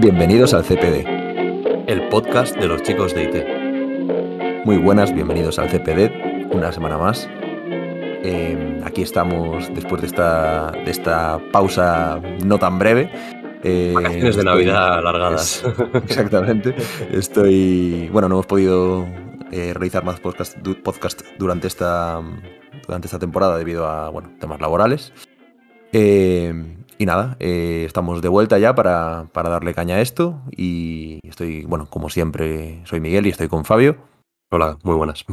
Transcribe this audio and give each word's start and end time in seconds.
Bienvenidos 0.00 0.54
al 0.54 0.62
CPD. 0.62 1.04
El 1.88 2.08
podcast 2.08 2.56
de 2.56 2.68
los 2.68 2.84
chicos 2.84 3.16
de 3.16 3.24
IT. 3.24 4.64
Muy 4.64 4.76
buenas, 4.76 5.12
bienvenidos 5.12 5.58
al 5.58 5.68
CPD, 5.68 6.54
una 6.54 6.70
semana 6.70 6.96
más. 6.96 7.28
Eh, 7.32 8.80
aquí 8.84 9.02
estamos 9.02 9.68
después 9.74 10.00
de 10.02 10.06
esta, 10.06 10.70
de 10.70 10.88
esta 10.88 11.40
pausa 11.50 12.22
no 12.44 12.60
tan 12.60 12.78
breve. 12.78 13.10
Eh, 13.64 13.90
Vacaciones 13.92 14.36
de 14.36 14.44
Navidad 14.44 14.98
alargadas. 14.98 15.64
exactamente. 16.04 16.76
Estoy. 17.10 18.08
Bueno, 18.12 18.28
no 18.28 18.36
hemos 18.36 18.46
podido 18.46 19.04
eh, 19.50 19.72
realizar 19.74 20.04
más 20.04 20.20
podcast, 20.20 20.56
podcast, 20.84 21.22
durante, 21.40 21.66
esta, 21.66 22.22
durante 22.86 23.08
esta 23.08 23.18
temporada 23.18 23.58
debido 23.58 23.84
a 23.84 24.10
bueno, 24.10 24.30
temas 24.38 24.60
laborales. 24.60 25.12
Eh, 25.92 26.77
y 26.98 27.06
nada, 27.06 27.36
eh, 27.38 27.84
estamos 27.86 28.20
de 28.20 28.28
vuelta 28.28 28.58
ya 28.58 28.74
para, 28.74 29.28
para, 29.32 29.48
darle 29.48 29.72
caña 29.72 29.94
a 29.94 30.00
esto. 30.00 30.42
Y 30.50 31.20
estoy, 31.22 31.64
bueno, 31.64 31.86
como 31.88 32.10
siempre, 32.10 32.82
soy 32.84 32.98
Miguel 33.00 33.26
y 33.26 33.30
estoy 33.30 33.46
con 33.46 33.64
Fabio. 33.64 33.96
Hola, 34.50 34.78
muy 34.82 34.96
buenas. 34.96 35.24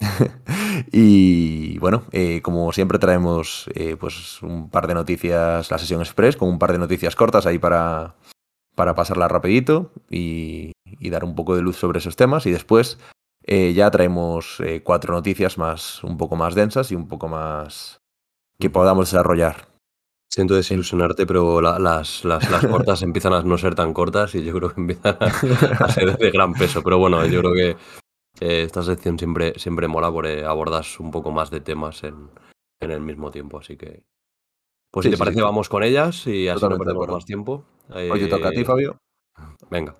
y 0.92 1.78
bueno, 1.78 2.02
eh, 2.10 2.42
como 2.42 2.72
siempre 2.72 2.98
traemos 2.98 3.70
eh, 3.74 3.96
pues 3.96 4.42
un 4.42 4.68
par 4.70 4.88
de 4.88 4.94
noticias, 4.94 5.70
la 5.70 5.78
sesión 5.78 6.00
express, 6.00 6.36
con 6.36 6.48
un 6.48 6.58
par 6.58 6.72
de 6.72 6.78
noticias 6.78 7.14
cortas 7.14 7.46
ahí 7.46 7.58
para, 7.58 8.16
para 8.74 8.96
pasarla 8.96 9.28
rapidito 9.28 9.92
y, 10.10 10.72
y 10.84 11.10
dar 11.10 11.22
un 11.22 11.36
poco 11.36 11.54
de 11.54 11.62
luz 11.62 11.76
sobre 11.76 12.00
esos 12.00 12.16
temas. 12.16 12.44
Y 12.46 12.50
después 12.50 12.98
ya 13.46 13.90
traemos 13.90 14.58
cuatro 14.82 15.14
noticias 15.14 15.58
más, 15.58 16.02
un 16.02 16.16
poco 16.16 16.34
más 16.34 16.54
densas 16.54 16.90
y 16.90 16.96
un 16.96 17.06
poco 17.06 17.28
más 17.28 18.00
que 18.58 18.70
podamos 18.70 19.10
desarrollar. 19.10 19.73
Siento 20.34 20.54
desilusionarte, 20.56 21.26
pero 21.26 21.60
las, 21.60 21.78
las, 21.78 22.24
las, 22.24 22.66
cortas 22.66 23.02
empiezan 23.02 23.34
a 23.34 23.42
no 23.42 23.56
ser 23.56 23.76
tan 23.76 23.94
cortas 23.94 24.34
y 24.34 24.42
yo 24.42 24.52
creo 24.52 24.74
que 24.74 24.80
empiezan 24.80 25.16
a, 25.20 25.88
ser 25.88 26.18
de 26.18 26.30
gran 26.32 26.54
peso. 26.54 26.82
Pero 26.82 26.98
bueno, 26.98 27.24
yo 27.24 27.40
creo 27.40 27.52
que 27.54 27.76
esta 28.40 28.82
sección 28.82 29.16
siempre, 29.16 29.56
siempre 29.60 29.86
mola 29.86 30.10
porque 30.10 30.44
abordas 30.44 30.98
un 30.98 31.12
poco 31.12 31.30
más 31.30 31.52
de 31.52 31.60
temas 31.60 32.02
en, 32.02 32.30
en 32.80 32.90
el 32.90 33.00
mismo 33.00 33.30
tiempo. 33.30 33.58
Así 33.58 33.76
que, 33.76 34.02
pues 34.90 35.04
si 35.04 35.10
te 35.12 35.16
parece, 35.16 35.40
vamos 35.40 35.68
con 35.68 35.84
ellas 35.84 36.26
y 36.26 36.48
así 36.48 36.66
no 36.68 36.78
perdemos 36.78 37.06
más 37.06 37.24
tiempo. 37.24 37.64
Hoy 37.90 38.18
te 38.18 38.26
toca 38.26 38.48
a 38.48 38.50
ti, 38.50 38.62
eh, 38.62 38.64
Fabio. 38.64 38.98
Venga. 39.70 39.94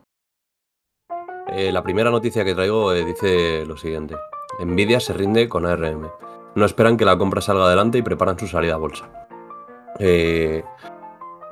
Eh, 1.47 1.71
la 1.71 1.85
primera 1.85 2.11
noticia 2.11 2.45
que 2.45 2.57
traigo 2.57 2.93
eh, 2.93 3.05
dice 3.05 3.65
lo 3.67 3.77
siguiente. 3.77 4.17
Nvidia 4.59 4.99
se 4.99 5.13
rinde 5.13 5.49
con 5.49 5.65
ARM. 5.65 6.11
No 6.57 6.65
esperan 6.65 6.97
que 6.97 7.05
la 7.05 7.17
compra 7.17 7.41
salga 7.41 7.67
adelante 7.67 7.99
y 7.99 8.03
preparan 8.03 8.37
su 8.37 8.49
salida 8.49 8.75
a 8.75 8.79
bolsa. 8.79 9.25
Eh, 9.99 10.65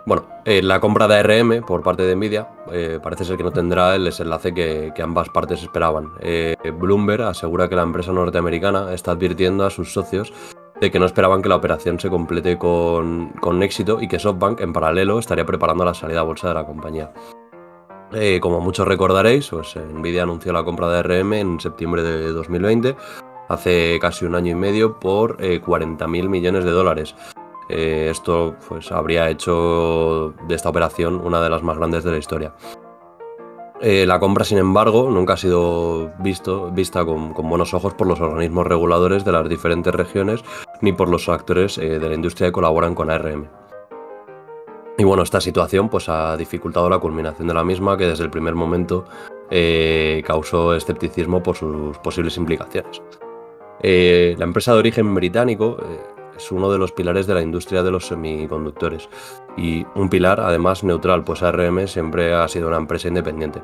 bueno, 0.05 0.25
eh, 0.45 0.63
la 0.63 0.81
compra 0.81 1.07
de 1.07 1.17
ARM 1.17 1.65
por 1.65 1.83
parte 1.83 2.03
de 2.03 2.17
Nvidia 2.17 2.49
eh, 2.73 2.99
parece 3.03 3.25
ser 3.25 3.37
que 3.37 3.45
no 3.45 3.53
tendrá 3.53 3.95
el 3.95 4.05
desenlace 4.05 4.53
que, 4.53 4.93
ambas 5.03 5.29
partes 5.29 5.63
esperaban. 5.63 6.11
Bloomberg 6.79 7.23
asegura 7.23 7.69
que 7.69 7.77
la 7.77 7.83
empresa 7.83 8.13
norteamericana 8.13 8.93
está 8.93 9.13
advirtiendo 9.13 9.65
a 9.65 9.71
sus 9.71 9.93
socios 9.93 10.33
de 10.81 10.91
que 10.91 10.99
no 10.99 11.07
esperaban 11.07 11.43
que 11.43 11.49
la 11.49 11.57
operación 11.57 12.01
se 12.01 12.11
complete 12.11 12.59
con, 12.59 13.63
éxito 13.63 14.01
y 14.01 14.09
que 14.09 14.19
SoftBank 14.19 14.61
en 14.61 14.73
paralelo 14.73 15.21
estaría 15.21 15.47
preparando 15.47 15.85
la 15.85 15.95
salida 15.95 16.21
a 16.21 16.25
bolsa 16.25 16.49
de 16.49 16.55
la 16.55 16.67
compañía. 16.67 17.13
como 18.41 18.61
muchos 18.61 18.89
recordaréis, 18.89 19.49
pues 19.51 19.77
Nvidia 19.77 20.25
anunció 20.25 20.53
la 20.53 20.65
compra 20.65 20.89
de 20.89 20.99
ARM 20.99 21.35
en 21.35 21.61
septiembre 21.61 22.03
de 22.03 22.33
2020, 22.33 22.97
hace 23.49 23.99
casi 24.01 24.25
un 24.25 24.35
año 24.35 24.51
y 24.51 24.57
medio, 24.57 24.99
por 24.99 25.37
40.000 25.37 26.29
millones 26.29 26.65
de 26.65 26.71
dólares. 26.73 27.15
Eh, 27.69 28.09
esto 28.11 28.57
pues, 28.69 28.91
habría 28.93 29.29
hecho 29.31 30.35
de 30.49 30.55
esta 30.55 30.69
operación 30.69 31.21
una 31.25 31.41
de 31.41 31.51
las 31.51 31.63
más 31.63 31.79
grandes 31.79 32.05
de 32.05 32.11
la 32.11 32.19
historia. 32.19 32.55
Eh, 33.81 34.07
la 34.07 34.21
compra, 34.21 34.45
sin 34.45 34.59
embargo, 34.59 35.11
nunca 35.11 35.33
ha 35.33 35.37
sido 35.37 36.13
vista 36.19 37.05
con, 37.05 37.33
buenos 37.33 37.75
ojos 37.75 37.95
por 37.95 38.07
los 38.07 38.21
organismos 38.21 38.67
reguladores 38.67 39.25
de 39.25 39.33
las 39.33 39.49
diferentes 39.49 39.93
regiones 39.93 40.45
ni 40.81 40.93
por 40.93 41.09
los 41.09 41.29
actores 41.29 41.79
eh, 41.79 41.99
de 41.99 42.09
la 42.09 42.15
industria 42.15 42.49
que 42.49 42.53
colaboran 42.53 42.95
con 42.95 43.11
ARM. 43.11 43.49
Y 44.99 45.05
bueno, 45.05 45.23
esta 45.25 45.41
situación 45.41 45.89
pues, 45.89 46.09
ha 46.09 46.37
dificultado 46.37 46.89
la 46.89 46.99
culminación 46.99 47.49
de 47.49 47.55
la 47.55 47.65
misma, 47.65 47.97
que 47.97 48.07
desde 48.07 48.25
el 48.25 48.31
primer 48.31 48.55
momento 48.55 49.05
causó 50.25 50.75
escepticismo 50.75 51.43
por 51.43 51.57
sus 51.57 51.99
posibles 51.99 52.39
implicaciones. 52.39 53.03
la 53.83 54.45
empresa 54.45 54.73
de 54.73 54.79
origen 54.79 55.15
británico 55.15 55.77
es 56.37 56.53
uno 56.53 56.71
de 56.71 56.79
los 56.79 56.93
pilares 56.93 57.27
de 57.27 57.35
la 57.35 57.43
industria 57.43 57.83
de 57.83 57.91
los 57.91 58.07
semiconductores 58.07 59.09
y 59.57 59.87
un 59.95 60.09
pilar 60.09 60.41
además 60.41 60.85
neutral, 60.85 61.25
pues 61.25 61.43
ARM 61.43 61.87
siempre 61.87 62.35
ha 62.35 62.49
sido 62.49 62.69
una 62.69 62.77
empresa 62.79 63.09
independiente. 63.09 63.63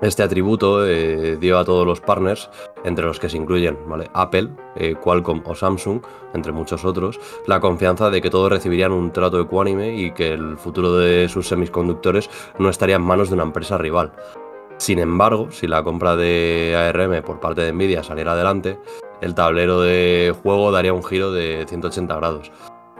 Este 0.00 0.22
atributo 0.22 0.86
eh, 0.86 1.36
dio 1.36 1.58
a 1.58 1.64
todos 1.64 1.86
los 1.86 2.00
partners, 2.00 2.48
entre 2.84 3.04
los 3.04 3.20
que 3.20 3.28
se 3.28 3.36
incluyen 3.36 3.76
Apple, 4.14 4.48
eh, 4.76 4.94
Qualcomm 4.94 5.42
o 5.44 5.54
Samsung, 5.54 6.00
entre 6.32 6.52
muchos 6.52 6.86
otros, 6.86 7.20
la 7.46 7.60
confianza 7.60 8.08
de 8.08 8.22
que 8.22 8.30
todos 8.30 8.50
recibirían 8.50 8.92
un 8.92 9.12
trato 9.12 9.38
ecuánime 9.38 9.94
y 9.94 10.12
que 10.12 10.32
el 10.32 10.56
futuro 10.56 10.96
de 10.96 11.28
sus 11.28 11.48
semiconductores 11.48 12.30
no 12.58 12.70
estaría 12.70 12.96
en 12.96 13.02
manos 13.02 13.28
de 13.28 13.34
una 13.34 13.42
empresa 13.42 13.76
rival. 13.76 14.12
Sin 14.78 14.98
embargo, 14.98 15.50
si 15.50 15.66
la 15.66 15.84
compra 15.84 16.16
de 16.16 16.74
ARM 16.74 17.22
por 17.22 17.38
parte 17.38 17.60
de 17.60 17.72
Nvidia 17.72 18.02
saliera 18.02 18.32
adelante, 18.32 18.78
el 19.20 19.34
tablero 19.34 19.80
de 19.80 20.34
juego 20.42 20.72
daría 20.72 20.92
un 20.92 21.04
giro 21.04 21.32
de 21.32 21.64
180 21.68 22.16
grados. 22.16 22.52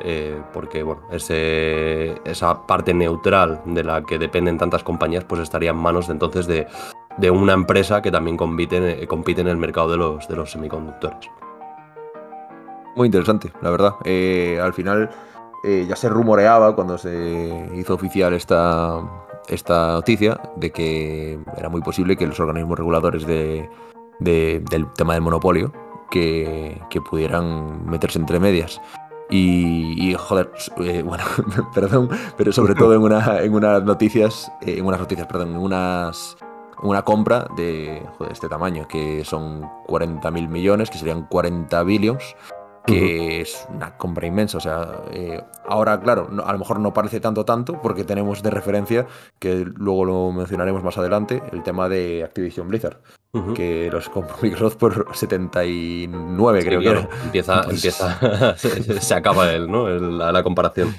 Eh, 0.02 0.40
porque 0.54 0.82
bueno, 0.82 1.02
esa 1.10 2.66
parte 2.66 2.94
neutral 2.94 3.60
de 3.66 3.84
la 3.84 4.02
que 4.02 4.18
dependen 4.18 4.56
tantas 4.56 4.82
compañías, 4.82 5.24
pues 5.24 5.42
estaría 5.42 5.70
en 5.70 5.76
manos 5.76 6.06
de, 6.06 6.14
entonces 6.14 6.46
de, 6.46 7.30
una 7.30 7.52
empresa 7.52 8.00
que 8.00 8.10
también 8.10 8.38
compite, 8.38 9.06
compite 9.06 9.42
en 9.42 9.48
el 9.48 9.58
mercado 9.58 9.90
de 9.90 9.98
los, 9.98 10.26
de 10.26 10.36
los 10.36 10.50
semiconductores. 10.52 11.30
Muy 12.96 13.06
interesante, 13.06 13.52
la 13.60 13.70
verdad. 13.70 13.94
Eh, 14.04 14.58
al 14.62 14.72
final 14.72 15.10
eh, 15.64 15.84
ya 15.86 15.96
se 15.96 16.08
rumoreaba 16.08 16.74
cuando 16.74 16.96
se 16.96 17.68
hizo 17.74 17.94
oficial 17.94 18.32
esta, 18.32 19.00
esta 19.48 19.92
noticia 19.92 20.40
de 20.56 20.70
que 20.70 21.38
era 21.58 21.68
muy 21.68 21.82
posible 21.82 22.16
que 22.16 22.26
los 22.26 22.40
organismos 22.40 22.78
reguladores 22.78 23.26
del 23.26 23.68
tema 24.96 25.12
del 25.12 25.22
monopolio 25.22 25.72
que, 26.10 26.80
pudieran 27.08 27.86
meterse 27.86 28.18
entre 28.18 28.40
medias. 28.40 28.80
Y, 29.30 30.14
joder, 30.18 30.50
eh, 30.78 31.02
bueno, 31.06 31.24
perdón, 31.72 32.10
pero 32.36 32.52
sobre 32.52 32.74
todo 32.74 32.94
en, 32.94 33.02
una, 33.02 33.40
en 33.40 33.54
unas 33.54 33.82
noticias, 33.84 34.50
eh, 34.62 34.76
en 34.78 34.86
unas 34.86 35.00
noticias, 35.00 35.26
perdón, 35.26 35.52
en 35.52 35.58
unas 35.58 36.36
una 36.82 37.02
compra 37.02 37.46
de 37.56 38.02
joder, 38.16 38.32
este 38.32 38.48
tamaño, 38.48 38.88
que 38.88 39.24
son 39.24 39.62
40.000 39.86 40.48
millones, 40.48 40.90
que 40.90 40.98
serían 40.98 41.26
40 41.26 41.82
billions, 41.82 42.36
que 42.86 43.42
es 43.42 43.66
una 43.68 43.96
compra 43.96 44.26
inmensa. 44.26 44.58
O 44.58 44.60
sea, 44.60 45.02
eh, 45.10 45.42
ahora, 45.68 46.00
claro, 46.00 46.28
a 46.44 46.52
lo 46.52 46.58
mejor 46.58 46.80
no 46.80 46.92
parece 46.92 47.20
tanto, 47.20 47.44
tanto, 47.44 47.80
porque 47.80 48.04
tenemos 48.04 48.42
de 48.42 48.50
referencia, 48.50 49.06
que 49.38 49.64
luego 49.64 50.04
lo 50.04 50.32
mencionaremos 50.32 50.82
más 50.82 50.96
adelante, 50.98 51.42
el 51.52 51.62
tema 51.62 51.88
de 51.88 52.24
Activision 52.24 52.68
Blizzard, 52.68 52.98
que 53.54 53.88
los 53.92 54.08
compró 54.08 54.36
Microsoft 54.42 54.76
por 54.76 55.06
79, 55.14 56.64
creo 56.64 56.80
que 56.80 57.08
Empieza, 57.24 57.62
empieza 57.62 58.56
se, 58.56 59.14
acaba 59.14 59.52
él, 59.52 59.70
¿no? 59.70 59.88
la 59.88 60.42
comparación. 60.42 60.94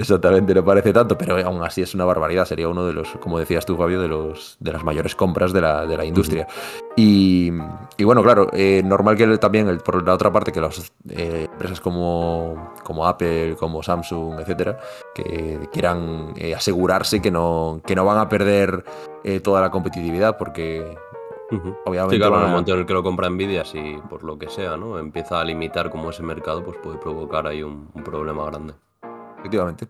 Exactamente, 0.00 0.54
no 0.54 0.64
parece 0.64 0.92
tanto, 0.92 1.18
pero 1.18 1.36
aún 1.44 1.60
así 1.64 1.82
es 1.82 1.92
una 1.92 2.04
barbaridad. 2.04 2.44
Sería 2.44 2.68
uno 2.68 2.86
de 2.86 2.92
los, 2.92 3.08
como 3.16 3.36
decías 3.36 3.66
tú, 3.66 3.76
Fabio, 3.76 4.00
de, 4.00 4.06
los, 4.06 4.56
de 4.60 4.72
las 4.72 4.84
mayores 4.84 5.16
compras 5.16 5.52
de 5.52 5.60
la, 5.60 5.86
de 5.86 5.96
la 5.96 6.04
industria. 6.04 6.46
y, 6.94 7.50
bueno, 8.04 8.22
claro, 8.22 8.48
eh, 8.52 8.80
normal 8.84 9.16
que 9.16 9.26
también, 9.38 9.76
por 9.84 10.06
la 10.06 10.14
otra 10.14 10.32
parte, 10.32 10.52
que 10.52 10.60
las 10.60 10.92
eh, 11.10 11.48
empresas 11.50 11.80
como, 11.80 12.74
como 12.84 13.08
Apple, 13.08 13.56
como 13.58 13.82
Samsung, 13.82 14.38
etcétera, 14.38 14.78
que 15.12 15.68
quieran 15.72 16.32
eh, 16.36 16.54
asegurarse 16.54 17.20
que 17.20 17.32
no, 17.32 17.80
que 17.84 17.96
no 17.96 18.04
van 18.04 18.18
a 18.18 18.28
perder 18.28 18.84
toda 19.42 19.60
la 19.60 19.70
competitividad, 19.70 20.38
porque 20.38 20.96
Obviamente. 21.50 22.16
Sí, 22.16 22.20
claro, 22.20 22.36
en 22.36 22.42
el 22.42 22.50
momento 22.50 22.74
en 22.74 22.80
el 22.80 22.86
que 22.86 22.92
lo 22.92 23.02
compra 23.02 23.30
Nvidia, 23.30 23.64
si 23.64 23.98
por 24.10 24.22
lo 24.22 24.38
que 24.38 24.48
sea, 24.48 24.76
¿no? 24.76 24.98
Empieza 24.98 25.40
a 25.40 25.44
limitar 25.44 25.90
como 25.90 26.10
ese 26.10 26.22
mercado, 26.22 26.62
pues 26.62 26.76
puede 26.78 26.98
provocar 26.98 27.46
ahí 27.46 27.62
un 27.62 27.88
problema 28.04 28.44
grande 28.44 28.74
efectivamente. 29.38 29.88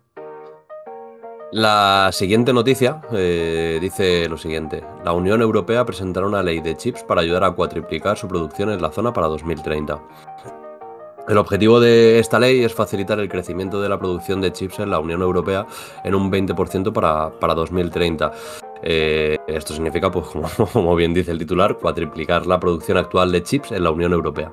La 1.50 2.10
siguiente 2.12 2.52
noticia 2.52 3.00
eh, 3.12 3.78
dice 3.81 4.28
lo 4.28 4.37
siguiente. 4.37 4.84
La 5.02 5.12
Unión 5.12 5.40
Europea 5.40 5.84
presentará 5.87 6.26
una 6.26 6.43
ley 6.43 6.60
de 6.60 6.76
chips 6.76 7.02
para 7.02 7.22
ayudar 7.22 7.44
a 7.44 7.52
cuatriplicar 7.52 8.19
su 8.19 8.28
producción 8.28 8.70
en 8.70 8.82
la 8.82 8.90
zona 8.90 9.14
para 9.14 9.28
2030. 9.28 9.99
El 11.26 11.37
objetivo 11.37 11.78
de 11.81 12.19
esta 12.19 12.38
ley 12.38 12.64
es 12.64 12.75
facilitar 12.75 13.19
el 13.20 13.28
crecimiento 13.28 13.81
de 13.81 13.88
la 13.88 13.99
producción 13.99 14.40
de 14.40 14.52
chips 14.52 14.78
en 14.78 14.90
la 14.90 14.99
Unión 14.99 15.20
Europea 15.20 15.66
en 16.05 16.14
un 16.14 16.31
20% 16.31 16.93
para, 16.93 17.31
para 17.38 17.55
2030. 17.55 18.32
Eh, 18.82 19.36
esto 19.46 19.75
significa, 19.75 20.10
pues, 20.10 20.26
como 20.72 20.94
bien 20.94 21.14
dice 21.14 21.30
el 21.30 21.38
titular, 21.38 21.76
cuatriplicar 21.76 22.46
la 22.46 22.60
producción 22.60 22.98
actual 22.98 23.32
de 23.32 23.42
chips 23.42 23.72
en 23.72 23.84
la 23.84 23.90
Unión 23.90 24.12
Europea. 24.12 24.52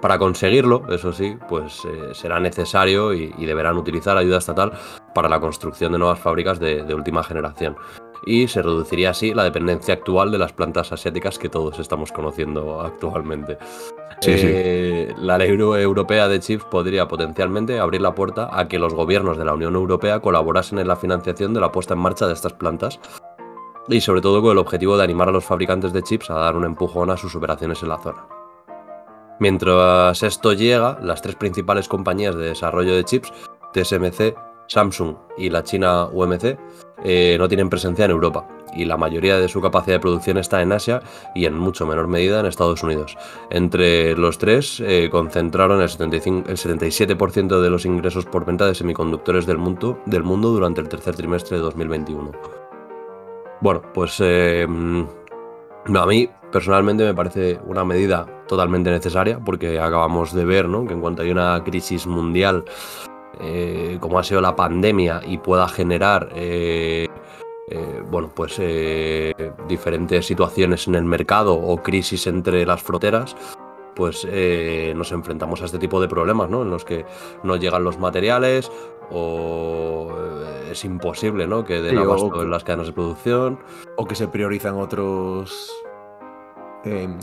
Para 0.00 0.18
conseguirlo, 0.18 0.82
eso 0.90 1.12
sí, 1.12 1.36
pues 1.48 1.84
eh, 1.86 2.14
será 2.14 2.38
necesario 2.38 3.14
y, 3.14 3.30
deberán 3.46 3.78
utilizar 3.78 4.16
ayuda 4.16 4.38
estatal 4.38 4.72
para 5.14 5.28
la 5.28 5.40
construcción 5.40 5.92
de 5.92 5.98
nuevas 5.98 6.18
fábricas 6.18 6.60
de, 6.60 6.94
última 6.94 7.22
generación. 7.22 7.76
y 8.24 8.48
se 8.48 8.60
reduciría 8.60 9.10
así 9.10 9.34
la 9.34 9.44
dependencia 9.44 9.94
actual 9.94 10.32
de 10.32 10.38
las 10.38 10.52
plantas 10.52 10.90
asiáticas 10.92 11.38
que 11.38 11.48
todos 11.48 11.78
estamos 11.78 12.12
conociendo 12.12 12.80
actualmente. 12.80 13.56
Eh, 14.26 15.12
la 15.18 15.38
ley 15.38 15.50
europea 15.50 16.26
de 16.26 16.40
chips 16.40 16.64
podría 16.64 17.06
potencialmente 17.06 17.78
abrir 17.78 18.00
la 18.00 18.14
puerta 18.14 18.48
a 18.52 18.66
que 18.66 18.78
los 18.78 18.94
gobiernos 18.94 19.36
de 19.38 19.44
la 19.44 19.54
Unión 19.54 19.74
Europea 19.74 20.20
colaborasen 20.20 20.78
en 20.78 20.88
la 20.88 20.96
financiación 20.96 21.54
de 21.54 21.60
la 21.60 21.70
puesta 21.70 21.94
en 21.94 22.00
marcha 22.00 22.26
de 22.26 22.32
estas 22.32 22.54
plantas 22.54 22.98
y 23.88 24.00
sobre 24.00 24.20
todo 24.20 24.42
con 24.42 24.52
el 24.52 24.58
objetivo 24.58 24.96
de 24.96 25.04
animar 25.04 25.28
a 25.28 25.32
los 25.32 25.44
fabricantes 25.44 25.92
de 25.92 26.02
chips 26.02 26.30
a 26.30 26.34
dar 26.34 26.56
un 26.56 26.64
empujón 26.64 27.10
a 27.10 27.16
sus 27.16 27.34
operaciones 27.34 27.82
en 27.82 27.88
la 27.88 27.98
zona. 27.98 28.26
Mientras 29.38 30.22
esto 30.22 30.52
llega, 30.54 30.98
las 31.02 31.20
tres 31.20 31.36
principales 31.36 31.88
compañías 31.88 32.34
de 32.34 32.48
desarrollo 32.48 32.94
de 32.94 33.04
chips, 33.04 33.32
TSMC, 33.72 34.34
Samsung 34.68 35.16
y 35.36 35.50
la 35.50 35.62
China 35.62 36.06
UMC, 36.06 36.58
eh, 37.04 37.36
no 37.38 37.46
tienen 37.46 37.68
presencia 37.68 38.06
en 38.06 38.10
Europa 38.10 38.48
y 38.74 38.84
la 38.84 38.96
mayoría 38.96 39.38
de 39.38 39.48
su 39.48 39.60
capacidad 39.60 39.96
de 39.96 40.00
producción 40.00 40.38
está 40.38 40.62
en 40.62 40.72
Asia 40.72 41.02
y 41.34 41.46
en 41.46 41.58
mucho 41.58 41.86
menor 41.86 42.08
medida 42.08 42.40
en 42.40 42.46
Estados 42.46 42.82
Unidos. 42.82 43.16
Entre 43.50 44.16
los 44.16 44.38
tres 44.38 44.80
eh, 44.80 45.08
concentraron 45.10 45.80
el, 45.80 45.88
75, 45.88 46.50
el 46.50 46.56
77% 46.56 47.60
de 47.60 47.70
los 47.70 47.84
ingresos 47.84 48.26
por 48.26 48.44
venta 48.44 48.66
de 48.66 48.74
semiconductores 48.74 49.46
del 49.46 49.58
mundo, 49.58 50.00
del 50.06 50.22
mundo 50.22 50.50
durante 50.50 50.80
el 50.80 50.88
tercer 50.88 51.14
trimestre 51.16 51.56
de 51.56 51.62
2021. 51.62 52.65
Bueno, 53.60 53.82
pues 53.94 54.16
eh, 54.20 54.66
no, 54.68 56.00
a 56.00 56.06
mí 56.06 56.28
personalmente 56.52 57.04
me 57.04 57.14
parece 57.14 57.58
una 57.66 57.84
medida 57.84 58.26
totalmente 58.46 58.90
necesaria 58.90 59.38
porque 59.44 59.78
acabamos 59.78 60.32
de 60.32 60.44
ver 60.44 60.68
¿no? 60.68 60.86
que 60.86 60.94
en 60.94 61.00
cuanto 61.00 61.22
hay 61.22 61.30
una 61.30 61.62
crisis 61.64 62.06
mundial 62.06 62.64
eh, 63.38 63.98
como 64.00 64.18
ha 64.18 64.24
sido 64.24 64.40
la 64.40 64.56
pandemia 64.56 65.20
y 65.26 65.36
pueda 65.38 65.68
generar 65.68 66.30
eh, 66.34 67.06
eh, 67.68 68.02
bueno, 68.10 68.30
pues 68.34 68.60
diferentes 69.68 70.26
situaciones 70.26 70.86
en 70.86 70.94
el 70.94 71.04
mercado 71.04 71.54
o 71.54 71.82
crisis 71.82 72.26
entre 72.28 72.64
las 72.64 72.82
fronteras, 72.82 73.36
pues 73.94 74.26
nos 74.94 75.10
enfrentamos 75.12 75.62
a 75.62 75.64
este 75.64 75.78
tipo 75.78 76.00
de 76.00 76.08
problemas, 76.08 76.48
¿no? 76.48 76.62
En 76.62 76.70
los 76.70 76.84
que 76.84 77.04
no 77.42 77.56
llegan 77.56 77.82
los 77.82 77.98
materiales 77.98 78.70
o 79.10 80.10
es 80.70 80.84
imposible, 80.84 81.46
¿no? 81.46 81.64
Que 81.64 81.80
den 81.80 81.98
abasto 81.98 82.42
en 82.42 82.50
las 82.50 82.64
cadenas 82.64 82.88
de 82.88 82.92
producción. 82.92 83.58
O 83.96 84.06
que 84.06 84.14
se 84.14 84.28
priorizan 84.28 84.74
otros 84.76 85.72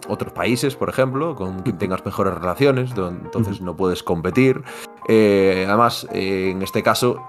otros 0.07 0.33
países, 0.33 0.75
por 0.75 0.89
ejemplo, 0.89 1.35
con 1.35 1.61
quien 1.61 1.77
tengas 1.77 2.03
mejores 2.05 2.33
relaciones, 2.33 2.91
entonces 2.91 3.61
no 3.61 3.75
puedes 3.75 4.03
competir. 4.03 4.63
Eh, 5.07 5.65
además, 5.67 6.07
en 6.11 6.61
este 6.61 6.83
caso, 6.83 7.21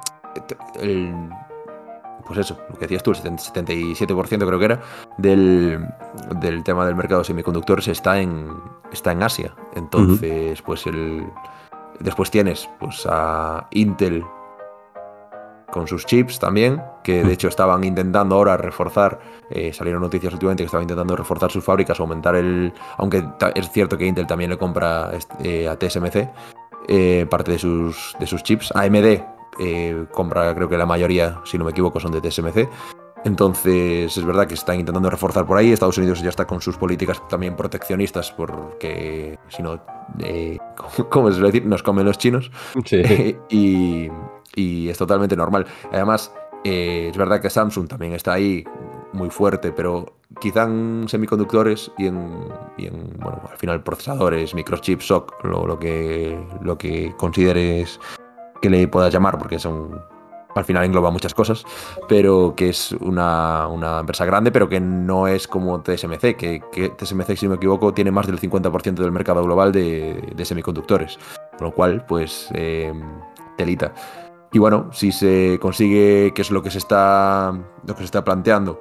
pues 2.26 2.38
eso, 2.38 2.58
lo 2.70 2.74
que 2.76 2.86
decías 2.86 3.02
tú, 3.02 3.12
el 3.12 3.18
77% 3.18 4.46
creo 4.46 4.58
que 4.58 4.64
era, 4.64 4.80
del, 5.18 5.86
tema 6.64 6.86
del 6.86 6.96
mercado 6.96 7.20
de 7.20 7.26
semiconductores 7.26 7.88
está 7.88 8.20
en, 8.20 8.48
está 8.92 9.12
en 9.12 9.22
Asia. 9.22 9.54
Entonces, 9.74 10.60
pues 10.62 10.86
el... 10.86 11.26
Después 12.00 12.28
tienes 12.28 12.68
pues, 12.80 13.06
a 13.08 13.68
Intel 13.70 14.24
con 15.74 15.88
sus 15.88 16.06
chips 16.06 16.38
también, 16.38 16.80
que 17.02 17.24
de 17.24 17.32
hecho 17.32 17.48
estaban 17.48 17.82
intentando 17.82 18.36
ahora 18.36 18.56
reforzar, 18.56 19.18
eh, 19.50 19.72
salieron 19.72 20.02
noticias 20.02 20.32
últimamente 20.32 20.62
que 20.62 20.66
estaban 20.66 20.84
intentando 20.84 21.16
reforzar 21.16 21.50
sus 21.50 21.64
fábricas, 21.64 21.98
aumentar 21.98 22.36
el... 22.36 22.72
Aunque 22.96 23.24
es 23.56 23.70
cierto 23.70 23.98
que 23.98 24.06
Intel 24.06 24.24
también 24.24 24.50
le 24.50 24.56
compra 24.56 25.10
eh, 25.42 25.66
a 25.66 25.76
TSMC 25.76 26.28
eh, 26.86 27.26
parte 27.28 27.50
de 27.50 27.58
sus, 27.58 28.14
de 28.20 28.26
sus 28.28 28.44
chips. 28.44 28.70
AMD 28.72 29.20
compra 30.12 30.54
creo 30.54 30.68
que 30.68 30.78
la 30.78 30.86
mayoría, 30.86 31.40
si 31.44 31.58
no 31.58 31.64
me 31.64 31.72
equivoco, 31.72 31.98
son 31.98 32.12
de 32.12 32.20
TSMC. 32.20 32.68
Entonces 33.24 34.16
es 34.16 34.24
verdad 34.24 34.46
que 34.46 34.54
están 34.54 34.78
intentando 34.78 35.10
reforzar 35.10 35.44
por 35.44 35.58
ahí. 35.58 35.72
Estados 35.72 35.98
Unidos 35.98 36.22
ya 36.22 36.28
está 36.28 36.46
con 36.46 36.60
sus 36.60 36.76
políticas 36.76 37.20
también 37.28 37.56
proteccionistas 37.56 38.30
porque 38.30 39.40
si 39.48 39.60
no, 39.60 39.80
¿cómo 41.10 41.32
se 41.32 41.42
decir? 41.42 41.66
Nos 41.66 41.82
comen 41.82 42.06
los 42.06 42.16
chinos. 42.16 42.52
Sí. 42.84 43.36
y, 43.50 44.08
y 44.54 44.88
es 44.88 44.98
totalmente 44.98 45.36
normal. 45.36 45.66
Además, 45.92 46.32
eh, 46.64 47.08
es 47.10 47.16
verdad 47.16 47.40
que 47.40 47.50
Samsung 47.50 47.88
también 47.88 48.12
está 48.14 48.32
ahí 48.32 48.64
muy 49.12 49.30
fuerte, 49.30 49.72
pero 49.72 50.16
quizá 50.40 50.64
en 50.64 51.04
semiconductores 51.08 51.90
y 51.98 52.06
en, 52.06 52.48
bueno, 53.18 53.40
al 53.50 53.56
final 53.56 53.82
procesadores, 53.82 54.54
microchips, 54.54 55.06
SOC, 55.06 55.44
lo, 55.44 55.78
que, 55.78 56.38
lo 56.62 56.76
que 56.76 57.14
consideres 57.16 58.00
que 58.60 58.70
le 58.70 58.88
puedas 58.88 59.12
llamar, 59.12 59.38
porque 59.38 59.58
son 59.58 60.02
al 60.54 60.64
final 60.64 60.84
engloba 60.84 61.10
muchas 61.10 61.34
cosas, 61.34 61.64
pero 62.08 62.54
que 62.56 62.68
es 62.68 62.92
una, 62.92 63.68
empresa 64.00 64.24
grande, 64.24 64.52
pero 64.52 64.68
que 64.68 64.80
no 64.80 65.26
es 65.26 65.48
como 65.48 65.82
TSMC, 65.82 66.36
que, 66.36 66.92
TSMC, 66.96 67.36
si 67.36 67.46
no 67.46 67.50
me 67.50 67.56
equivoco, 67.56 67.92
tiene 67.92 68.10
más 68.10 68.26
del 68.26 68.40
50% 68.40 68.94
del 68.94 69.12
mercado 69.12 69.42
global 69.42 69.72
de, 69.72 70.34
semiconductores, 70.44 71.18
con 71.58 71.68
lo 71.68 71.74
cual, 71.74 72.04
pues, 72.06 72.48
eh, 72.54 72.92
telita. 73.56 73.92
Y 74.54 74.58
bueno, 74.60 74.88
si 74.92 75.10
se 75.10 75.58
consigue, 75.60 76.32
que 76.32 76.42
es 76.42 76.52
lo 76.52 76.62
que 76.62 76.70
se 76.70 76.78
está, 76.78 77.52
lo 77.84 77.94
que 77.94 77.98
se 77.98 78.04
está 78.04 78.22
planteando, 78.22 78.80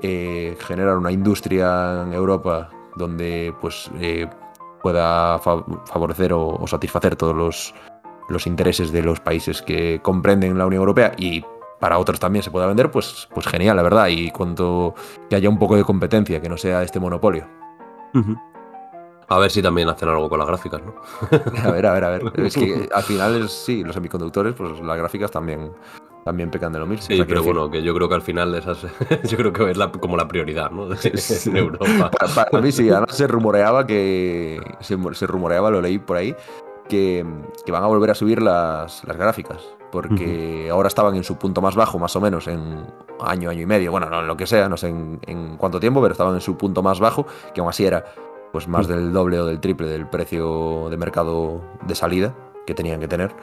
eh, 0.00 0.56
generar 0.60 0.96
una 0.96 1.12
industria 1.12 2.04
en 2.06 2.14
Europa 2.14 2.70
donde 2.96 3.54
pues 3.60 3.90
eh, 4.00 4.26
pueda 4.82 5.38
favorecer 5.38 6.32
o, 6.32 6.66
satisfacer 6.66 7.16
todos 7.16 7.36
los, 7.36 8.46
intereses 8.46 8.92
de 8.92 9.02
los 9.02 9.20
países 9.20 9.60
que 9.60 10.00
comprenden 10.00 10.56
la 10.56 10.64
Unión 10.64 10.80
Europea 10.80 11.12
y 11.18 11.44
para 11.80 11.98
otros 11.98 12.18
también 12.18 12.42
se 12.42 12.50
pueda 12.50 12.66
vender, 12.66 12.90
pues, 12.90 13.28
pues 13.34 13.46
genial, 13.46 13.76
la 13.76 13.82
verdad. 13.82 14.06
Y 14.08 14.30
cuanto 14.30 14.94
que 15.28 15.36
haya 15.36 15.50
un 15.50 15.58
poco 15.58 15.76
de 15.76 15.84
competencia, 15.84 16.40
que 16.40 16.48
no 16.48 16.56
sea 16.56 16.82
este 16.82 16.98
monopolio. 16.98 17.46
A 19.30 19.38
ver 19.38 19.50
si 19.52 19.62
también 19.62 19.88
hacen 19.88 20.08
algo 20.08 20.28
con 20.28 20.40
las 20.40 20.48
gráficas, 20.48 20.82
¿no? 20.82 20.94
a 21.64 21.70
ver, 21.70 21.86
a 21.86 21.92
ver, 21.92 22.04
a 22.04 22.10
ver. 22.10 22.22
Es 22.44 22.54
que 22.54 22.88
al 22.92 23.02
final, 23.04 23.48
sí, 23.48 23.84
los 23.84 23.94
semiconductores, 23.94 24.54
pues 24.54 24.80
las 24.80 24.98
gráficas 24.98 25.30
también, 25.30 25.70
también 26.24 26.50
pecan 26.50 26.72
de 26.72 26.80
lo 26.80 26.86
mismo. 26.86 27.06
Sí, 27.06 27.22
pero 27.26 27.44
bueno, 27.44 27.70
que 27.70 27.80
yo 27.80 27.94
creo 27.94 28.08
que 28.08 28.16
al 28.16 28.22
final 28.22 28.52
esas, 28.56 28.82
yo 29.24 29.36
creo 29.36 29.52
que 29.52 29.70
es 29.70 29.78
como 30.00 30.16
la 30.16 30.26
prioridad, 30.26 30.72
¿no? 30.72 30.88
en 30.92 31.56
Europa. 31.56 32.10
Para, 32.34 32.60
mí 32.60 32.72
sí, 32.72 32.90
además 32.90 33.16
se 33.16 33.28
rumoreaba 33.28 33.86
que, 33.86 34.60
se, 34.80 35.26
rumoreaba, 35.28 35.70
lo 35.70 35.80
leí 35.80 36.00
por 36.00 36.16
ahí, 36.16 36.34
que, 36.88 37.24
van 37.70 37.84
a 37.84 37.86
volver 37.86 38.10
a 38.10 38.16
subir 38.16 38.42
las, 38.42 39.04
las 39.04 39.16
gráficas. 39.16 39.62
Porque 39.92 40.68
ahora 40.70 40.86
estaban 40.86 41.16
en 41.16 41.24
su 41.24 41.36
punto 41.36 41.60
más 41.60 41.74
bajo, 41.74 41.98
más 41.98 42.14
o 42.14 42.20
menos, 42.20 42.46
en 42.46 42.84
año, 43.20 43.50
año 43.50 43.62
y 43.62 43.66
medio. 43.66 43.90
Bueno, 43.90 44.08
no, 44.08 44.20
en 44.20 44.28
lo 44.28 44.36
que 44.36 44.46
sea, 44.46 44.68
no 44.68 44.76
sé 44.76 44.88
en, 44.88 45.18
en 45.26 45.56
cuánto 45.56 45.80
tiempo, 45.80 46.00
pero 46.00 46.12
estaban 46.12 46.34
en 46.34 46.40
su 46.40 46.56
punto 46.56 46.80
más 46.80 47.00
bajo, 47.00 47.26
que 47.52 47.60
aún 47.60 47.70
así 47.70 47.84
era 47.84 48.04
pues 48.52 48.68
más 48.68 48.88
del 48.88 49.12
doble 49.12 49.38
o 49.40 49.46
del 49.46 49.60
triple 49.60 49.86
del 49.88 50.08
precio 50.08 50.88
de 50.90 50.96
mercado 50.96 51.60
de 51.86 51.94
salida 51.94 52.34
que 52.66 52.74
tenían 52.74 53.00
que 53.00 53.08
tener. 53.08 53.34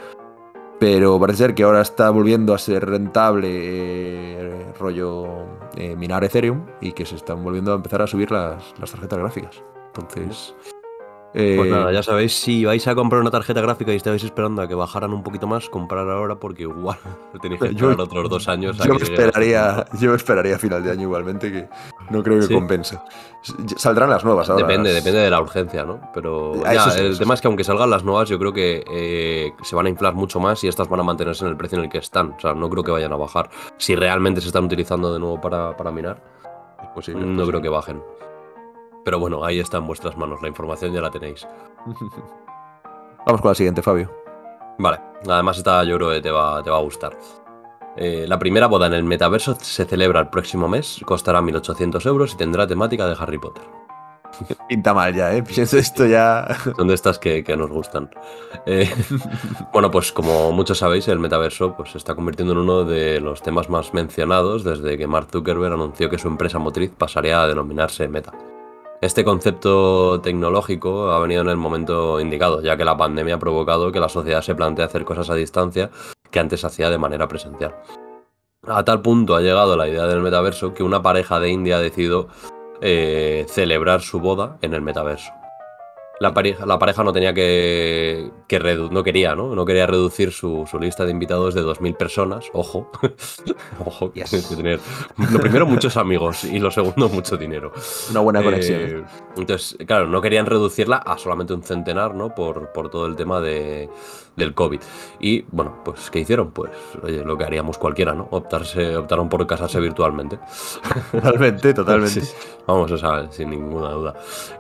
Pero 0.80 1.20
parece 1.20 1.40
ser 1.40 1.56
que 1.56 1.64
ahora 1.64 1.82
está 1.82 2.12
volviendo 2.12 2.54
a 2.54 2.60
ser 2.60 2.88
rentable 2.88 3.50
eh, 3.52 4.74
rollo 4.80 5.28
eh, 5.76 5.96
minar 5.96 6.24
Ethereum 6.24 6.66
y 6.82 6.92
que 6.92 7.06
se 7.06 7.16
están 7.16 7.44
volviendo 7.44 7.72
a 7.72 7.76
empezar 7.76 8.02
a 8.04 8.08
subir 8.08 8.32
las, 8.32 8.76
las 8.80 8.92
tarjetas 8.92 9.18
gráficas. 9.18 9.64
Entonces, 9.88 10.56
pues 11.34 11.70
nada, 11.70 11.92
eh, 11.92 11.94
ya 11.94 12.04
sabéis, 12.04 12.34
si 12.34 12.66
vais 12.66 12.88
a 12.88 12.96
comprar 12.96 13.22
una 13.22 13.32
tarjeta 13.32 13.62
gráfica 13.62 13.94
y 13.94 13.98
estáis 13.98 14.24
esperando 14.24 14.62
a 14.62 14.68
que 14.68 14.76
bajaran 14.76 15.14
un 15.14 15.24
poquito 15.24 15.46
más, 15.46 15.70
comprar 15.70 16.10
ahora 16.10 16.36
porque 16.36 16.64
igual 16.64 16.98
tenéis 17.42 17.62
que 17.62 17.68
esperar 17.68 18.00
otros 18.00 18.30
dos 18.30 18.48
años. 18.48 18.78
Yo, 18.78 18.94
esperaría, 18.96 19.86
yo 20.00 20.16
esperaría 20.16 20.56
a 20.56 20.60
final 20.60 20.84
de 20.84 20.92
año 20.92 21.04
igualmente, 21.04 21.52
que 21.52 21.70
no 22.10 22.24
creo 22.24 22.40
que 22.40 22.54
compense. 22.54 22.98
Saldrán 23.78 24.10
las 24.10 24.26
nuevas 24.26 24.50
ahora. 24.50 24.66
Depende, 24.66 24.94
depende 24.94 25.20
de 25.20 25.30
la 25.30 25.42
urgencia, 25.42 25.84
¿no? 25.86 26.02
Pero 26.14 26.54
el 26.66 27.18
tema 27.18 27.34
es 27.34 27.42
que 27.42 27.48
aunque 27.48 27.64
salgan 27.64 27.90
las 27.90 28.04
nuevas, 28.04 28.30
yo 28.30 28.40
creo 28.40 28.52
que 28.52 28.84
eh, 28.92 29.52
se 29.64 29.76
van 29.76 29.86
a 29.86 29.90
inflar 29.90 30.16
mucho 30.16 30.40
más 30.40 30.64
y 30.64 30.68
estas 30.68 30.90
van 30.90 31.00
a 31.00 31.04
mantenerse 31.04 31.46
en 31.46 31.52
el 31.52 31.58
precio 31.58 31.78
en 31.78 31.86
el 31.86 31.90
que 31.90 32.00
están. 32.00 32.32
O 32.32 32.40
sea, 32.40 32.54
no 32.54 32.70
creo 32.70 32.84
que 32.84 32.92
vayan 32.92 33.14
a 33.14 33.16
bajar. 33.16 33.50
Si 33.78 33.96
realmente 33.96 34.42
se 34.42 34.48
están 34.48 34.66
utilizando 34.66 35.14
de 35.14 35.20
nuevo 35.20 35.40
para, 35.40 35.78
para 35.78 35.92
minar, 35.92 36.22
pues 36.94 37.10
no 37.10 37.46
creo 37.46 37.62
que 37.62 37.70
bajen. 37.70 38.02
Pero 39.08 39.20
bueno, 39.20 39.46
ahí 39.46 39.62
está 39.62 39.78
en 39.78 39.88
vuestras 39.88 40.18
manos, 40.18 40.42
la 40.42 40.50
información 40.50 40.92
ya 40.92 41.00
la 41.00 41.10
tenéis. 41.10 41.48
Vamos 43.26 43.40
con 43.40 43.52
la 43.52 43.56
siguiente, 43.56 43.82
Fabio. 43.82 44.12
Vale, 44.80 45.00
además 45.26 45.58
esta 45.58 45.82
yo 45.86 45.96
creo 45.96 46.10
que 46.10 46.20
te 46.20 46.30
va, 46.30 46.62
te 46.62 46.70
va 46.70 46.76
a 46.76 46.82
gustar. 46.82 47.18
Eh, 47.96 48.26
la 48.28 48.38
primera 48.38 48.68
boda 48.68 48.88
en 48.88 48.94
el 48.94 49.06
metaverso 49.06 49.56
se 49.62 49.86
celebra 49.86 50.20
el 50.20 50.28
próximo 50.28 50.68
mes, 50.68 51.00
costará 51.06 51.40
1.800 51.40 52.06
euros 52.06 52.34
y 52.34 52.36
tendrá 52.36 52.68
temática 52.68 53.08
de 53.08 53.16
Harry 53.18 53.38
Potter. 53.38 53.64
Pinta 54.68 54.94
mal 54.94 55.16
ya, 55.16 55.34
¿eh? 55.34 55.42
Pienso 55.42 55.78
esto 55.78 56.06
ya. 56.06 56.46
Son 56.76 56.90
de 56.90 56.94
estas 56.94 57.18
que, 57.18 57.46
nos 57.58 57.70
gustan. 57.70 58.10
Eh, 58.66 58.94
bueno, 59.72 59.90
pues 59.90 60.12
como 60.12 60.52
muchos 60.52 60.80
sabéis, 60.80 61.08
el 61.08 61.20
metaverso 61.20 61.78
pues, 61.78 61.92
se 61.92 61.98
está 61.98 62.14
convirtiendo 62.14 62.52
en 62.52 62.60
uno 62.60 62.84
de 62.84 63.22
los 63.22 63.42
temas 63.42 63.70
más 63.70 63.94
mencionados 63.94 64.66
desde 64.66 64.98
que 64.98 65.08
Mark 65.08 65.30
Zuckerberg 65.32 65.76
anunció 65.76 66.10
que 66.10 66.18
su 66.18 66.28
empresa 66.28 66.60
motriz 66.60 66.92
pasaría 66.92 67.42
a 67.42 67.48
denominarse 67.48 68.10
Meta. 68.10 68.34
Este 69.00 69.24
concepto 69.24 70.22
tecnológico 70.22 71.12
ha 71.12 71.20
venido 71.20 71.42
en 71.42 71.50
el 71.50 71.58
momento 71.58 72.20
indicado, 72.20 72.64
ya 72.64 72.76
que 72.78 72.84
la 72.84 72.98
pandemia 72.98 73.36
ha 73.36 73.40
provocado 73.40 73.92
que 73.92 74.00
la 74.00 74.10
sociedad 74.10 74.42
se 74.42 74.56
plantee 74.56 74.84
hacer 74.84 75.06
cosas 75.06 75.30
a 75.30 75.36
distancia 75.36 75.92
que 76.32 76.40
antes 76.40 76.66
hacía 76.66 76.90
de 76.90 76.98
manera 76.98 77.28
presencial. 77.28 77.76
a 78.68 78.84
tal 78.84 79.02
punto 79.04 79.36
ha 79.36 79.42
llegado 79.42 79.78
la 79.78 79.88
idea 79.88 80.08
del 80.08 80.22
metaverso 80.22 80.74
que 80.74 80.82
una 80.82 81.02
pareja 81.04 81.40
de 81.40 81.50
India 81.50 81.78
ha 81.78 81.80
decidido 81.80 82.28
eh, 82.82 83.46
celebrar 83.48 84.02
su 84.02 84.20
boda 84.20 84.58
en 84.62 84.74
el 84.74 84.82
metaverso. 84.82 85.32
La 86.20 86.34
pareja, 86.34 86.66
la 86.66 86.80
pareja 86.80 87.04
no 87.04 87.14
tenía 87.14 87.34
que, 87.34 88.32
que 88.48 88.60
no 88.60 89.04
quería, 89.04 89.36
¿no? 89.36 89.54
No 89.54 89.66
quería 89.66 89.86
reducir 89.86 90.32
su, 90.32 90.68
su 90.70 90.80
lista 90.80 91.06
de 91.06 91.12
invitados 91.12 91.54
de 91.54 91.62
2.000 91.62 91.96
personas. 91.96 92.46
Ojo. 92.54 92.92
Ojo, 93.86 94.10
tienes 94.10 94.48
que 94.48 94.56
tener. 94.56 94.80
Lo 95.32 95.40
primero, 95.40 95.66
muchos 95.66 95.96
amigos. 95.98 96.44
Y 96.44 96.60
lo 96.60 96.72
segundo, 96.72 97.10
mucho 97.10 97.38
dinero. 97.38 97.72
Una 98.10 98.20
buena 98.22 98.44
conexión. 98.44 98.82
¿eh? 98.82 99.04
entonces, 99.36 99.78
claro, 99.86 100.08
no 100.08 100.22
querían 100.22 100.46
reducirla 100.46 100.98
a 100.98 101.18
solamente 101.18 101.54
un 101.54 101.64
centenar, 101.64 102.16
¿no? 102.16 102.34
Por, 102.34 102.72
por 102.72 102.90
todo 102.90 103.06
el 103.06 103.16
tema 103.16 103.40
de, 103.40 103.90
del 104.38 104.54
COVID. 104.54 104.80
Y 105.20 105.42
bueno, 105.52 105.80
pues 105.84 106.10
¿qué 106.10 106.20
hicieron? 106.20 106.52
Pues 106.52 106.72
oye, 107.04 107.26
lo 107.26 107.38
que 107.38 107.44
haríamos 107.44 107.78
cualquiera, 107.78 108.14
¿no? 108.14 108.28
Optarse, 108.32 108.96
optaron 108.96 109.28
por 109.28 109.46
casarse 109.46 109.80
virtualmente. 109.80 110.40
Totalmente, 111.12 111.74
totalmente. 111.74 112.22
Vamos, 112.68 112.92
o 112.92 112.98
sea, 112.98 113.32
sin 113.32 113.50
ninguna 113.50 113.90
duda. 113.92 114.14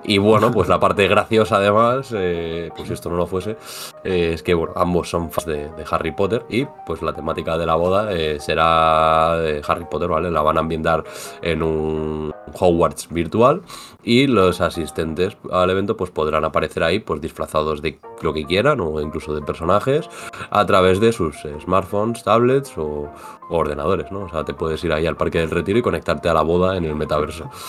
Y 0.03 0.17
bueno, 0.17 0.51
pues 0.51 0.67
la 0.67 0.79
parte 0.79 1.07
graciosa 1.07 1.57
además, 1.57 2.13
eh, 2.15 2.69
pues 2.75 2.87
si 2.87 2.93
esto 2.93 3.09
no 3.09 3.17
lo 3.17 3.27
fuese, 3.27 3.57
eh, 4.03 4.31
es 4.33 4.43
que 4.43 4.53
bueno, 4.53 4.73
ambos 4.75 5.09
son 5.09 5.29
fans 5.29 5.45
de, 5.45 5.69
Harry 5.89 6.11
Potter 6.11 6.45
y 6.49 6.65
pues 6.85 7.01
la 7.01 7.13
temática 7.13 7.57
de 7.57 7.65
la 7.65 7.75
boda 7.75 8.11
eh, 8.11 8.39
será 8.39 9.37
de 9.37 9.61
Harry 9.67 9.85
Potter, 9.89 10.09
¿vale? 10.09 10.31
La 10.31 10.41
van 10.41 10.57
a 10.57 10.61
ambientar 10.61 11.03
en 11.41 11.61
un 11.61 12.33
Hogwarts 12.53 13.09
virtual 13.09 13.61
y 14.07 14.25
los 14.25 14.61
asistentes 14.61 15.35
al 15.51 15.69
evento 15.69 15.97
pues 15.97 16.11
podrán 16.11 16.45
aparecer 16.45 16.81
ahí 16.81 16.99
pues 16.99 17.19
disfrazados 17.19 17.81
de 17.81 17.99
lo 18.21 18.33
que 18.33 18.45
quieran 18.45 18.79
o 18.79 19.01
incluso 19.01 19.35
de 19.35 19.41
personajes 19.41 20.09
a 20.49 20.65
través 20.65 21.01
de 21.01 21.11
sus 21.11 21.35
smartphones, 21.61 22.23
tablets 22.23 22.77
o, 22.77 23.11
ordenadores, 23.49 24.09
¿no? 24.09 24.21
O 24.21 24.29
sea, 24.29 24.45
te 24.45 24.53
puedes 24.53 24.81
ir 24.85 24.93
ahí 24.93 25.05
al 25.05 25.17
Parque 25.17 25.39
del 25.39 25.49
Retiro 25.49 25.79
y 25.79 25.81
conectarte 25.81 26.29
a 26.29 26.33
la 26.33 26.41
boda 26.41 26.77
en 26.77 26.85
el 26.85 26.95
metaverso. 26.95 27.49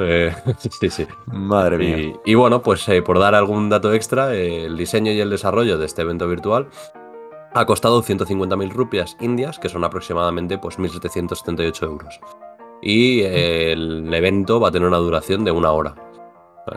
Eh, 0.00 0.34
sí, 0.80 0.90
sí. 0.90 1.06
Madre 1.26 1.78
mía. 1.78 2.12
Y, 2.24 2.34
bueno, 2.34 2.62
pues 2.62 2.88
eh, 2.88 3.00
por 3.00 3.20
dar 3.20 3.36
algún 3.36 3.68
dato 3.68 3.92
extra, 3.92 4.34
eh, 4.34 4.64
el 4.64 4.76
diseño 4.76 5.12
y 5.12 5.20
el 5.20 5.30
desarrollo 5.30 5.78
de 5.78 5.86
este 5.86 6.02
evento 6.02 6.26
virtual 6.26 6.66
ha 7.54 7.64
costado 7.64 8.02
150.000 8.02 8.70
rupias 8.70 9.16
indias, 9.20 9.60
que 9.60 9.68
son 9.68 9.84
aproximadamente 9.84 10.58
pues 10.58 10.80
1.778 10.80 11.82
euros 11.84 12.18
y 12.82 13.22
el 13.22 14.12
evento 14.12 14.60
va 14.60 14.68
a 14.68 14.70
tener 14.70 14.88
una 14.88 14.98
duración 14.98 15.44
de 15.44 15.50
una 15.50 15.72
hora. 15.72 16.07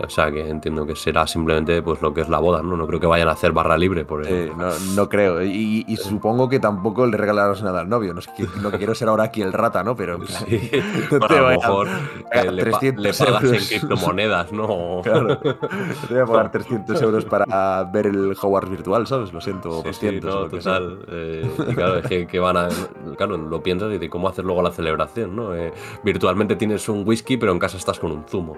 O 0.03 0.09
sea, 0.09 0.31
que 0.31 0.47
entiendo 0.47 0.85
que 0.85 0.95
será 0.95 1.27
simplemente 1.27 1.81
pues 1.81 2.01
lo 2.01 2.13
que 2.13 2.21
es 2.21 2.29
la 2.29 2.39
boda, 2.39 2.61
¿no? 2.61 2.77
No 2.77 2.87
creo 2.87 2.99
que 2.99 3.07
vayan 3.07 3.27
a 3.27 3.31
hacer 3.31 3.51
barra 3.51 3.77
libre 3.77 4.05
por 4.05 4.21
no, 4.29 4.69
no, 4.95 5.09
creo. 5.09 5.41
Y, 5.43 5.97
supongo 5.97 6.49
que 6.49 6.59
tampoco 6.59 7.05
le 7.05 7.17
regalarás 7.17 7.61
nada 7.63 7.81
al 7.81 7.89
novio. 7.89 8.13
No, 8.13 8.21
no 8.61 8.71
quiero 8.71 8.95
ser 8.95 9.09
ahora 9.09 9.25
aquí 9.25 9.41
el 9.41 9.53
rata, 9.53 9.83
¿no? 9.83 9.95
Pero 9.95 10.25
sí. 10.25 10.69
te 11.09 11.15
a 11.15 11.41
lo 11.41 11.47
mejor 11.49 11.87
eh, 12.31 12.51
le, 12.51 12.65
pagas 13.13 13.43
en 13.43 13.79
criptomonedas, 13.79 14.51
¿no? 14.51 15.01
Claro. 15.11 15.37
Te 16.07 16.13
voy 16.13 16.19
a 16.19 16.25
pagar 16.25 16.51
300 16.51 17.01
euros 17.01 17.25
para 17.25 17.83
ver 17.85 18.07
el 18.07 18.35
Hogwarts 18.39 18.69
virtual, 18.69 19.07
¿sabes? 19.07 19.33
Lo 19.33 19.41
siento, 19.41 19.83
sí, 19.83 19.93
sí 19.93 20.19
no, 20.21 20.47
total. 20.47 20.99
Eh, 21.09 21.49
y 21.69 21.73
claro, 21.73 21.97
es 21.97 22.27
que, 22.27 22.39
van 22.39 22.57
a... 22.57 22.69
Claro, 23.17 23.37
lo 23.37 23.63
piensas 23.63 23.91
y 23.93 23.97
de 23.97 24.09
cómo 24.09 24.27
hacer 24.27 24.45
luego 24.45 24.61
la 24.61 24.71
celebración, 24.71 25.35
¿no? 25.35 25.55
Eh, 25.55 25.73
virtualmente 26.03 26.55
tienes 26.55 26.87
un 26.89 27.07
whisky, 27.07 27.37
pero 27.37 27.51
en 27.51 27.59
casa 27.59 27.77
estás 27.77 27.99
con 27.99 28.11
un 28.11 28.23
zumo. 28.25 28.57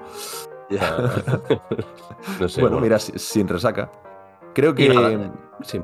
bueno, 2.59 2.79
mira, 2.79 2.99
sin 2.99 3.47
resaca. 3.47 3.91
Creo 4.53 4.75
que. 4.75 5.31
Sí. 5.61 5.81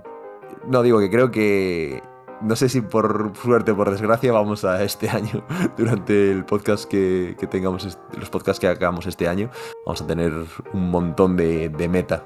No, 0.67 0.83
digo 0.83 0.99
que 0.99 1.09
creo 1.09 1.31
que. 1.31 2.01
No 2.41 2.55
sé 2.55 2.69
si 2.69 2.79
por 2.81 3.33
suerte 3.41 3.71
o 3.71 3.75
por 3.75 3.91
desgracia 3.91 4.31
vamos 4.31 4.63
a 4.63 4.81
este 4.83 5.09
año, 5.09 5.43
durante 5.77 6.31
el 6.31 6.45
podcast 6.45 6.85
que, 6.85 7.35
tengamos, 7.49 7.97
los 8.17 8.29
podcasts 8.29 8.59
que 8.61 8.67
hagamos 8.67 9.05
este 9.07 9.27
año, 9.27 9.49
vamos 9.85 10.01
a 10.01 10.07
tener 10.07 10.31
un 10.73 10.89
montón 10.89 11.35
de, 11.35 11.87
meta. 11.89 12.23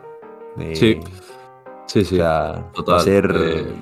sí. 0.74 1.00
Sí, 1.86 2.06
sí. 2.06 2.18
Total. 2.74 3.02
ser. 3.02 3.36
Eh, 3.36 3.76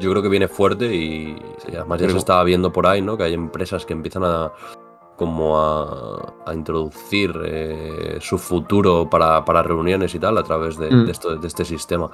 yo 0.00 0.10
creo 0.10 0.22
que 0.22 0.28
viene 0.28 0.48
fuerte 0.48 0.92
y 0.92 1.36
además 1.68 2.00
ya 2.00 2.08
se 2.08 2.16
estaba 2.16 2.42
viendo 2.44 2.72
por 2.72 2.86
ahí, 2.86 3.02
¿no? 3.02 3.16
Que 3.16 3.24
hay 3.24 3.34
empresas 3.34 3.86
que 3.86 3.92
empiezan 3.92 4.24
a, 4.24 4.52
como 5.16 5.58
a, 5.58 6.52
introducir 6.52 7.32
eh, 7.44 8.18
su 8.20 8.38
futuro 8.38 9.08
para, 9.08 9.62
reuniones 9.62 10.14
y 10.14 10.18
tal 10.18 10.38
a 10.38 10.42
través 10.42 10.76
de, 10.78 10.90
mm. 10.90 11.08
esto, 11.08 11.36
de 11.36 11.46
este 11.46 11.64
sistema. 11.64 12.10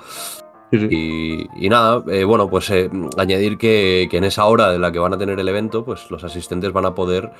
Y, 0.72 1.68
nada, 1.68 2.04
eh, 2.08 2.22
bueno, 2.22 2.48
pues 2.48 2.70
eh, 2.70 2.88
añadir 3.16 3.58
que, 3.58 4.08
en 4.10 4.24
esa 4.24 4.44
hora 4.44 4.70
de 4.70 4.78
la 4.78 4.92
que 4.92 5.00
van 5.00 5.12
a 5.12 5.18
tener 5.18 5.40
el 5.40 5.48
evento, 5.48 5.84
pues 5.84 6.10
los 6.10 6.22
asistentes 6.22 6.72
van 6.72 6.86
a 6.86 6.94
poder 6.94 7.32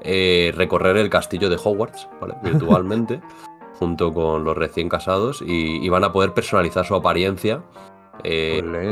recorrer 0.00 0.96
el 0.96 1.10
castillo 1.10 1.48
de 1.48 1.56
Hogwarts, 1.56 2.08
¿vale? 2.20 2.36
Virtualmente, 2.42 3.20
junto 3.80 4.12
con 4.14 4.44
los 4.44 4.56
recién 4.56 4.88
casados, 4.88 5.42
y, 5.44 5.88
van 5.88 6.04
a 6.04 6.12
poder 6.12 6.34
personalizar 6.34 6.84
su 6.84 6.94
apariencia 6.94 7.62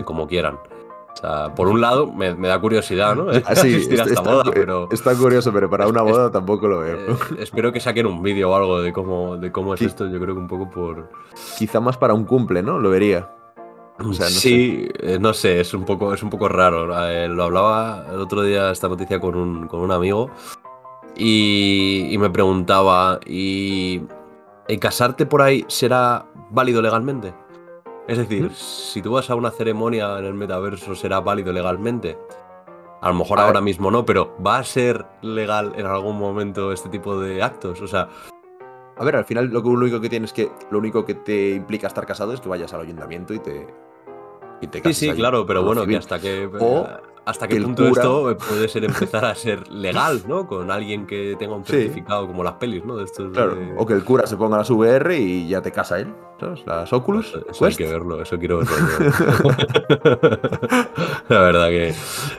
como 0.05 0.27
quieran. 0.27 0.59
O 1.17 1.19
sea, 1.19 1.55
por 1.55 1.69
un 1.69 1.81
lado 1.81 2.13
me, 2.13 2.35
da 2.35 2.61
curiosidad, 2.61 3.15
¿no? 3.15 3.27
Ah, 3.47 3.57
sí, 3.57 3.75
está, 3.91 4.43
pero... 4.53 4.89
está 4.91 5.15
curioso, 5.15 5.53
pero 5.53 5.71
para 5.71 5.89
una 5.89 6.03
boda 6.03 6.31
tampoco 6.31 6.69
lo 6.69 6.81
veo. 6.81 6.97
Eh, 6.97 7.17
espero 7.39 7.73
que 7.73 7.81
saquen 7.81 8.07
un 8.07 8.23
vídeo 8.23 8.51
o 8.51 8.55
algo 8.55 8.83
de 8.83 8.93
cómo, 8.93 9.37
de 9.37 9.51
cómo 9.51 9.75
es 9.75 9.83
esto, 9.83 10.07
yo 10.09 10.21
creo 10.21 10.35
que 10.35 10.41
un 10.41 10.49
poco 10.49 10.69
por... 10.69 11.11
Quizá 11.59 11.81
más 11.81 11.97
para 11.97 12.13
un 12.13 12.25
cumple, 12.25 12.63
¿no? 12.63 12.79
Lo 12.79 12.91
vería. 12.91 13.31
sí, 14.29 14.89
eh, 15.01 15.19
no 15.19 15.33
sé, 15.33 15.61
es 15.61 15.73
un 15.73 15.85
poco, 15.85 16.13
es 16.13 16.23
un 16.23 16.29
poco 16.29 16.49
raro. 16.49 16.87
Eh, 17.09 17.29
lo 17.29 17.45
hablaba 17.45 18.07
el 18.13 18.21
otro 18.21 18.43
día 18.43 18.71
esta 18.71 18.89
noticia 18.89 19.19
con 19.19 19.37
un, 19.37 19.69
con 19.69 19.81
un 19.81 19.93
amigo 19.93 20.31
y, 21.17 22.09
y 22.11 22.19
me 22.19 22.29
preguntaba, 22.29 23.21
¿y 23.25 24.03
casarte 24.81 25.25
por 25.25 25.41
ahí 25.41 25.65
será 25.69 26.27
válido 26.51 26.83
legalmente? 26.83 27.33
Es 28.09 28.19
decir, 28.19 28.53
si 28.55 29.03
tú 29.03 29.13
vas 29.13 29.31
a 29.31 29.35
una 29.35 29.51
ceremonia 29.51 30.19
en 30.19 30.27
el 30.27 30.35
metaverso, 30.35 30.95
¿será 30.95 31.21
válido 31.21 31.53
legalmente? 31.53 32.17
A 33.01 33.09
lo 33.09 33.15
mejor 33.15 33.41
ahora 33.41 33.61
mismo 33.61 33.91
no, 33.91 34.05
pero 34.05 34.35
¿va 34.45 34.59
a 34.59 34.65
ser 34.65 35.05
legal 35.23 35.73
en 35.77 35.87
algún 35.87 36.19
momento 36.19 36.73
este 36.73 36.89
tipo 36.89 37.19
de 37.19 37.43
actos? 37.43 37.81
O 37.81 37.87
sea. 37.87 38.09
A 38.99 39.05
ver, 39.05 39.17
al 39.17 39.25
final 39.25 39.49
lo 39.49 39.61
único 39.61 40.01
que 40.01 40.09
tienes 40.09 40.33
que. 40.33 40.51
Lo 40.71 40.79
único 40.79 41.05
que 41.05 41.15
te 41.15 41.51
implica 41.51 41.89
estar 41.89 42.07
casado 42.07 42.33
es 42.33 42.41
que 42.41 42.49
vayas 42.49 42.73
al 42.73 42.81
ayuntamiento 42.81 43.35
y 43.35 43.39
te. 43.41 43.67
Y 44.61 44.69
te 44.69 44.81
cases 44.81 44.97
sí, 44.97 45.11
sí, 45.11 45.15
claro, 45.15 45.45
pero 45.45 45.63
bueno, 45.63 45.85
que 45.85 45.97
hasta 45.97 46.19
que. 46.19 46.47
O 46.47 46.87
hasta 47.26 47.49
qué 47.49 47.61
punto 47.61 47.88
esto 47.88 48.37
puede 48.49 48.68
ser 48.68 48.85
empezar 48.85 49.25
a 49.25 49.35
ser 49.35 49.68
legal, 49.68 50.23
¿no? 50.28 50.47
Con 50.47 50.71
alguien 50.71 51.06
que 51.06 51.35
tenga 51.37 51.56
un 51.56 51.64
certificado 51.64 52.26
como 52.28 52.45
las 52.45 52.54
pelis, 52.54 52.85
¿no? 52.85 52.97
Claro. 53.33 53.59
O 53.76 53.85
que 53.85 53.95
el 53.95 54.04
cura 54.04 54.28
se 54.28 54.37
ponga 54.37 54.59
las 54.59 54.71
VR 54.71 55.18
y 55.18 55.49
ya 55.49 55.61
te 55.61 55.73
casa 55.73 55.99
él, 55.99 56.14
¿sabes? 56.38 56.64
Las 56.64 56.92
Oculus. 56.92 57.37
Eso, 57.50 57.66
hay 57.66 57.75
que 57.75 57.87
verlo, 57.87 58.23
eso 58.23 58.38
quiero 58.38 58.59
verlo. 58.59 59.12
la 61.28 61.40
verdad 61.40 61.68
que. 61.68 61.95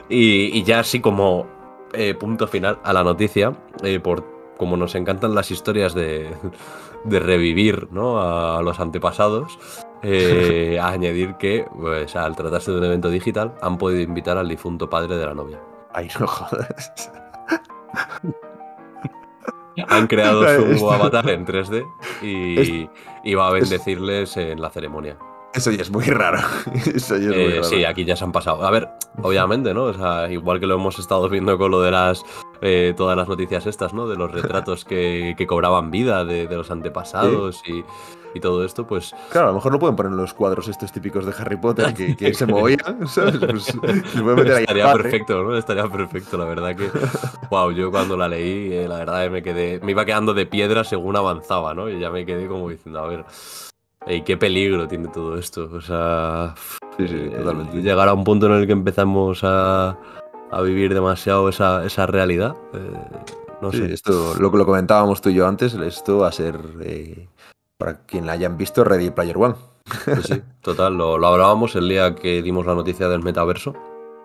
Y, 0.08 0.62
ya 0.62 0.80
así 0.80 1.00
como 1.00 1.46
eh, 1.92 2.14
punto 2.14 2.46
final 2.46 2.78
a 2.82 2.94
la 2.94 3.04
noticia, 3.04 3.52
eh, 3.82 4.00
por 4.00 4.24
como 4.56 4.78
nos 4.78 4.94
encantan 4.94 5.34
las 5.34 5.50
historias 5.50 5.94
de, 5.94 6.30
de 7.04 7.20
revivir 7.20 7.88
¿no? 7.90 8.20
a 8.20 8.62
los 8.62 8.80
antepasados, 8.80 9.58
eh, 10.02 10.78
a 10.80 10.88
añadir 10.88 11.34
que, 11.34 11.66
pues, 11.76 12.14
al 12.16 12.36
tratarse 12.36 12.70
de 12.70 12.78
un 12.78 12.84
evento 12.84 13.10
digital, 13.10 13.54
han 13.60 13.78
podido 13.78 14.00
invitar 14.00 14.38
al 14.38 14.48
difunto 14.48 14.88
padre 14.88 15.16
de 15.16 15.26
la 15.26 15.34
novia. 15.34 15.60
Ay, 15.92 16.08
no 16.20 16.26
jodas. 16.26 17.10
Han 19.88 20.06
creado 20.06 20.44
su 20.76 20.90
avatar 20.90 21.28
en 21.30 21.46
3D 21.46 21.86
y, 23.24 23.34
va 23.34 23.48
a 23.48 23.52
bendecirles 23.52 24.36
en 24.36 24.60
la 24.60 24.70
ceremonia. 24.70 25.16
Eso 25.54 25.70
ya 25.70 25.82
es 25.82 25.90
muy 25.90 26.04
raro. 26.04 26.38
Eso 26.94 27.16
ya 27.16 27.30
es 27.30 27.36
muy 27.36 27.44
eh, 27.44 27.50
raro. 27.56 27.64
Sí, 27.64 27.84
aquí 27.84 28.04
ya 28.04 28.16
se 28.16 28.24
han 28.24 28.32
pasado. 28.32 28.66
A 28.66 28.70
ver, 28.70 28.88
obviamente, 29.22 29.72
¿no? 29.72 29.84
O 29.84 29.94
sea, 29.94 30.30
igual 30.30 30.60
que 30.60 30.66
lo 30.66 30.74
hemos 30.74 30.98
estado 30.98 31.28
viendo 31.28 31.56
con 31.56 31.70
lo 31.70 31.80
de 31.80 31.90
las 31.90 32.24
eh, 32.60 32.92
todas 32.96 33.16
las 33.16 33.28
noticias 33.28 33.66
estas, 33.66 33.94
¿no? 33.94 34.08
De 34.08 34.16
los 34.16 34.30
retratos 34.30 34.84
que, 34.84 35.34
cobraban 35.48 35.90
vida 35.90 36.24
de, 36.24 36.46
los 36.48 36.70
antepasados 36.70 37.62
y, 37.66 37.84
todo 38.40 38.64
esto, 38.64 38.86
pues. 38.86 39.14
Claro, 39.30 39.48
a 39.48 39.50
lo 39.50 39.56
mejor 39.56 39.72
no 39.72 39.78
pueden 39.78 39.96
poner 39.96 40.12
los 40.12 40.34
cuadros 40.34 40.68
estos 40.68 40.92
típicos 40.92 41.26
de 41.26 41.32
Harry 41.38 41.56
Potter 41.56 41.92
que, 41.94 42.34
se 42.34 42.46
movían, 42.46 42.78
¿sabes? 43.08 43.38
Pues, 43.38 43.68
Estaría 43.68 44.92
perfecto, 44.92 45.42
¿no? 45.42 45.56
Estaría 45.56 45.88
perfecto, 45.88 46.36
la 46.38 46.44
verdad 46.44 46.76
que. 46.76 46.90
wow, 47.50 47.72
yo 47.72 47.90
cuando 47.90 48.16
la 48.16 48.28
leí, 48.28 48.72
eh, 48.72 48.86
la 48.88 48.98
verdad 48.98 49.24
que 49.24 49.30
me 49.30 49.42
quedé. 49.42 49.80
Me 49.80 49.92
iba 49.92 50.04
quedando 50.04 50.34
de 50.34 50.46
piedra 50.46 50.84
según 50.84 51.16
avanzaba, 51.16 51.74
¿no? 51.74 51.88
Y 51.88 51.98
ya 51.98 52.10
me 52.10 52.24
quedé 52.24 52.46
como 52.46 52.68
diciendo, 52.68 53.00
a 53.00 53.08
ver. 53.08 53.24
Qué 54.24 54.36
peligro 54.38 54.88
tiene 54.88 55.08
todo 55.08 55.36
esto. 55.36 55.68
O 55.72 55.80
sea. 55.80 56.54
Sí, 56.96 57.08
sí, 57.08 57.30
totalmente. 57.36 57.82
Llegar 57.82 58.08
a 58.08 58.14
un 58.14 58.24
punto 58.24 58.46
en 58.46 58.52
el 58.52 58.66
que 58.66 58.72
empezamos 58.72 59.40
a 59.42 59.98
a 60.50 60.62
vivir 60.62 60.94
demasiado 60.94 61.48
esa, 61.48 61.84
esa 61.84 62.06
realidad. 62.06 62.56
Eh, 62.72 63.26
no 63.60 63.72
sé. 63.72 63.92
Esto, 63.92 64.34
lo 64.38 64.50
que 64.50 64.58
lo 64.58 64.66
comentábamos 64.66 65.20
tú 65.20 65.30
y 65.30 65.34
yo 65.34 65.46
antes, 65.46 65.74
esto 65.74 66.18
va 66.18 66.28
a 66.28 66.32
ser, 66.32 66.58
eh, 66.82 67.28
para 67.78 68.04
quien 68.04 68.26
la 68.26 68.32
hayan 68.32 68.58
visto, 68.58 68.84
Ready 68.84 69.10
Player 69.10 69.38
One. 69.38 69.54
Sí, 70.04 70.22
sí, 70.22 70.42
total, 70.60 70.98
lo, 70.98 71.16
lo, 71.16 71.26
hablábamos 71.28 71.74
el 71.76 71.88
día 71.88 72.14
que 72.14 72.42
dimos 72.42 72.66
la 72.66 72.74
noticia 72.74 73.08
del 73.08 73.22
metaverso. 73.22 73.74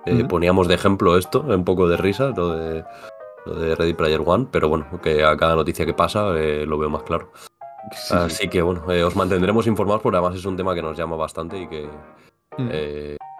Eh, 0.06 0.26
poníamos 0.26 0.68
de 0.68 0.76
ejemplo 0.76 1.18
esto, 1.18 1.42
un 1.42 1.64
poco 1.64 1.88
de 1.88 1.96
risa, 1.96 2.34
lo 2.36 2.50
de, 2.50 2.84
lo 3.46 3.56
de 3.56 3.76
Ready 3.76 3.94
Player 3.94 4.22
One, 4.26 4.48
pero 4.52 4.68
bueno, 4.68 4.86
que 5.02 5.24
a 5.24 5.38
cada 5.38 5.56
noticia 5.56 5.86
que 5.86 5.94
pasa 5.94 6.38
eh, 6.38 6.66
lo 6.66 6.78
veo 6.78 6.90
más 6.90 7.04
claro. 7.04 7.32
Así 8.10 8.50
que 8.50 8.62
bueno, 8.62 8.84
os 9.06 9.16
mantendremos 9.16 9.68
informados 9.68 10.02
porque 10.02 10.18
además 10.18 10.36
es 10.36 10.46
un 10.46 10.58
tema 10.58 10.74
que 10.74 10.82
nos 10.82 10.98
llama 10.98 11.16
bastante 11.16 11.62
y 11.62 11.68
que, 11.68 11.88
mm. 12.58 12.70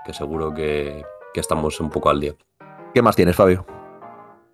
que 0.06 0.14
seguro 0.14 0.54
que, 0.54 1.04
que 1.34 1.40
estamos 1.40 1.80
un 1.80 1.90
poco 1.90 2.10
al 2.10 2.20
día. 2.20 2.36
¿Qué 2.94 3.02
más 3.02 3.16
tienes, 3.16 3.36
Fabio? 3.36 3.66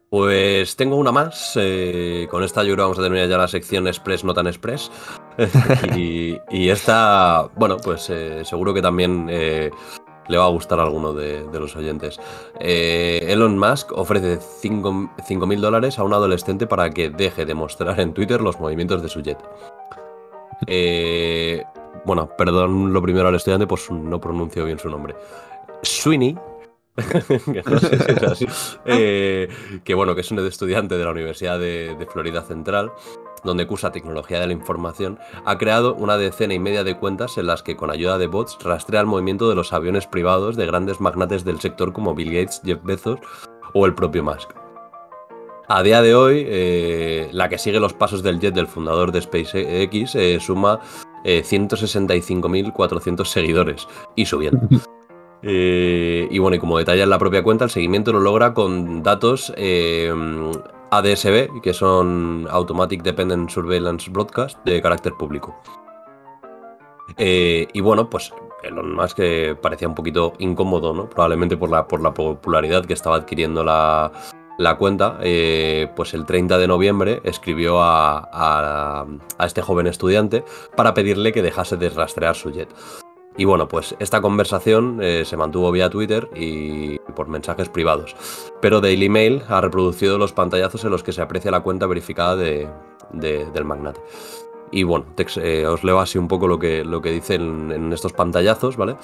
Pues 0.09 0.75
tengo 0.75 0.95
una 0.95 1.11
más. 1.11 1.53
Eh, 1.55 2.27
con 2.31 2.43
esta 2.43 2.63
yo 2.63 2.73
creo 2.73 2.77
que 2.77 2.81
vamos 2.81 2.99
a 2.99 3.03
terminar 3.03 3.27
ya 3.27 3.37
la 3.37 3.47
sección 3.47 3.87
Express, 3.87 4.23
no 4.23 4.33
tan 4.33 4.47
Express. 4.47 4.91
y, 5.95 6.69
esta, 6.69 7.49
bueno, 7.55 7.77
pues 7.77 8.09
eh, 8.09 8.43
seguro 8.43 8.73
que 8.73 8.81
también 8.81 9.27
eh, 9.29 9.71
le 10.27 10.37
va 10.37 10.45
a 10.45 10.49
gustar 10.49 10.79
a 10.79 10.83
alguno 10.83 11.13
de, 11.13 11.45
los 11.53 11.75
oyentes. 11.75 12.19
Elon 12.59 13.57
Musk 13.57 13.91
ofrece 13.93 14.39
5 14.61 15.47
mil 15.47 15.61
dólares 15.61 15.99
a 15.99 16.03
un 16.03 16.13
adolescente 16.13 16.67
para 16.67 16.89
que 16.89 17.09
deje 17.09 17.45
de 17.45 17.53
mostrar 17.53 17.99
en 17.99 18.13
Twitter 18.13 18.41
los 18.41 18.59
movimientos 18.59 19.01
de 19.01 19.09
su 19.09 19.21
jet. 19.21 19.39
bueno, 22.05 22.29
perdón 22.37 22.93
lo 22.93 23.01
primero 23.01 23.27
al 23.27 23.35
estudiante, 23.35 23.67
pues 23.67 23.89
no 23.91 24.19
pronuncio 24.19 24.65
bien 24.65 24.79
su 24.79 24.89
nombre. 24.89 25.15
Sweeney 25.81 26.37
que 27.45 27.59
es. 28.25 28.79
Eh, 28.85 29.47
bueno, 29.95 30.15
que 30.15 30.21
es 30.21 30.31
un 30.31 30.39
estudiante 30.39 30.97
de 30.97 31.03
la 31.03 31.11
Universidad 31.11 31.59
de, 31.59 32.07
Florida 32.11 32.41
Central, 32.41 32.91
donde 33.43 33.67
cursa 33.67 33.91
tecnología 33.91 34.39
de 34.39 34.47
la 34.47 34.53
información, 34.53 35.19
ha 35.45 35.57
creado 35.57 35.95
una 35.95 36.17
decena 36.17 36.53
y 36.53 36.59
media 36.59 36.83
de 36.83 36.97
cuentas 36.97 37.37
en 37.37 37.47
las 37.47 37.63
que 37.63 37.75
con 37.75 37.91
ayuda 37.91 38.17
de 38.17 38.27
bots 38.27 38.57
rastrea 38.63 39.01
el 39.01 39.07
movimiento 39.07 39.49
de 39.49 39.55
los 39.55 39.73
aviones 39.73 40.07
privados 40.07 40.55
de 40.55 40.65
grandes 40.65 41.01
magnates 41.01 41.45
del 41.45 41.59
sector 41.59 41.93
como 41.93 42.15
Bill 42.15 42.33
Gates, 42.33 42.61
Jeff 42.63 42.79
Bezos 42.83 43.19
o 43.73 43.85
el 43.85 43.95
propio 43.95 44.23
Musk. 44.23 44.51
A 45.67 45.83
día 45.83 46.01
de 46.01 46.15
hoy, 46.15 46.45
eh, 46.47 47.29
la 47.31 47.47
que 47.47 47.59
sigue 47.59 47.79
los 47.79 47.93
pasos 47.93 48.23
del 48.23 48.39
jet 48.39 48.55
del 48.55 48.67
fundador 48.67 49.11
de 49.11 49.21
SpaceX 49.21 50.15
eh, 50.15 50.39
suma 50.39 50.79
165.400 51.23 53.25
seguidores 53.25 53.87
y 54.15 54.25
subiendo. 54.25 54.67
Eh, 55.41 56.27
y 56.29 56.39
bueno, 56.39 56.55
y 56.55 56.59
como 56.59 56.77
detalla 56.77 57.03
en 57.03 57.09
la 57.09 57.19
propia 57.19 57.43
cuenta, 57.43 57.63
el 57.63 57.69
seguimiento 57.69 58.11
lo 58.11 58.19
logra 58.19 58.53
con 58.53 59.03
datos 59.03 59.53
eh, 59.55 60.13
ADSB, 60.91 61.61
que 61.61 61.73
son 61.73 62.47
Automatic 62.49 63.03
Dependent 63.03 63.49
Surveillance 63.49 64.09
Broadcast, 64.09 64.57
de 64.65 64.81
carácter 64.81 65.13
público. 65.13 65.55
Eh, 67.17 67.67
y 67.73 67.81
bueno, 67.81 68.09
pues 68.09 68.33
lo 68.69 68.83
más 68.83 69.13
que 69.13 69.57
parecía 69.61 69.87
un 69.87 69.95
poquito 69.95 70.33
incómodo, 70.39 70.93
¿no? 70.93 71.09
Probablemente 71.09 71.57
por 71.57 71.69
la, 71.69 71.87
por 71.87 72.01
la 72.01 72.13
popularidad 72.13 72.85
que 72.85 72.93
estaba 72.93 73.15
adquiriendo 73.15 73.63
la, 73.63 74.11
cuenta, 74.77 75.17
pues 75.95 76.13
el 76.13 76.25
30 76.25 76.57
de 76.57 76.67
noviembre 76.67 77.21
escribió 77.23 77.81
a, 77.81 79.05
a, 79.37 79.45
este 79.45 79.61
joven 79.61 79.87
estudiante 79.87 80.43
para 80.75 80.93
pedirle 80.93 81.31
que 81.31 81.41
dejase 81.41 81.77
de 81.77 81.89
rastrear 81.89 82.35
su 82.35 82.51
jet. 82.51 82.69
Y 83.39 83.45
bueno, 83.45 83.69
pues 83.69 83.95
esta 83.99 84.19
conversación 84.19 84.99
eh, 85.01 85.23
se 85.23 85.37
mantuvo 85.37 85.71
vía 85.71 85.89
Twitter 85.89 86.29
y 86.35 86.99
por 87.15 87.29
mensajes 87.29 87.69
privados. 87.69 88.13
Pero 88.59 88.81
Daily 88.81 89.07
Mail 89.07 89.43
ha 89.47 89.61
reproducido 89.61 90.17
los 90.17 90.33
pantallazos 90.33 90.83
en 90.83 90.91
los 90.91 91.03
que 91.03 91.13
se 91.13 91.21
aprecia 91.21 91.49
la 91.49 91.61
cuenta 91.61 91.87
verificada 91.87 92.35
de, 92.35 92.67
del 93.13 93.63
magnate. 93.63 94.01
Y 94.71 94.83
bueno, 94.83 95.05
eh, 95.37 95.65
os 95.65 95.85
leo 95.85 96.01
así 96.01 96.17
un 96.17 96.27
poco 96.27 96.49
lo 96.49 96.59
que, 96.59 96.83
lo 96.83 97.01
que 97.01 97.11
dicen 97.11 97.71
en 97.71 97.93
estos 97.93 98.11
pantallazos, 98.11 98.75
¿vale? 98.75 98.97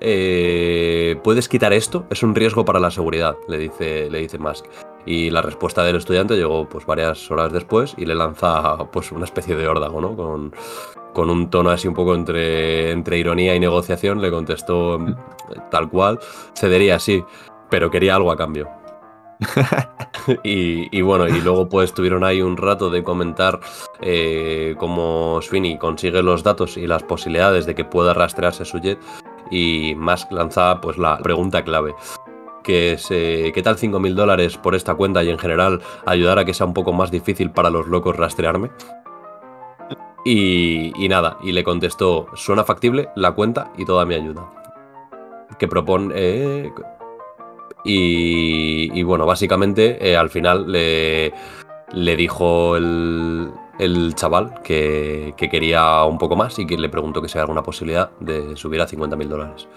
Eh, 0.00 1.20
¿Puedes 1.22 1.50
quitar 1.50 1.74
esto? 1.74 2.06
Es 2.08 2.22
un 2.22 2.34
riesgo 2.34 2.64
para 2.64 2.80
la 2.80 2.90
seguridad, 2.90 3.36
le 3.48 3.58
dice, 3.58 4.08
le 4.08 4.20
dice 4.20 4.38
Musk. 4.38 4.64
Y 5.04 5.28
la 5.28 5.42
respuesta 5.42 5.84
del 5.84 5.96
estudiante 5.96 6.36
llegó 6.36 6.66
pues 6.66 6.86
varias 6.86 7.30
horas 7.30 7.52
después 7.52 7.94
y 7.98 8.06
le 8.06 8.14
lanza 8.14 8.78
pues 8.90 9.12
una 9.12 9.26
especie 9.26 9.54
de 9.54 9.68
órdago, 9.68 10.00
¿no? 10.00 10.16
Con, 10.16 10.54
con 11.14 11.30
un 11.30 11.48
tono 11.48 11.70
así 11.70 11.88
un 11.88 11.94
poco 11.94 12.14
entre, 12.14 12.90
entre 12.90 13.16
ironía 13.16 13.54
y 13.54 13.60
negociación, 13.60 14.20
le 14.20 14.30
contestó 14.30 14.98
tal 15.70 15.88
cual, 15.88 16.18
cedería 16.54 16.98
sí, 16.98 17.24
pero 17.70 17.90
quería 17.90 18.16
algo 18.16 18.30
a 18.30 18.36
cambio. 18.36 18.68
y, 20.42 21.00
bueno, 21.02 21.28
y 21.28 21.40
luego 21.40 21.68
pues 21.68 21.92
tuvieron 21.92 22.24
ahí 22.24 22.42
un 22.42 22.56
rato 22.56 22.90
de 22.90 23.02
comentar 23.02 23.60
eh, 24.00 24.74
cómo 24.78 25.40
Sweeney 25.42 25.78
consigue 25.78 26.22
los 26.22 26.42
datos 26.42 26.76
y 26.76 26.86
las 26.86 27.02
posibilidades 27.02 27.66
de 27.66 27.74
que 27.74 27.84
pueda 27.84 28.14
rastrearse 28.14 28.64
su 28.64 28.78
jet 28.78 28.98
y 29.50 29.94
Musk 29.96 30.32
lanzaba 30.32 30.80
pues 30.80 30.98
la 30.98 31.18
pregunta 31.18 31.62
clave 31.64 31.94
que 32.62 32.92
es 32.92 33.10
eh, 33.10 33.52
¿qué 33.54 33.62
tal 33.62 33.76
5.000 33.76 34.14
dólares 34.14 34.56
por 34.56 34.74
esta 34.74 34.94
cuenta 34.94 35.22
y 35.22 35.30
en 35.30 35.38
general 35.38 35.82
ayudar 36.06 36.38
a 36.38 36.44
que 36.44 36.54
sea 36.54 36.66
un 36.66 36.74
poco 36.74 36.92
más 36.92 37.10
difícil 37.10 37.50
para 37.50 37.70
los 37.70 37.86
locos 37.88 38.16
rastrearme? 38.16 38.70
Y, 40.24 41.06
nada, 41.08 41.38
y 41.42 41.52
le 41.52 41.62
contestó, 41.64 42.28
suena 42.34 42.64
factible 42.64 43.10
la 43.14 43.32
cuenta 43.32 43.70
y 43.76 43.84
toda 43.84 44.06
mi 44.06 44.14
ayuda. 44.14 44.50
Que 45.58 45.68
propone... 45.68 46.14
Eh, 46.16 46.72
y, 47.84 49.02
bueno, 49.02 49.26
básicamente 49.26 49.98
eh, 50.00 50.16
al 50.16 50.30
final 50.30 50.72
le, 50.72 51.34
le 51.92 52.16
dijo 52.16 52.76
el, 52.76 53.52
chaval 54.14 54.62
que, 54.62 55.34
que, 55.36 55.50
quería 55.50 56.04
un 56.04 56.16
poco 56.16 56.34
más 56.34 56.58
y 56.58 56.66
que 56.66 56.78
le 56.78 56.88
preguntó 56.88 57.20
que 57.20 57.28
si 57.28 57.36
había 57.36 57.42
alguna 57.42 57.62
posibilidad 57.62 58.10
de 58.20 58.56
subir 58.56 58.80
a 58.80 58.86
50 58.86 59.16
mil 59.16 59.28
dólares 59.28 59.68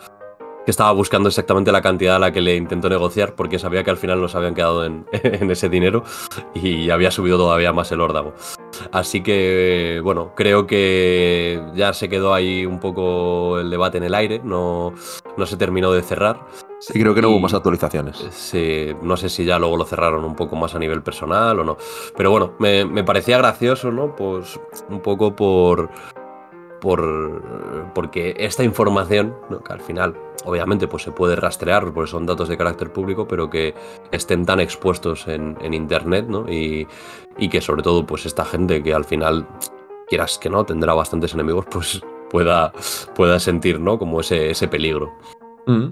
que 0.68 0.72
estaba 0.72 0.92
buscando 0.92 1.30
exactamente 1.30 1.72
la 1.72 1.82
cantidad 1.82 2.18
a 2.18 2.20
la 2.20 2.34
que 2.34 2.42
le 2.42 2.58
intentó 2.58 2.90
negociar 2.90 3.36
porque 3.36 3.58
sabía 3.58 3.86
que 3.86 3.90
al 3.90 3.96
final 3.96 4.20
nos 4.20 4.36
habían 4.36 4.54
quedado 4.54 4.84
en, 4.86 5.06
ese 5.50 5.70
dinero 5.70 6.04
y 6.54 6.90
había 6.90 7.10
subido 7.10 7.38
todavía 7.38 7.72
más 7.72 7.90
el 7.94 8.02
órdago. 8.02 8.34
Así 8.92 9.22
que, 9.22 10.02
bueno, 10.04 10.34
creo 10.36 10.68
que 10.68 11.62
ya 11.76 11.94
se 11.94 12.10
quedó 12.10 12.34
ahí 12.34 12.66
un 12.66 12.80
poco 12.80 13.60
el 13.60 13.70
debate 13.70 13.98
en 13.98 14.04
el 14.04 14.16
aire, 14.16 14.42
no, 14.44 14.94
no 15.38 15.46
se 15.46 15.58
terminó 15.58 15.92
de 15.92 16.02
cerrar. 16.02 16.40
Sí, 16.80 17.00
creo 17.00 17.16
que 17.16 17.22
no 17.22 17.30
hubo 17.30 17.40
más 17.40 17.54
actualizaciones. 17.54 18.18
Sí, 18.32 18.96
no 19.02 19.18
sé 19.18 19.30
si 19.30 19.46
ya 19.46 19.58
luego 19.58 19.78
lo 19.78 19.86
cerraron 19.86 20.24
un 20.24 20.36
poco 20.36 20.56
más 20.56 20.76
a 20.76 20.80
nivel 20.80 21.02
personal 21.02 21.60
o 21.60 21.64
no. 21.64 21.78
Pero 22.16 22.30
bueno, 22.30 22.54
me, 22.60 22.86
me 22.86 23.04
parecía 23.04 23.38
gracioso, 23.38 23.92
¿no? 23.92 24.16
Pues 24.16 24.60
un 24.90 25.02
poco 25.02 25.36
por 25.36 25.90
por, 26.80 27.92
porque 27.94 28.36
esta 28.38 28.64
información, 28.64 29.36
que 29.66 29.74
al 29.74 29.82
final 29.82 30.16
obviamente 30.46 30.88
pues 30.88 31.04
se 31.04 31.12
puede 31.12 31.36
rastrear 31.36 31.92
porque 31.94 32.10
son 32.10 32.26
datos 32.26 32.50
de 32.50 32.58
carácter 32.58 32.92
público, 32.92 33.28
pero 33.28 33.50
que 33.50 33.74
estén 34.12 34.46
tan 34.46 34.60
expuestos 34.60 35.28
en, 35.28 35.58
Internet 35.74 36.28
¿no? 36.28 36.50
y, 36.50 36.88
que 37.50 37.62
sobre 37.62 37.84
todo 37.84 38.06
pues 38.06 38.26
esta 38.26 38.46
gente 38.46 38.82
que 38.84 38.94
al 38.94 39.06
final, 39.06 39.48
quieras 40.08 40.38
que 40.38 40.50
no, 40.50 40.66
tendrá 40.66 40.94
bastantes 40.94 41.34
enemigos, 41.34 41.66
pues 41.72 42.02
pueda, 42.30 42.72
pueda 43.16 43.40
sentir 43.40 43.80
¿no? 43.80 43.98
como 44.00 44.22
ese, 44.22 44.52
ese 44.52 44.68
peligro. 44.68 45.14
Mm. 45.66 45.88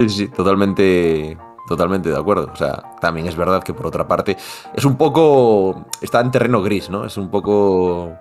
Sí, 0.00 0.08
sí, 0.08 0.28
totalmente, 0.28 1.36
totalmente 1.68 2.08
de 2.08 2.16
acuerdo. 2.16 2.50
O 2.52 2.56
sea, 2.56 2.96
también 3.00 3.26
es 3.26 3.36
verdad 3.36 3.62
que 3.62 3.74
por 3.74 3.86
otra 3.86 4.08
parte 4.08 4.36
es 4.74 4.84
un 4.84 4.96
poco, 4.96 5.84
está 6.00 6.20
en 6.20 6.30
terreno 6.30 6.62
gris, 6.62 6.88
¿no? 6.88 7.04
Es 7.04 7.18
un 7.18 7.30
poco 7.30 8.18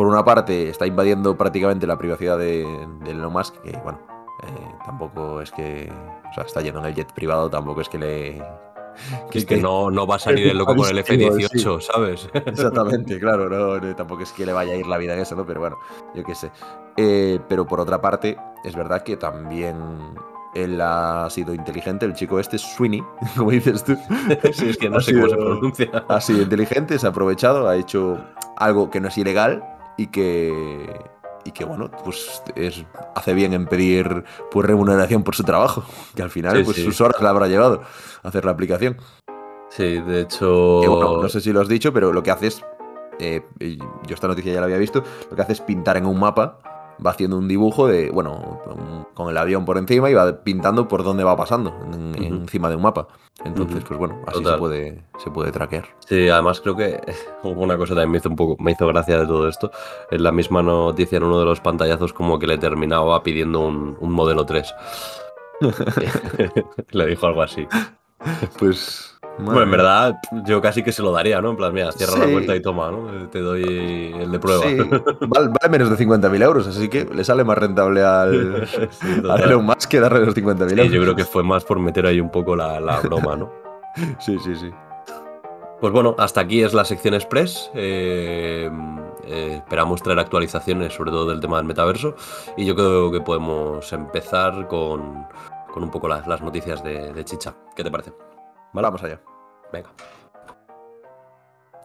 por 0.00 0.06
una 0.06 0.24
parte, 0.24 0.70
está 0.70 0.86
invadiendo 0.86 1.36
prácticamente 1.36 1.86
la 1.86 1.98
privacidad 1.98 2.38
de, 2.38 2.62
Elon 3.06 3.30
Musk, 3.30 3.60
que 3.60 3.76
bueno, 3.84 3.98
eh, 4.42 4.74
tampoco 4.86 5.42
es 5.42 5.50
que. 5.50 5.92
O 6.30 6.32
sea, 6.32 6.44
está 6.44 6.62
yendo 6.62 6.80
en 6.80 6.86
el 6.86 6.94
jet 6.94 7.12
privado, 7.12 7.50
tampoco 7.50 7.82
es 7.82 7.88
que 7.90 7.98
le. 7.98 8.42
Que 9.30 9.38
es 9.38 9.46
que 9.46 9.56
no, 9.56 9.90
no 9.90 10.06
va 10.06 10.16
a 10.16 10.18
salir 10.18 10.48
el 10.48 10.58
loco 10.58 10.76
con 10.76 10.88
el 10.88 10.98
F-18, 10.98 11.80
¿sabes? 11.80 12.28
Exactamente, 12.32 13.18
claro, 13.18 13.48
no, 13.48 13.94
tampoco 13.94 14.22
es 14.22 14.32
que 14.32 14.46
le 14.46 14.52
vaya 14.52 14.72
a 14.72 14.76
ir 14.76 14.86
la 14.86 14.98
vida 14.98 15.14
en 15.14 15.20
eso, 15.20 15.34
¿no? 15.36 15.46
Pero 15.46 15.60
bueno, 15.60 15.78
yo 16.14 16.22
qué 16.24 16.34
sé. 16.34 16.50
Eh, 16.96 17.38
pero 17.48 17.66
por 17.66 17.80
otra 17.80 18.00
parte, 18.00 18.36
es 18.64 18.74
verdad 18.74 19.02
que 19.02 19.16
también 19.16 19.76
él 20.54 20.80
ha 20.80 21.28
sido 21.30 21.54
inteligente, 21.54 22.06
el 22.06 22.14
chico 22.14 22.40
este, 22.40 22.58
Sweeney, 22.58 23.02
como 23.36 23.50
dices 23.50 23.84
tú. 23.84 23.96
sí, 24.52 24.70
es 24.70 24.76
que 24.76 24.90
no 24.90 25.00
sé 25.00 25.14
cómo 25.14 25.28
se 25.28 25.36
pronuncia. 25.36 25.90
Ha 26.08 26.20
sido 26.20 26.42
inteligente, 26.42 26.98
se 26.98 27.06
ha 27.06 27.10
aprovechado, 27.10 27.68
ha 27.68 27.76
hecho 27.76 28.18
algo 28.56 28.90
que 28.90 29.00
no 29.00 29.08
es 29.08 29.18
ilegal, 29.18 29.62
y 29.96 30.06
que, 30.08 30.88
y 31.44 31.52
que 31.52 31.64
bueno, 31.64 31.90
pues 32.04 32.42
es, 32.56 32.84
hace 33.14 33.34
bien 33.34 33.52
en 33.52 33.66
pedir 33.66 34.24
pues, 34.50 34.66
remuneración 34.66 35.22
por 35.22 35.34
su 35.34 35.42
trabajo, 35.42 35.84
que 36.14 36.22
al 36.22 36.30
final 36.30 36.62
pues 36.64 36.76
sus 36.76 37.00
horas 37.00 37.20
la 37.22 37.30
habrá 37.30 37.46
llevado 37.48 37.82
a 38.22 38.28
hacer 38.28 38.44
la 38.44 38.52
aplicación. 38.52 38.96
Sí, 39.70 40.00
de 40.00 40.22
hecho... 40.22 40.82
no 41.22 41.28
sé 41.28 41.40
si 41.40 41.52
lo 41.52 41.60
has 41.60 41.68
dicho, 41.68 41.92
pero 41.92 42.12
lo 42.12 42.22
que 42.22 42.30
hace 42.30 42.48
es, 42.48 42.64
eh, 43.20 43.42
yo 44.06 44.14
esta 44.14 44.26
noticia 44.26 44.52
ya 44.52 44.60
la 44.60 44.66
había 44.66 44.78
visto, 44.78 45.04
lo 45.30 45.36
que 45.36 45.42
hace 45.42 45.52
es 45.52 45.60
pintar 45.60 45.96
en 45.96 46.06
un 46.06 46.18
mapa 46.18 46.58
va 47.04 47.10
haciendo 47.10 47.38
un 47.38 47.48
dibujo 47.48 47.86
de, 47.86 48.10
bueno, 48.10 48.60
con 49.14 49.28
el 49.28 49.36
avión 49.36 49.64
por 49.64 49.78
encima 49.78 50.10
y 50.10 50.14
va 50.14 50.42
pintando 50.42 50.88
por 50.88 51.02
dónde 51.02 51.24
va 51.24 51.36
pasando 51.36 51.74
encima 52.16 52.68
de 52.68 52.76
un 52.76 52.82
mapa. 52.82 53.08
Entonces, 53.44 53.82
pues 53.84 53.98
bueno, 53.98 54.20
así 54.26 54.44
se 54.44 54.56
puede, 54.58 55.04
se 55.18 55.30
puede 55.30 55.50
traquear. 55.50 55.86
Sí, 56.06 56.28
además 56.28 56.60
creo 56.60 56.76
que 56.76 57.00
una 57.42 57.76
cosa 57.76 57.94
también 57.94 58.10
me 58.10 58.18
hizo 58.18 58.28
un 58.28 58.36
poco, 58.36 58.62
me 58.62 58.72
hizo 58.72 58.86
gracia 58.86 59.18
de 59.18 59.26
todo 59.26 59.48
esto. 59.48 59.70
En 60.10 60.22
la 60.22 60.32
misma 60.32 60.62
noticia, 60.62 61.16
en 61.16 61.24
uno 61.24 61.38
de 61.38 61.46
los 61.46 61.60
pantallazos, 61.60 62.12
como 62.12 62.38
que 62.38 62.46
le 62.46 62.58
terminaba 62.58 63.22
pidiendo 63.22 63.60
un, 63.60 63.96
modelo 64.00 64.44
3. 64.44 64.74
Le 66.90 67.06
dijo 67.06 67.26
algo 67.26 67.42
así. 67.42 67.66
Pues. 68.58 69.09
Bueno, 69.44 69.62
en 69.62 69.70
verdad, 69.70 70.14
yo 70.46 70.60
casi 70.60 70.82
que 70.82 70.92
se 70.92 71.02
lo 71.02 71.12
daría, 71.12 71.40
¿no? 71.40 71.50
En 71.50 71.56
plan, 71.56 71.72
mira, 71.72 71.92
cierra 71.92 72.16
la 72.18 72.26
Sí. 72.26 72.32
puerta 72.32 72.56
y 72.56 72.62
toma, 72.62 72.90
¿no? 72.90 73.28
Te 73.28 73.40
doy 73.40 73.62
el 74.18 74.30
de 74.30 74.38
prueba. 74.38 74.62
Sí, 74.64 74.76
vale, 75.26 75.48
vale 75.48 75.68
menos 75.70 75.90
de 75.90 75.96
50.000 75.96 76.42
euros, 76.42 76.66
así 76.66 76.88
que 76.88 77.04
le 77.04 77.24
sale 77.24 77.44
más 77.44 77.58
rentable 77.58 78.02
al, 78.04 78.66
Sí, 78.90 79.12
a 79.18 79.22
total. 79.22 79.42
Elon 79.42 79.64
Musk 79.64 79.88
que 79.88 80.00
darle 80.00 80.24
los 80.24 80.34
50.000 80.34 80.68
Sí, 80.68 80.74
euros. 80.80 80.92
yo 80.92 81.02
creo 81.02 81.16
que 81.16 81.24
fue 81.24 81.42
más 81.42 81.64
por 81.64 81.78
meter 81.78 82.06
ahí 82.06 82.20
un 82.20 82.30
poco 82.30 82.54
la, 82.56 82.80
la 82.80 83.00
broma, 83.00 83.36
¿no? 83.36 83.50
Sí, 84.20 84.38
sí, 84.44 84.54
sí. 84.56 84.70
Pues 85.80 85.92
bueno, 85.94 86.14
hasta 86.18 86.42
aquí 86.42 86.62
es 86.62 86.74
la 86.74 86.84
sección 86.84 87.14
Express. 87.14 87.70
Eh, 87.74 88.70
eh, 89.24 89.54
esperamos 89.56 90.02
traer 90.02 90.18
actualizaciones, 90.18 90.92
sobre 90.92 91.10
todo 91.10 91.26
del 91.30 91.40
tema 91.40 91.56
del 91.56 91.64
metaverso. 91.66 92.14
Y 92.58 92.66
yo 92.66 92.74
creo 92.74 93.10
que 93.10 93.20
podemos 93.22 93.90
empezar 93.94 94.68
con, 94.68 95.26
con 95.72 95.82
un 95.82 95.90
poco 95.90 96.06
las, 96.06 96.26
las 96.26 96.42
noticias 96.42 96.84
de, 96.84 97.14
de 97.14 97.24
Chicha. 97.24 97.54
¿Qué 97.74 97.82
te 97.82 97.90
parece? 97.90 98.12
¿Vale? 98.72 98.86
Vamos 98.86 99.02
allá. 99.02 99.20
Venga. 99.72 99.90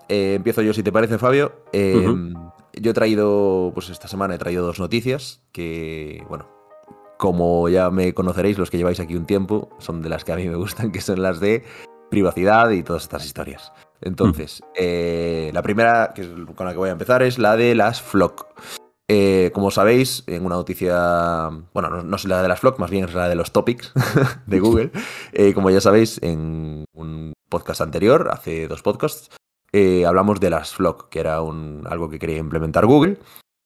Eh, 0.07 0.35
empiezo 0.35 0.61
yo, 0.61 0.73
si 0.73 0.83
te 0.83 0.91
parece, 0.91 1.17
Fabio. 1.17 1.53
Eh. 1.73 2.05
Yo 2.77 2.91
he 2.91 2.93
traído, 2.93 3.71
pues 3.73 3.89
esta 3.89 4.07
semana 4.07 4.35
he 4.35 4.37
traído 4.37 4.65
dos 4.65 4.79
noticias 4.79 5.41
que, 5.53 6.23
bueno, 6.27 6.45
como 7.17 7.69
ya 7.69 7.89
me 7.89 8.13
conoceréis 8.13 8.57
los 8.57 8.69
que 8.69 8.77
lleváis 8.77 8.99
aquí 8.99 9.15
un 9.15 9.25
tiempo, 9.25 9.69
son 9.79 10.01
de 10.01 10.09
las 10.09 10.25
que 10.25 10.33
a 10.33 10.35
mí 10.35 10.47
me 10.47 10.55
gustan, 10.55 10.91
que 10.91 10.99
son 10.99 11.21
las 11.21 11.39
de 11.39 11.63
privacidad 12.09 12.69
y 12.71 12.83
todas 12.83 13.03
estas 13.03 13.25
historias. 13.25 13.71
Entonces, 14.01 14.61
eh, 14.75 15.51
la 15.53 15.61
primera 15.61 16.11
que 16.13 16.23
es 16.23 16.27
con 16.55 16.65
la 16.65 16.73
que 16.73 16.77
voy 16.77 16.89
a 16.89 16.93
empezar 16.93 17.23
es 17.23 17.39
la 17.39 17.55
de 17.55 17.75
las 17.75 18.01
FLOC. 18.01 18.45
Eh, 19.07 19.51
como 19.53 19.69
sabéis, 19.69 20.23
en 20.25 20.45
una 20.45 20.55
noticia, 20.55 21.49
bueno, 21.73 22.03
no, 22.03 22.15
es 22.15 22.25
la 22.25 22.41
de 22.41 22.47
las 22.47 22.59
FLOC, 22.59 22.79
más 22.79 22.89
bien 22.89 23.05
es 23.05 23.13
la 23.13 23.29
de 23.29 23.35
los 23.35 23.51
topics 23.51 23.93
de 24.47 24.59
Google. 24.59 24.91
Eh, 25.33 25.53
como 25.53 25.69
ya 25.69 25.81
sabéis, 25.81 26.19
en 26.23 26.85
un 26.93 27.33
podcast 27.49 27.81
anterior, 27.81 28.29
hace 28.31 28.67
dos 28.67 28.81
podcasts, 28.81 29.29
eh, 29.71 30.05
hablamos 30.05 30.39
de 30.39 30.49
las 30.49 30.73
FLOC, 30.73 31.09
que 31.09 31.19
era 31.19 31.41
un, 31.41 31.83
algo 31.89 32.09
que 32.09 32.17
quería 32.17 32.37
implementar 32.37 32.85
Google 32.85 33.19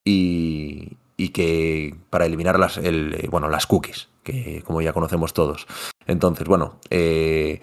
y, 0.04 0.98
y 1.16 1.30
que 1.30 1.96
para 2.10 2.26
eliminar 2.26 2.58
las, 2.58 2.78
el, 2.78 3.14
eh, 3.14 3.28
bueno, 3.30 3.48
las 3.50 3.68
cookies, 3.68 4.10
que 4.24 4.64
como 4.66 4.82
ya 4.82 4.94
conocemos 4.94 5.34
todos. 5.34 5.68
Entonces, 6.08 6.48
bueno, 6.48 6.80
eh, 6.90 7.62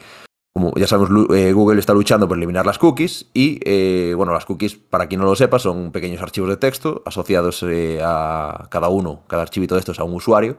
como 0.56 0.72
ya 0.74 0.86
sabemos, 0.86 1.28
eh, 1.36 1.52
Google 1.52 1.78
está 1.78 1.92
luchando 1.92 2.26
por 2.26 2.38
eliminar 2.38 2.64
las 2.64 2.78
cookies 2.78 3.26
y, 3.34 3.60
eh, 3.62 4.14
bueno, 4.16 4.32
las 4.32 4.46
cookies, 4.46 4.74
para 4.74 5.06
quien 5.06 5.20
no 5.20 5.26
lo 5.26 5.36
sepa, 5.36 5.58
son 5.58 5.92
pequeños 5.92 6.22
archivos 6.22 6.48
de 6.48 6.56
texto 6.56 7.02
asociados 7.04 7.62
eh, 7.62 8.00
a 8.02 8.66
cada 8.70 8.88
uno, 8.88 9.20
cada 9.26 9.42
archivito 9.42 9.74
de 9.74 9.80
estos 9.80 10.00
a 10.00 10.04
un 10.04 10.14
usuario, 10.14 10.56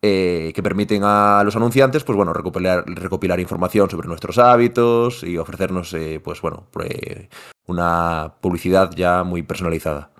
que 0.00 0.60
permiten 0.62 1.02
a 1.04 1.42
los 1.44 1.54
anunciantes, 1.54 2.02
pues 2.02 2.16
bueno, 2.16 2.32
recopilar, 2.32 3.38
información 3.38 3.90
sobre 3.90 4.08
nuestros 4.08 4.38
hábitos 4.38 5.22
y 5.22 5.36
ofrecernos, 5.36 5.94
pues 6.24 6.40
bueno, 6.40 6.68
eh, 6.82 7.28
una 7.66 8.36
publicidad 8.40 8.92
ya 8.96 9.22
muy 9.22 9.42
personalizada. 9.42 10.12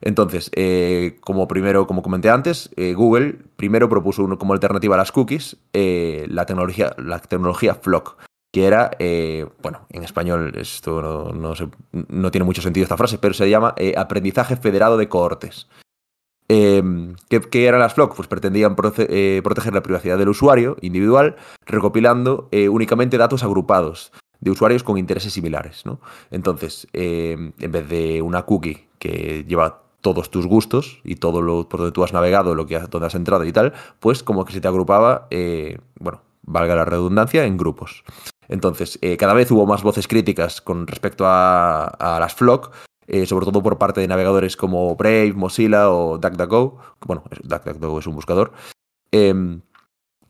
Entonces, 0.00 0.50
como 1.20 1.48
primero, 1.48 1.86
como 1.86 2.00
comenté 2.00 2.30
antes, 2.30 2.70
Google 2.94 3.36
primero 3.56 3.90
propuso 3.90 4.26
como 4.38 4.54
alternativa 4.54 4.94
a 4.94 4.98
las 4.98 5.12
cookies 5.12 5.58
la 5.74 6.46
tecnología, 6.46 6.94
la 6.96 7.18
tecnología 7.18 7.74
FLOC, 7.74 8.16
que 8.54 8.66
era, 8.68 8.92
eh, 9.00 9.48
bueno, 9.62 9.80
en 9.90 10.04
español 10.04 10.52
esto 10.56 11.32
no, 11.34 11.52
no 11.90 12.30
tiene 12.30 12.44
mucho 12.44 12.62
sentido 12.62 12.84
esta 12.84 12.96
frase, 12.96 13.18
pero 13.18 13.34
se 13.34 13.50
llama 13.50 13.74
eh, 13.76 13.94
aprendizaje 13.96 14.54
federado 14.54 14.96
de 14.96 15.08
cohortes. 15.08 15.66
Eh, 16.48 16.80
¿qué, 17.50 17.66
eran 17.66 17.80
las 17.80 17.94
FLOC? 17.94 18.14
Pues 18.14 18.28
pretendían 18.28 18.76
eh, 18.98 19.40
proteger 19.42 19.74
la 19.74 19.82
privacidad 19.82 20.16
del 20.18 20.28
usuario 20.28 20.76
individual, 20.82 21.34
recopilando 21.66 22.48
únicamente 22.70 23.18
datos 23.18 23.42
agrupados 23.42 24.12
de 24.38 24.52
usuarios 24.52 24.84
con 24.84 24.98
intereses 24.98 25.32
similares. 25.32 25.84
¿no? 25.84 25.98
Entonces, 26.30 26.86
eh, 26.92 27.50
en 27.58 27.72
vez 27.72 27.88
de 27.88 28.22
una 28.22 28.44
cookie 28.44 28.86
que 29.00 29.44
lleva 29.48 29.82
todos 30.00 30.30
tus 30.30 30.46
gustos 30.46 31.00
y 31.02 31.16
todo 31.16 31.42
lo 31.42 31.68
por 31.68 31.80
donde 31.80 31.92
tú 31.92 32.04
has 32.04 32.12
navegado, 32.12 32.54
lo 32.54 32.66
que 32.66 32.76
has, 32.76 32.88
donde 32.88 33.08
has 33.08 33.16
entrado 33.16 33.44
y 33.44 33.52
tal, 33.52 33.72
pues 33.98 34.22
como 34.22 34.44
que 34.44 34.52
se 34.52 34.60
te 34.60 34.68
agrupaba, 34.68 35.26
bueno, 35.98 36.20
valga 36.46 36.74
la 36.74 36.84
redundancia, 36.84 37.44
en 37.44 37.56
grupos. 37.56 38.04
Entonces, 38.48 38.98
eh, 39.02 39.16
cada 39.16 39.34
vez 39.34 39.50
hubo 39.50 39.66
más 39.66 39.82
voces 39.82 40.08
críticas 40.08 40.60
con 40.60 40.86
respecto 40.86 41.24
a, 41.26 42.18
las 42.20 42.34
FLOC, 42.34 42.72
eh, 43.06 43.26
sobre 43.26 43.46
todo 43.46 43.62
por 43.62 43.78
parte 43.78 44.00
de 44.00 44.08
navegadores 44.08 44.56
como 44.56 44.96
Brave, 44.96 45.32
Mozilla 45.34 45.90
o 45.90 46.18
DuckDuckGo. 46.18 46.78
Bueno, 47.06 47.24
DuckDuckGo 47.42 47.98
es 47.98 48.06
un 48.06 48.14
buscador. 48.14 48.52
em, 49.12 49.60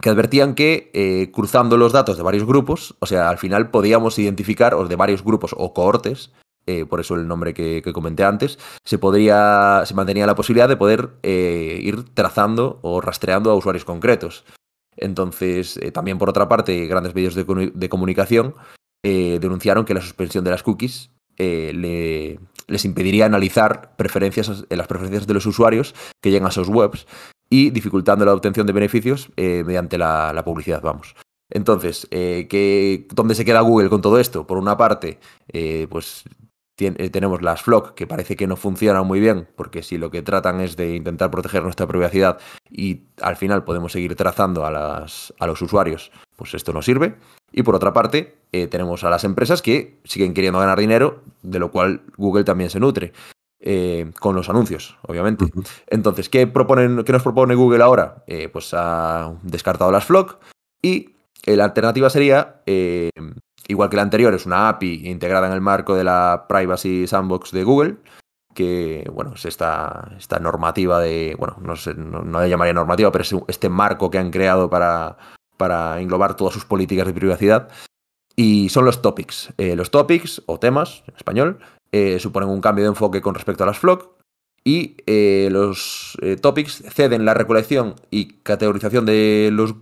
que 0.00 0.10
advertían 0.10 0.54
que 0.54 0.90
eh, 0.92 1.30
cruzando 1.32 1.78
los 1.78 1.92
datos 1.92 2.18
de 2.18 2.22
varios 2.22 2.44
grupos, 2.44 2.94
o 2.98 3.06
sea, 3.06 3.30
al 3.30 3.38
final 3.38 3.70
podíamos 3.70 4.18
identificar, 4.18 4.74
o 4.74 4.86
de 4.86 4.96
varios 4.96 5.24
grupos 5.24 5.54
o 5.56 5.72
cohortes, 5.72 6.32
por 6.88 7.00
eso 7.00 7.14
el 7.14 7.28
nombre 7.28 7.52
que, 7.52 7.82
comenté 7.92 8.24
antes, 8.24 8.58
se 8.84 8.98
podría, 8.98 9.82
se 9.84 9.94
mantenía 9.94 10.26
la 10.26 10.34
posibilidad 10.34 10.68
de 10.68 10.76
poder 10.76 11.10
ir 11.22 12.04
trazando 12.14 12.78
o 12.82 13.02
rastreando 13.02 13.50
a 13.50 13.54
usuarios 13.54 13.84
concretos. 13.84 14.44
Entonces, 14.96 15.76
eh, 15.78 15.90
también 15.90 16.18
por 16.18 16.28
otra 16.28 16.48
parte, 16.48 16.86
grandes 16.86 17.14
medios 17.14 17.34
de, 17.34 17.46
comu- 17.46 17.72
de 17.72 17.88
comunicación 17.88 18.54
eh, 19.04 19.38
denunciaron 19.40 19.84
que 19.84 19.94
la 19.94 20.00
suspensión 20.00 20.44
de 20.44 20.50
las 20.50 20.62
cookies 20.62 21.10
eh, 21.36 21.72
le- 21.74 22.38
les 22.66 22.84
impediría 22.84 23.26
analizar 23.26 23.94
preferencias, 23.96 24.64
las 24.70 24.86
preferencias 24.86 25.26
de 25.26 25.34
los 25.34 25.46
usuarios 25.46 25.94
que 26.22 26.30
llegan 26.30 26.48
a 26.48 26.52
sus 26.52 26.68
webs 26.68 27.06
y 27.50 27.70
dificultando 27.70 28.24
la 28.24 28.32
obtención 28.32 28.66
de 28.66 28.72
beneficios 28.72 29.30
mediante 29.36 29.98
la, 29.98 30.42
publicidad, 30.44 30.80
vamos. 30.80 31.14
Entonces, 31.50 32.06
¿qué- 32.10 33.06
¿dónde 33.14 33.34
se 33.34 33.44
queda 33.44 33.60
Google 33.60 33.90
con 33.90 34.00
todo 34.00 34.18
esto? 34.18 34.46
Por 34.46 34.56
una 34.56 34.78
parte, 34.78 35.18
pues 35.90 36.24
tien- 36.76 36.96
eh, 36.98 37.10
tenemos 37.10 37.42
las 37.42 37.62
FLOC, 37.62 37.94
que 37.94 38.06
parece 38.06 38.36
que 38.36 38.46
no 38.46 38.56
funcionan 38.56 39.06
muy 39.06 39.20
bien, 39.20 39.48
porque 39.56 39.82
si 39.82 39.98
lo 39.98 40.10
que 40.10 40.22
tratan 40.22 40.60
es 40.60 40.76
de 40.76 40.94
intentar 40.96 41.30
proteger 41.30 41.62
nuestra 41.62 41.86
privacidad 41.86 42.38
y 42.70 43.02
al 43.20 43.36
final 43.36 43.64
podemos 43.64 43.92
seguir 43.92 44.14
trazando 44.16 44.64
a, 44.66 44.70
las, 44.70 45.32
a 45.38 45.46
los 45.46 45.60
usuarios, 45.62 46.10
pues 46.36 46.54
esto 46.54 46.72
no 46.72 46.82
sirve. 46.82 47.14
Y 47.52 47.62
por 47.62 47.74
otra 47.76 47.92
parte, 47.92 48.36
eh, 48.52 48.66
tenemos 48.66 49.04
a 49.04 49.10
las 49.10 49.22
empresas 49.24 49.62
que 49.62 50.00
siguen 50.04 50.34
queriendo 50.34 50.58
ganar 50.58 50.78
dinero, 50.78 51.22
de 51.42 51.58
lo 51.60 51.70
cual 51.70 52.02
Google 52.16 52.44
también 52.44 52.70
se 52.70 52.80
nutre. 52.80 53.12
eh, 53.66 54.10
con 54.20 54.36
los 54.36 54.50
anuncios, 54.50 54.98
obviamente. 55.02 55.46
Entonces, 55.86 56.28
¿qué, 56.28 56.46
proponen, 56.46 57.02
¿qué 57.02 57.12
nos 57.12 57.22
propone 57.22 57.54
Google 57.54 57.82
ahora? 57.82 58.22
Eh, 58.26 58.50
pues 58.50 58.74
ha 58.74 59.32
descartado 59.42 59.90
las 59.90 60.04
FLOC 60.04 60.38
y 60.82 61.14
la 61.46 61.64
alternativa 61.64 62.10
sería, 62.10 62.60
eh, 62.66 63.08
igual 63.68 63.90
que 63.90 63.96
la 63.96 64.02
anterior, 64.02 64.34
es 64.34 64.46
una 64.46 64.68
API 64.68 65.08
integrada 65.08 65.46
en 65.46 65.52
el 65.52 65.60
marco 65.60 65.94
de 65.94 66.04
la 66.04 66.46
Privacy 66.48 67.06
Sandbox 67.06 67.50
de 67.52 67.64
Google, 67.64 67.96
que, 68.54 69.10
bueno, 69.12 69.32
es 69.34 69.44
esta, 69.44 70.12
esta 70.16 70.38
normativa 70.38 71.00
de, 71.00 71.36
bueno, 71.38 71.56
no 71.60 71.76
sé, 71.76 71.94
no, 71.94 72.22
la 72.22 72.48
llamaría 72.48 72.72
normativa, 72.72 73.12
pero 73.12 73.22
es 73.22 73.34
este 73.48 73.68
marco 73.68 74.10
que 74.10 74.18
han 74.18 74.30
creado 74.30 74.70
para, 74.70 75.18
para 75.56 76.00
englobar 76.00 76.36
todas 76.36 76.54
sus 76.54 76.64
políticas 76.64 77.06
de 77.06 77.12
privacidad. 77.12 77.68
Y 78.36 78.68
son 78.70 78.84
los 78.84 79.02
topics. 79.02 79.52
Eh, 79.58 79.76
los 79.76 79.90
topics, 79.90 80.42
o 80.46 80.58
temas, 80.58 81.04
en 81.06 81.16
español, 81.16 81.58
eh, 81.92 82.18
suponen 82.18 82.48
un 82.48 82.60
cambio 82.60 82.84
de 82.84 82.90
enfoque 82.90 83.20
con 83.20 83.34
respecto 83.34 83.62
a 83.64 83.66
las 83.66 83.78
FLOC 83.78 84.14
y 84.64 84.96
eh, 85.06 85.48
los 85.52 86.16
topics 86.40 86.82
ceden 86.88 87.26
la 87.26 87.34
recolección 87.34 87.96
y 88.10 88.38
categorización 88.42 89.04
de, 89.04 89.50
los, 89.52 89.74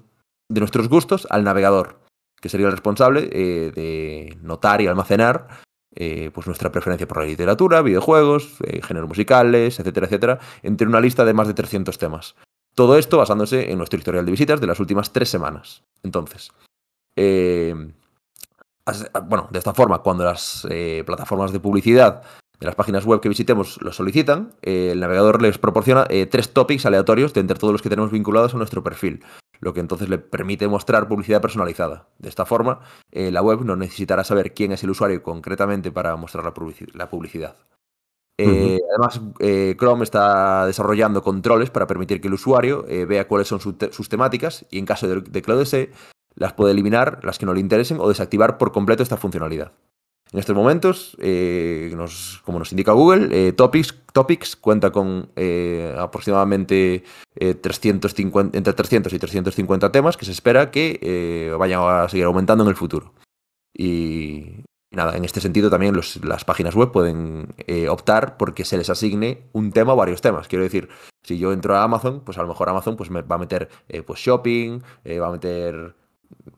de 0.49 0.61
nuestros 0.61 0.89
gustos 0.89 1.27
al 1.31 1.45
navegador, 1.45 2.02
que 2.43 2.49
sería 2.49 2.67
el 2.67 2.73
responsable 2.73 3.31
eh, 3.33 3.71
de 3.73 4.37
notar 4.43 4.83
y 4.83 4.89
almacenar 4.89 5.47
eh, 5.95 6.31
pues 6.35 6.49
nuestra 6.49 6.73
preferencia 6.73 7.07
por 7.07 7.19
la 7.19 7.27
literatura, 7.27 7.83
videojuegos, 7.83 8.57
eh, 8.65 8.81
géneros 8.83 9.09
musicales, 9.09 9.79
etcétera, 9.79 10.07
etcétera, 10.07 10.41
entre 10.63 10.89
una 10.89 11.01
lista 11.01 11.25
de 11.25 11.35
más 11.35 11.47
de 11.47 11.55
300 11.55 11.97
temas. 11.99 12.35
Todo 12.75 12.99
esto 12.99 13.19
basándose 13.19 13.71
en 13.71 13.79
nuestro 13.79 13.99
historial 13.99 14.27
de 14.27 14.33
visitas 14.33 14.61
de 14.61 14.67
las 14.67 14.81
últimas 14.81 15.13
tres 15.13 15.29
semanas. 15.29 15.85
Entonces, 16.03 16.51
bueno, 17.15 17.93
de 19.51 19.59
esta 19.59 19.75
forma, 19.75 19.99
cuando 19.99 20.25
las 20.25 20.67
plataformas 21.05 21.53
de 21.53 21.61
publicidad 21.61 22.23
de 22.59 22.67
las 22.67 22.75
páginas 22.75 23.05
web 23.05 23.21
que 23.21 23.29
visitemos 23.29 23.79
lo 23.83 23.93
solicitan, 23.93 24.55
el 24.63 24.99
navegador 24.99 25.43
les 25.43 25.59
proporciona 25.59 26.07
tres 26.31 26.55
topics 26.55 26.87
aleatorios 26.87 27.35
de 27.35 27.41
entre 27.41 27.59
todos 27.59 27.73
los 27.73 27.83
que 27.83 27.91
tenemos 27.91 28.11
vinculados 28.11 28.55
a 28.55 28.57
nuestro 28.57 28.83
perfil, 28.83 29.23
lo 29.63 29.73
que 29.73 29.81
entonces 29.81 30.09
le 30.09 30.19
permite 30.19 30.67
mostrar 30.67 31.07
publicidad 31.09 31.41
personalizada. 31.41 32.09
De 32.19 32.29
esta 32.29 32.45
forma, 32.45 32.81
eh, 33.13 33.31
la 33.31 33.41
web 33.43 33.65
no 33.65 33.77
necesitará 33.77 34.25
saber 34.25 34.53
quién 34.53 34.73
es 34.73 34.83
el 34.83 34.91
usuario 34.91 35.23
concretamente 35.23 35.93
para 35.93 36.17
mostrar 36.17 36.45
la, 36.45 36.53
publici- 36.53 36.93
la 36.93 37.09
publicidad. 37.09 37.57
Eh, 38.39 38.79
Además, 38.91 39.21
eh, 39.39 39.77
Chrome 39.79 40.03
está 40.03 40.67
desarrollando 40.67 41.23
controles 41.23 41.71
para 41.71 41.87
permitir 41.87 42.21
que 42.21 42.27
el 42.29 42.35
usuario 42.35 42.85
vea 43.07 43.29
cuáles 43.29 43.47
son 43.47 43.61
su 43.61 43.75
te- 43.75 43.93
sus 43.93 44.09
temáticas 44.09 44.67
y 44.69 44.79
en 44.79 44.85
caso 44.87 45.07
de, 45.07 45.21
de 45.21 45.43
que 45.43 45.51
lo 45.51 45.57
desee, 45.59 45.93
las 46.35 46.53
puede 46.55 46.73
eliminar, 46.73 47.21
las 47.25 47.39
que 47.39 47.47
no 47.47 47.55
le 47.55 47.61
interesen, 47.61 47.99
o 48.01 48.09
desactivar 48.09 48.59
por 48.59 48.73
completo 48.73 49.03
esta 49.05 49.17
funcionalidad. 49.17 49.73
En 50.33 50.39
estos 50.39 50.57
momentos, 50.57 51.17
eh, 51.21 51.95
como 52.45 52.59
nos 52.59 52.73
indica 52.73 52.93
Google, 52.93 53.53
Topics, 53.53 53.95
Topics, 54.13 54.57
cuenta 54.57 54.91
con 54.91 55.31
aproximadamente 55.99 57.05
350, 57.35 58.57
entre 58.57 58.73
300 58.73 59.13
y 59.13 59.19
350 59.19 59.93
temas 59.93 60.17
que 60.17 60.25
se 60.25 60.33
espera 60.33 60.71
que 60.71 61.55
vayan 61.59 61.81
a 61.83 62.09
seguir 62.09 62.25
aumentando 62.25 62.65
en 62.65 62.71
el 62.71 62.77
futuro. 62.77 63.13
Y, 63.75 64.65
nada, 64.93 65.17
en 65.17 65.25
este 65.25 65.41
sentido 65.41 65.71
también 65.71 65.97
las 66.23 66.45
páginas 66.45 66.75
web 66.75 66.93
pueden 66.93 67.55
eh, 67.67 67.89
optar 67.89 68.37
porque 68.37 68.65
se 68.65 68.77
les 68.77 68.91
asigne 68.91 69.49
un 69.53 69.73
tema 69.73 69.95
o 69.95 69.97
varios 69.97 70.21
temas. 70.21 70.49
Quiero 70.49 70.65
decir, 70.65 70.89
si 71.23 71.39
yo 71.39 71.53
entro 71.53 71.77
a 71.77 71.83
Amazon, 71.83 72.21
pues 72.25 72.39
a 72.39 72.43
lo 72.43 72.49
mejor 72.49 72.69
Amazon 72.69 72.97
pues 72.97 73.11
me 73.11 73.23
va 73.23 73.37
a 73.37 73.39
meter 73.39 73.69
eh, 73.89 74.03
pues 74.03 74.21
shopping, 74.21 74.81
eh, 75.05 75.19
va 75.19 75.29
a 75.29 75.33
meter, 75.33 75.97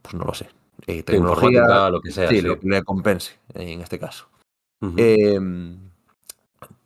pues 0.03 0.15
no 0.15 0.25
lo 0.25 0.35
sé, 0.35 0.49
tecnología, 0.87 1.91
lo 1.91 2.01
que 2.01 2.11
sea. 2.11 2.29
Sí, 2.29 2.41
lo 2.41 2.59
que 2.59 2.69
le 2.69 2.83
compense 2.83 3.39
en 3.55 3.81
este 3.81 3.99
caso. 3.99 4.29
Em, 4.97 5.79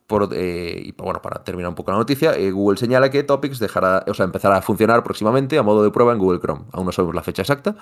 por, 0.07 0.33
y 0.33 0.93
bueno, 0.93 1.21
para 1.21 1.43
terminar 1.43 1.71
un 1.71 1.75
poco 1.75 1.91
la 1.91 1.99
noticia, 1.99 2.35
Google 2.51 2.79
señala 2.79 3.11
que 3.11 3.25
Topics 3.25 3.59
dejará, 3.59 4.05
o 4.07 4.15
sea, 4.15 4.25
empezará 4.25 4.59
a 4.59 4.63
funcionar 4.63 5.03
próximamente 5.03 5.59
a 5.59 5.63
modo 5.63 5.83
de 5.83 5.91
prueba 5.91 6.13
en 6.13 6.19
Google 6.19 6.41
Chrome. 6.41 6.65
Aún 6.73 6.87
no 6.87 6.93
sabemos 6.93 7.15
la 7.15 7.23
fecha 7.23 7.43
exacta, 7.43 7.77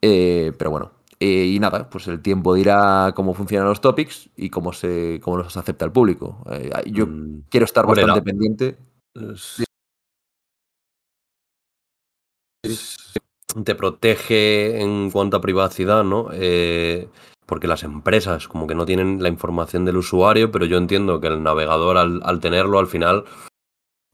pero 0.00 0.70
bueno, 0.70 0.92
eh, 1.24 1.46
y 1.46 1.60
nada, 1.60 1.88
pues 1.88 2.08
el 2.08 2.20
tiempo 2.20 2.52
dirá 2.52 3.12
cómo 3.14 3.32
funcionan 3.32 3.68
los 3.68 3.80
topics 3.80 4.28
y 4.34 4.50
cómo, 4.50 4.72
se, 4.72 5.20
cómo 5.22 5.36
los 5.36 5.56
acepta 5.56 5.84
el 5.84 5.92
público. 5.92 6.42
Eh, 6.50 6.68
yo 6.86 7.06
mm, 7.06 7.44
quiero 7.48 7.64
estar 7.64 7.86
bastante 7.86 8.22
pendiente. 8.22 8.76
Te 13.64 13.74
protege 13.74 14.80
en 14.80 15.10
cuanto 15.10 15.36
a 15.36 15.40
privacidad, 15.40 16.04
¿no? 16.04 16.28
Eh, 16.32 17.08
porque 17.46 17.66
las 17.66 17.82
empresas 17.82 18.48
como 18.48 18.66
que 18.66 18.74
no 18.74 18.86
tienen 18.86 19.22
la 19.22 19.28
información 19.28 19.84
del 19.84 19.98
usuario, 19.98 20.50
pero 20.50 20.64
yo 20.64 20.78
entiendo 20.78 21.20
que 21.20 21.26
el 21.26 21.42
navegador 21.42 21.98
al 21.98 22.40
tenerlo 22.40 22.78
al 22.78 22.86
final 22.86 23.24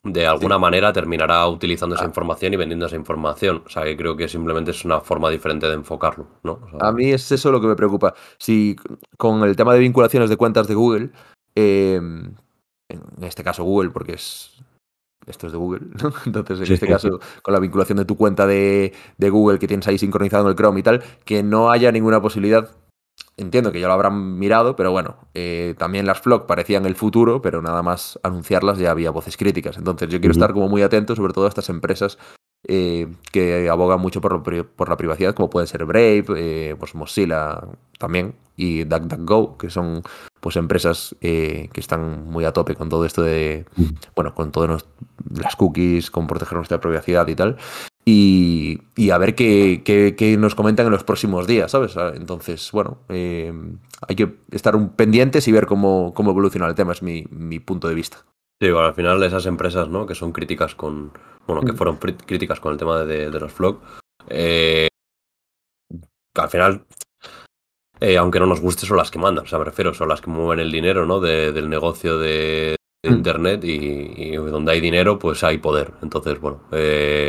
de 0.05 0.27
alguna 0.27 0.59
manera 0.59 0.93
terminará 0.93 1.47
utilizando 1.49 1.95
esa 1.95 2.05
información 2.05 2.55
y 2.55 2.57
vendiendo 2.57 2.87
esa 2.87 2.97
información. 2.97 3.63
O 3.67 3.69
sea, 3.69 3.85
que 3.85 3.97
creo 3.97 4.17
que 4.17 4.29
simplemente 4.29 4.71
es 4.71 4.85
una 4.85 5.01
forma 5.01 5.31
diferente 5.31 5.67
de 5.67 5.75
enfocarlo, 5.75 6.27
¿no? 6.43 6.61
a 6.81 6.93
mí 6.93 7.11
es 7.11 7.31
eso 7.33 7.51
lo 7.53 7.61
que 7.61 7.67
me 7.67 7.77
preocupa. 7.77 8.15
Si 8.39 8.77
con 9.17 9.43
el 9.43 9.57
tema 9.57 9.75
de 9.75 9.81
vinculaciones 9.81 10.31
de 10.31 10.37
cuentas 10.37 10.69
de 10.69 10.75
Google, 10.75 11.11
em, 11.55 12.35
en 12.89 13.25
este 13.25 13.45
caso 13.45 13.65
Google, 13.65 13.91
porque 13.91 14.13
es 14.13 14.58
esto 15.29 15.47
es 15.47 15.53
de 15.53 15.59
Google, 15.59 15.87
¿no? 16.03 16.13
Entonces, 16.27 16.69
en 16.69 16.75
este 16.75 16.87
caso, 16.87 17.21
con 17.43 17.55
la 17.55 17.61
vinculación 17.61 17.99
de 17.99 18.05
tu 18.05 18.17
cuenta 18.17 18.47
de, 18.47 18.93
de, 19.17 19.31
Google 19.31 19.59
que 19.59 19.69
tienes 19.69 19.87
ahí 19.89 19.99
sincronizado 19.99 20.45
en 20.45 20.51
el 20.51 20.57
Chrome 20.57 20.81
y 20.81 20.83
tal, 20.83 21.03
que 21.25 21.43
no 21.43 21.71
haya 21.71 21.93
ninguna 21.93 22.21
posibilidad 22.21 22.71
entiendo 23.39 23.73
que 23.73 23.81
ya 23.81 23.87
lo 23.87 23.95
habrán 23.95 24.39
mirado, 24.39 24.77
pero 24.77 24.91
bueno, 24.91 25.17
eh, 25.33 25.75
también 25.79 26.07
las 26.07 26.21
FLOG 26.21 26.47
parecían 26.47 26.85
el 26.87 26.97
futuro, 26.97 27.41
pero 27.41 27.63
nada 27.63 27.83
más 27.83 28.19
anunciarlas 28.23 28.79
ya 28.79 28.91
había 28.91 29.11
voces 29.11 29.37
críticas. 29.37 29.79
Entonces 29.79 30.09
yo 30.09 30.21
quiero 30.21 30.33
estar 30.33 30.53
como 30.53 30.69
muy 30.69 30.83
atento, 30.83 31.17
sobre 31.17 31.33
todo 31.33 31.47
a 31.47 31.49
estas 31.49 31.69
empresas 31.69 32.19
eh, 32.67 33.07
que 33.31 33.69
abogan 33.71 34.01
mucho 34.01 34.21
por, 34.21 34.43
por, 34.43 34.89
la 34.89 34.97
privacidad, 34.97 35.35
como 35.35 35.49
puede 35.49 35.69
ser 35.69 35.85
Brave, 35.85 36.25
eh, 36.37 36.77
pues 36.79 36.95
Mozilla 36.95 37.61
también, 37.99 38.35
y 38.57 38.85
DuckDuckGo, 38.85 39.57
que 39.57 39.71
son 39.71 40.03
pues 40.41 40.57
empresas 40.57 41.17
que 41.21 41.71
están 41.75 42.25
muy 42.27 42.45
a 42.45 42.53
tope 42.53 42.75
con 42.75 42.89
todo 42.89 43.05
esto 43.05 43.23
de, 43.23 43.67
bueno, 44.15 44.35
con 44.35 44.53
todas 44.53 44.85
las 45.35 45.57
cookies, 45.57 46.11
con 46.11 46.27
proteger 46.27 46.57
nuestra 46.57 46.81
privacidad 46.81 47.27
y 47.29 47.35
tal 47.35 47.57
y, 48.11 49.11
a 49.11 49.19
ver 49.19 49.35
qué, 49.35 50.37
nos 50.39 50.55
comentan 50.55 50.87
en 50.87 50.93
los 50.93 51.05
próximos 51.05 51.47
días, 51.47 51.71
¿sabes? 51.71 51.95
Ah, 51.97 52.13
entonces, 52.15 52.71
bueno, 52.73 53.01
eh, 53.11 53.53
hay 54.07 54.17
que 54.17 54.37
estar 54.51 54.77
un 54.77 54.91
pendientes 54.91 55.47
y 55.47 55.53
ver 55.53 55.67
cómo, 55.67 56.15
cómo 56.15 56.31
evoluciona 56.31 56.67
el 56.67 56.75
tema, 56.75 56.93
es 56.93 57.03
mi, 57.03 57.25
punto 57.61 57.87
de 57.87 57.95
vista. 57.95 58.25
Sí, 58.61 58.71
bueno, 58.71 58.87
al 58.89 58.95
final 58.95 59.23
esas 59.23 59.45
empresas, 59.45 59.89
¿no? 59.89 60.07
Que 60.07 60.15
son 60.15 60.33
críticas 60.33 60.75
con, 60.75 61.13
bueno, 61.47 61.63
que 61.63 61.73
mm. 61.73 61.77
fueron 61.77 61.99
críticas 61.99 62.61
con 62.61 62.73
el 62.73 62.79
tema 62.79 63.05
de, 63.05 63.31
los 63.31 63.57
vlogs, 63.57 63.81
eh, 64.29 64.89
al 66.35 66.49
final, 66.49 66.85
eh, 68.01 68.17
aunque 68.17 68.41
no 68.41 68.47
nos 68.47 68.61
guste, 68.61 68.87
son 68.87 68.97
las 68.97 69.11
que 69.11 69.19
mandan, 69.19 69.45
o 69.45 69.49
sea, 69.49 69.59
me 69.59 69.65
refiero, 69.65 69.95
son 69.95 70.09
las 70.09 70.21
que 70.21 70.31
mueven 70.31 70.61
el 70.61 70.73
dinero, 70.73 71.07
¿no? 71.07 71.21
del 71.21 71.69
negocio 71.69 72.19
de, 72.19 72.77
mm. 73.05 73.13
Internet 73.13 73.65
y, 73.65 74.37
donde 74.37 74.73
hay 74.73 74.81
dinero, 74.81 75.19
pues 75.19 75.43
hay 75.45 75.59
poder. 75.59 75.93
Entonces, 76.03 76.41
bueno, 76.41 76.63
eh, 76.73 77.29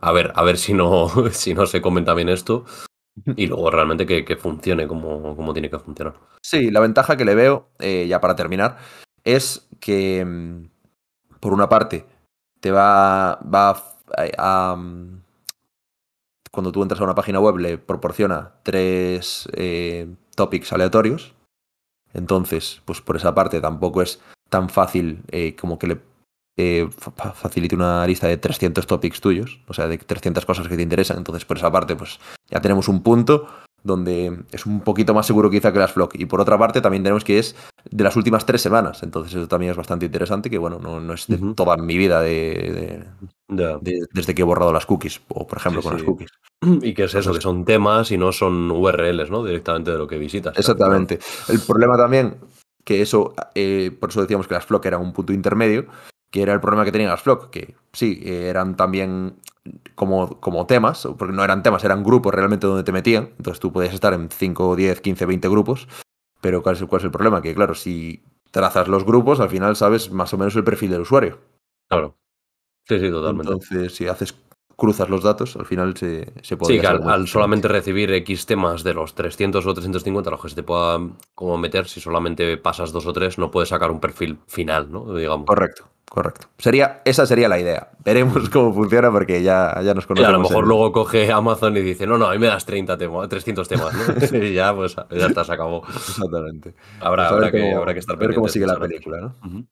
a 0.00 0.12
ver, 0.12 0.32
a 0.34 0.42
ver 0.44 0.58
si 0.58 0.74
no, 0.74 1.08
si 1.30 1.54
no 1.54 1.66
se 1.66 1.80
comen 1.80 2.04
también 2.04 2.28
esto 2.28 2.64
y 3.36 3.46
luego 3.46 3.70
realmente 3.70 4.06
que, 4.06 4.36
funcione 4.36 4.86
como, 4.86 5.34
como, 5.36 5.52
tiene 5.52 5.70
que 5.70 5.78
funcionar. 5.78 6.14
Sí, 6.42 6.70
la 6.70 6.80
ventaja 6.80 7.16
que 7.16 7.24
le 7.24 7.34
veo, 7.34 7.70
eh, 7.78 8.06
ya 8.08 8.20
para 8.20 8.36
terminar, 8.36 8.78
es 9.24 9.68
que, 9.80 10.24
mm, 10.24 10.68
por 11.40 11.52
una 11.52 11.68
parte, 11.68 12.04
te 12.60 12.70
va, 12.70 13.36
va 13.42 13.82
a, 14.38 14.76
mm, 14.76 15.22
Cuando 16.56 16.72
tú 16.72 16.80
entras 16.80 17.02
a 17.02 17.04
una 17.04 17.14
página 17.14 17.38
web, 17.38 17.58
le 17.58 17.76
proporciona 17.76 18.52
tres 18.62 19.46
eh, 19.52 20.08
topics 20.34 20.72
aleatorios. 20.72 21.34
Entonces, 22.14 22.80
pues 22.86 23.02
por 23.02 23.16
esa 23.16 23.34
parte 23.34 23.60
tampoco 23.60 24.00
es 24.00 24.22
tan 24.48 24.70
fácil 24.70 25.20
eh, 25.30 25.54
como 25.54 25.78
que 25.78 25.86
le 25.86 26.00
eh, 26.56 26.88
facilite 27.34 27.74
una 27.74 28.06
lista 28.06 28.26
de 28.26 28.38
300 28.38 28.86
topics 28.86 29.20
tuyos, 29.20 29.60
o 29.68 29.74
sea, 29.74 29.86
de 29.86 29.98
300 29.98 30.46
cosas 30.46 30.66
que 30.66 30.76
te 30.76 30.82
interesan. 30.82 31.18
Entonces, 31.18 31.44
por 31.44 31.58
esa 31.58 31.70
parte, 31.70 31.94
pues 31.94 32.18
ya 32.48 32.62
tenemos 32.62 32.88
un 32.88 33.02
punto 33.02 33.46
donde 33.82 34.44
es 34.50 34.64
un 34.64 34.80
poquito 34.80 35.12
más 35.12 35.26
seguro 35.26 35.50
quizá 35.50 35.74
que 35.74 35.78
las 35.78 35.92
Flock. 35.92 36.14
Y 36.14 36.24
por 36.24 36.40
otra 36.40 36.58
parte, 36.58 36.80
también 36.80 37.02
tenemos 37.02 37.22
que 37.22 37.38
es 37.38 37.54
de 37.90 38.02
las 38.02 38.16
últimas 38.16 38.46
tres 38.46 38.62
semanas. 38.62 39.02
Entonces, 39.02 39.34
eso 39.34 39.46
también 39.46 39.72
es 39.72 39.76
bastante 39.76 40.06
interesante, 40.06 40.48
que 40.48 40.56
bueno, 40.56 40.78
no, 40.78 41.12
es 41.12 41.26
de 41.26 41.36
toda 41.54 41.76
mi 41.76 41.98
vida 41.98 42.22
de, 42.22 43.04
desde 43.48 44.34
que 44.34 44.42
he 44.42 44.44
borrado 44.44 44.72
las 44.72 44.86
cookies, 44.86 45.20
o 45.28 45.46
por 45.46 45.58
ejemplo 45.58 45.82
con 45.82 45.94
las 45.94 46.02
cookies. 46.02 46.30
Y 46.82 46.94
que 46.94 47.04
es 47.04 47.14
eso, 47.14 47.32
que 47.32 47.40
son 47.40 47.64
temas 47.64 48.10
y 48.10 48.18
no 48.18 48.32
son 48.32 48.70
URLs, 48.70 49.30
¿no? 49.30 49.44
Directamente 49.44 49.90
de 49.90 49.98
lo 49.98 50.06
que 50.06 50.18
visitas. 50.18 50.56
Exactamente. 50.56 51.18
El 51.48 51.60
problema 51.60 51.96
también, 51.96 52.38
que 52.84 53.02
eso, 53.02 53.34
eh, 53.54 53.90
por 53.98 54.10
eso 54.10 54.22
decíamos 54.22 54.46
que 54.48 54.54
las 54.54 54.64
Flock 54.66 54.86
eran 54.86 55.00
un 55.00 55.12
punto 55.12 55.32
intermedio, 55.32 55.86
que 56.30 56.42
era 56.42 56.52
el 56.52 56.60
problema 56.60 56.84
que 56.84 56.92
tenían 56.92 57.10
las 57.10 57.22
Flock, 57.22 57.50
que 57.50 57.74
sí, 57.92 58.20
eran 58.24 58.76
también 58.76 59.36
como, 59.94 60.40
como 60.40 60.66
temas, 60.66 61.06
porque 61.18 61.34
no 61.34 61.44
eran 61.44 61.62
temas, 61.62 61.84
eran 61.84 62.02
grupos 62.04 62.34
realmente 62.34 62.66
donde 62.66 62.84
te 62.84 62.92
metían, 62.92 63.30
entonces 63.36 63.60
tú 63.60 63.72
podías 63.72 63.94
estar 63.94 64.12
en 64.12 64.28
5, 64.30 64.76
10, 64.76 65.00
15, 65.00 65.26
20 65.26 65.48
grupos, 65.48 65.88
pero 66.40 66.62
¿cuál 66.62 66.76
es, 66.76 66.84
cuál 66.84 67.00
es 67.00 67.04
el 67.04 67.10
problema? 67.10 67.42
Que 67.42 67.54
claro, 67.54 67.74
si 67.74 68.22
trazas 68.50 68.88
los 68.88 69.04
grupos, 69.04 69.40
al 69.40 69.50
final 69.50 69.76
sabes 69.76 70.10
más 70.10 70.32
o 70.34 70.38
menos 70.38 70.54
el 70.56 70.64
perfil 70.64 70.90
del 70.90 71.00
usuario. 71.02 71.40
Claro. 71.88 72.16
Sí, 72.88 73.00
sí, 73.00 73.10
totalmente. 73.10 73.52
Entonces, 73.52 73.94
si 73.94 74.06
haces 74.06 74.32
cruzas 74.76 75.08
los 75.08 75.22
datos, 75.22 75.56
al 75.56 75.66
final 75.66 75.96
se, 75.96 76.32
se 76.42 76.56
puede... 76.56 76.74
Sí, 76.74 76.80
que 76.80 76.86
al, 76.86 77.26
solamente 77.26 77.66
recibir 77.66 78.12
X 78.12 78.46
temas 78.46 78.84
de 78.84 78.94
los 78.94 79.14
300 79.14 79.66
o 79.66 79.74
350, 79.74 80.30
los 80.30 80.40
que 80.40 80.48
se 80.50 80.54
te 80.54 80.62
pueda 80.62 81.00
como 81.34 81.56
meter, 81.56 81.88
si 81.88 82.00
solamente 82.00 82.56
pasas 82.58 82.92
dos 82.92 83.06
o 83.06 83.12
tres, 83.12 83.38
no 83.38 83.50
puedes 83.50 83.70
sacar 83.70 83.90
un 83.90 84.00
perfil 84.00 84.38
final, 84.46 84.92
¿no? 84.92 85.14
Digamos. 85.14 85.46
Correcto. 85.46 85.88
Correcto. 86.08 86.46
Sería, 86.58 87.02
esa 87.04 87.26
sería 87.26 87.48
la 87.48 87.58
idea. 87.58 87.90
Veremos 88.04 88.48
cómo 88.50 88.72
funciona 88.72 89.10
porque 89.10 89.42
ya, 89.42 89.80
ya 89.82 89.92
nos 89.92 90.06
conocemos. 90.06 90.28
a 90.28 90.32
lo 90.32 90.40
mejor 90.40 90.66
luego 90.66 90.92
coge 90.92 91.32
Amazon 91.32 91.76
y 91.76 91.80
dice, 91.80 92.06
no, 92.06 92.16
no, 92.16 92.26
a 92.26 92.32
mí 92.32 92.38
me 92.38 92.46
das 92.46 92.64
30 92.64 92.96
temas, 92.96 93.28
300 93.28 93.68
temas, 93.68 93.92
¿no? 93.92 94.38
y 94.38 94.54
ya, 94.54 94.74
pues, 94.74 94.94
ya 95.10 95.26
está, 95.26 95.42
se 95.42 95.52
acabó. 95.52 95.82
Exactamente. 95.88 96.74
Habrá, 97.00 97.28
pues 97.30 97.50
que, 97.50 97.74
habrá 97.74 97.92
que 97.92 98.00
estar 98.00 98.16
ver 98.16 98.34
cómo 98.34 98.48
sigue 98.48 98.66
la 98.66 98.78
película, 98.78 99.20
¿no? 99.20 99.66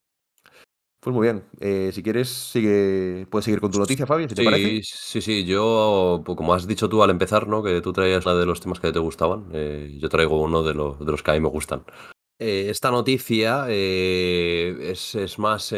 Pues 1.05 1.13
muy 1.13 1.27
bien. 1.27 1.45
Eh, 1.61 1.91
si 1.93 2.03
quieres, 2.03 2.31
sigue, 2.31 3.27
puedes 3.29 3.45
seguir 3.45 3.61
con 3.61 3.71
tu 3.71 3.79
noticia, 3.79 4.07
Fabio, 4.07 4.27
si 4.27 4.35
sí, 4.35 4.37
te 4.37 4.45
parece. 4.45 4.81
Sí, 4.85 5.21
sí, 5.21 5.45
yo, 5.45 6.23
pues, 6.25 6.35
como 6.35 6.55
has 6.55 6.67
dicho 6.67 6.89
tú 6.89 7.03
al 7.03 7.11
empezar, 7.11 7.47
¿no? 7.47 7.63
Que 7.63 7.83
tú 7.83 7.93
traías 7.93 8.25
la 8.25 8.35
de 8.35 8.47
los 8.47 8.63
temas 8.63 8.81
que 8.81 8.91
te 8.91 9.01
gustaban. 9.01 9.51
Eh, 9.53 9.99
yo 10.01 10.09
traigo 10.09 10.41
uno 10.41 10.63
de, 10.63 10.73
los, 10.73 10.99
de 10.99 11.05
los 11.05 11.23
que 11.23 11.31
a 11.31 11.35
mí 11.35 11.41
me 11.41 11.51
gustan. 11.51 11.85
Eh, 12.39 12.69
esta 12.71 12.91
noticia 12.91 13.67
es, 13.69 15.15
es, 15.15 15.39
más 15.39 15.75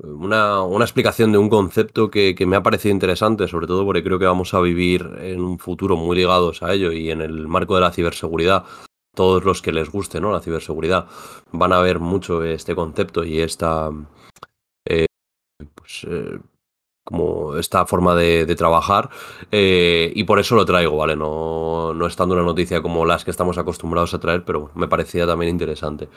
una, 0.00 0.62
una, 0.64 0.84
explicación 0.84 1.32
de 1.32 1.38
un 1.38 1.48
concepto 1.48 2.10
que, 2.10 2.34
que, 2.34 2.44
me 2.44 2.56
ha 2.56 2.62
parecido 2.62 2.92
interesante, 2.92 3.48
sobre 3.48 3.66
todo 3.66 3.86
porque 3.86 4.04
creo 4.04 4.18
que 4.18 4.26
vamos 4.26 4.52
a 4.52 4.60
vivir 4.60 5.08
en 5.20 5.40
un 5.40 5.58
futuro 5.58 5.96
muy 5.96 6.14
ligados 6.14 6.62
a 6.62 6.74
ello 6.74 6.92
y 6.92 7.10
en 7.10 7.22
el 7.22 7.48
marco 7.48 7.74
de 7.74 7.80
la 7.80 7.90
ciberseguridad, 7.90 8.66
todos 9.14 9.44
los 9.44 9.62
que 9.62 9.72
les 9.72 9.90
guste 9.90 10.20
¿no? 10.20 10.32
la 10.32 10.40
ciberseguridad 10.40 11.06
van 11.52 11.72
a 11.72 11.80
ver 11.80 12.00
mucho 12.00 12.42
este 12.42 12.74
concepto 12.74 13.24
y 13.24 13.40
esta, 13.40 13.90
eh, 14.88 15.06
pues, 15.74 16.06
eh, 16.08 16.38
como 17.04 17.56
esta 17.56 17.86
forma 17.86 18.14
de, 18.14 18.46
trabajar 18.56 19.10
eh, 19.52 20.12
y 20.14 20.24
por 20.24 20.38
eso 20.38 20.56
lo 20.56 20.64
traigo, 20.64 20.96
¿vale? 20.96 21.16
No, 21.16 21.92
no 21.94 22.06
es 22.06 22.16
tanto 22.16 22.34
una 22.34 22.44
noticia 22.44 22.82
como 22.82 23.04
las 23.04 23.24
que 23.24 23.30
estamos 23.30 23.58
acostumbrados 23.58 24.14
a 24.14 24.20
traer, 24.20 24.44
pero 24.44 24.60
bueno, 24.60 24.74
me 24.76 24.88
parecía 24.88 25.26
también 25.26 25.50
interesante. 25.50 26.08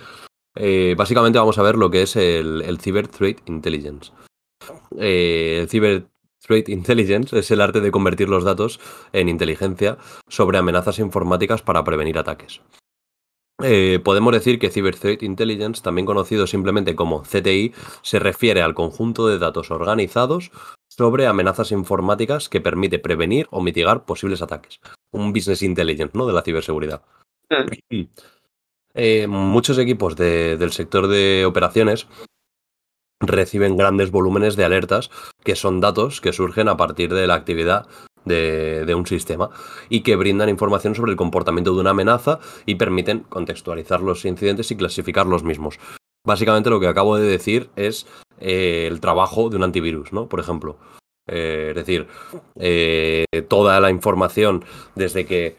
Básicamente 0.97 1.37
vamos 1.37 1.59
a 1.59 1.61
ver 1.61 1.75
lo 1.75 1.91
que 1.91 2.01
es 2.01 2.15
el, 2.15 2.79
Cyber 2.81 3.07
Threat 3.07 3.47
Intelligence. 3.47 4.11
El 4.97 5.69
Cyber 5.69 6.07
Threat 6.39 6.69
Intelligence 6.69 7.37
es 7.37 7.51
el 7.51 7.61
arte 7.61 7.81
de 7.81 7.91
convertir 7.91 8.29
los 8.29 8.43
datos 8.43 8.79
en 9.11 9.29
inteligencia 9.29 9.97
sobre 10.27 10.57
amenazas 10.57 10.97
informáticas 10.99 11.61
para 11.61 11.83
prevenir 11.83 12.17
ataques. 12.17 12.61
Eh, 13.63 13.99
podemos 14.03 14.33
decir 14.33 14.59
que 14.59 14.69
Cyber 14.69 14.95
Threat 14.95 15.23
Intelligence, 15.23 15.81
también 15.81 16.05
conocido 16.05 16.45
simplemente 16.45 16.95
como 16.95 17.23
CTI, 17.23 17.73
se 18.03 18.19
refiere 18.19 18.61
al 18.61 18.75
conjunto 18.75 19.27
de 19.27 19.39
datos 19.39 19.71
organizados 19.71 20.51
sobre 20.87 21.25
amenazas 21.27 21.71
informáticas 21.71 22.49
que 22.49 22.61
permite 22.61 22.99
prevenir 22.99 23.47
o 23.49 23.61
mitigar 23.61 24.05
posibles 24.05 24.41
ataques. 24.41 24.79
Un 25.11 25.33
business 25.33 25.63
intelligence, 25.63 26.17
¿no? 26.17 26.27
De 26.27 26.33
la 26.33 26.43
ciberseguridad. 26.43 27.01
Eh, 28.99 29.27
muchos 29.27 29.77
equipos 29.77 30.15
del 30.15 30.71
sector 30.71 31.07
de 31.07 31.45
operaciones 31.45 32.07
reciben 33.19 33.77
grandes 33.77 34.09
volúmenes 34.09 34.55
de 34.55 34.65
alertas, 34.65 35.11
que 35.43 35.55
son 35.55 35.79
datos 35.79 36.19
que 36.19 36.33
surgen 36.33 36.67
a 36.67 36.77
partir 36.77 37.13
de 37.13 37.27
la 37.27 37.35
actividad 37.35 37.85
de, 38.27 38.93
un 38.95 39.05
sistema 39.05 39.49
y 39.89 40.01
que 40.01 40.15
brindan 40.15 40.49
información 40.49 40.95
sobre 40.95 41.11
el 41.11 41.17
comportamiento 41.17 41.73
de 41.73 41.81
una 41.81 41.91
amenaza 41.91 42.39
y 42.65 42.75
permiten 42.75 43.19
contextualizar 43.29 44.01
los 44.01 44.25
incidentes 44.25 44.71
y 44.71 44.75
clasificar 44.75 45.25
los 45.27 45.43
mismos. 45.43 45.79
Básicamente 46.25 46.69
lo 46.69 46.79
que 46.79 46.87
acabo 46.87 47.17
de 47.17 47.27
decir 47.27 47.69
es 47.75 48.05
eh, 48.39 48.85
el 48.87 48.99
trabajo 48.99 49.49
de 49.49 49.57
un 49.57 49.63
antivirus, 49.63 50.11
¿no? 50.11 50.27
Por 50.27 50.39
ejemplo. 50.39 50.77
Eh, 51.29 51.67
es 51.69 51.75
decir, 51.75 52.07
eh, 52.57 53.25
toda 53.47 53.79
la 53.79 53.89
información 53.89 54.63
desde 54.95 55.25
que 55.25 55.55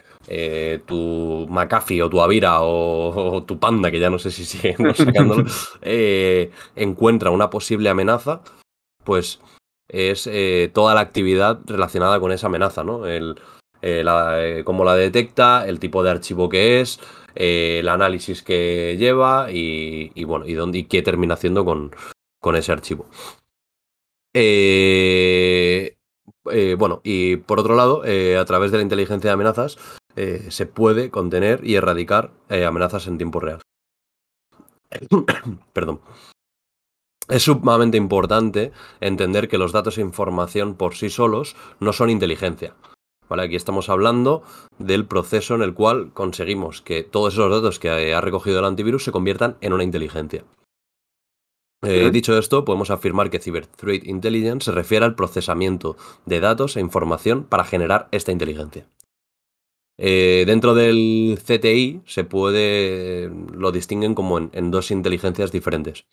tu 0.85 1.46
McAfee 1.48 2.02
o 2.02 2.11
tu 2.11 2.20
Avira 2.20 2.61
o, 2.61 3.44
tu 3.46 3.59
Panda, 3.59 3.90
que 3.90 3.98
ya 3.98 4.11
no 4.11 4.18
sé 4.18 4.31
si 4.31 4.44
siguen 4.44 4.76
sacándolo, 4.94 5.46
encuentra 6.76 7.31
una 7.31 7.48
posible 7.48 7.88
amenaza, 7.88 8.42
pues 9.04 9.40
es 9.88 10.27
eh, 10.27 10.70
toda 10.72 10.94
la 10.94 11.01
actividad 11.01 11.61
relacionada 11.66 12.20
con 12.20 12.33
esa 12.33 12.46
amenaza, 12.46 12.85
¿no? 12.85 13.07
El, 13.07 13.40
eh, 13.83 14.05
eh, 14.07 14.62
cómo 14.64 14.85
la 14.85 14.94
detecta, 14.94 15.66
el 15.66 15.81
tipo 15.81 16.03
de 16.03 16.11
archivo 16.11 16.48
que 16.48 16.81
es, 16.81 17.01
el 17.35 17.88
análisis 17.88 18.42
que 18.42 18.96
lleva 18.98 19.48
y, 19.51 20.24
bueno, 20.24 20.46
y, 20.46 20.55
dónde, 20.55 20.79
y 20.79 20.85
qué 20.85 21.03
termina 21.03 21.35
haciendo 21.35 21.64
con, 21.64 21.92
con 22.40 22.57
ese 22.57 22.72
archivo. 22.72 23.07
bueno, 26.77 27.01
y 27.05 27.37
por 27.37 27.61
otro 27.61 27.74
lado, 27.77 28.03
a 28.03 28.44
través 28.44 28.70
de 28.72 28.79
la 28.79 28.83
inteligencia 28.83 29.29
de 29.31 29.35
amenazas, 29.35 29.79
se 30.48 30.66
puede 30.66 31.11
contener 31.11 31.61
y 31.64 31.77
erradicar 31.77 32.33
amenazas 32.48 33.07
en 33.07 33.18
tiempo 33.18 33.40
real. 33.40 33.61
Perdón. 35.72 36.01
Es 37.28 37.42
sumamente 37.42 37.98
importante 37.98 38.72
entender 39.00 39.48
que 39.48 39.58
los 39.58 39.72
datos 39.72 39.98
e 39.98 40.00
información 40.00 40.74
por 40.74 40.94
sí 40.94 41.10
solos 41.10 41.56
no 41.78 41.92
son 41.92 42.08
inteligencia. 42.08 42.74
¿Vale? 43.28 43.42
Aquí 43.42 43.56
estamos 43.56 43.90
hablando 43.90 44.42
del 44.78 45.04
proceso 45.04 45.54
en 45.54 45.60
el 45.60 45.74
cual 45.74 46.10
conseguimos 46.14 46.80
que 46.80 47.04
todos 47.04 47.34
esos 47.34 47.50
datos 47.50 47.78
que 47.78 48.14
ha 48.14 48.20
recogido 48.22 48.60
el 48.60 48.64
antivirus 48.64 49.04
se 49.04 49.12
conviertan 49.12 49.58
en 49.60 49.74
una 49.74 49.84
inteligencia. 49.84 50.44
Eh, 51.82 52.10
dicho 52.10 52.36
esto, 52.36 52.64
podemos 52.64 52.90
afirmar 52.90 53.28
que 53.28 53.38
Cyber 53.38 53.66
Threat 53.66 54.04
Intelligence 54.04 54.64
se 54.64 54.72
refiere 54.72 55.04
al 55.04 55.14
procesamiento 55.14 55.96
de 56.24 56.40
datos 56.40 56.76
e 56.76 56.80
información 56.80 57.44
para 57.44 57.64
generar 57.64 58.08
esta 58.10 58.32
inteligencia. 58.32 58.88
Eh, 59.98 60.44
dentro 60.46 60.74
del 60.74 61.38
CTI 61.44 62.00
se 62.06 62.24
puede, 62.24 63.30
lo 63.52 63.70
distinguen 63.70 64.14
como 64.14 64.38
en 64.38 64.70
dos 64.70 64.90
inteligencias 64.90 65.52
diferentes. 65.52 66.06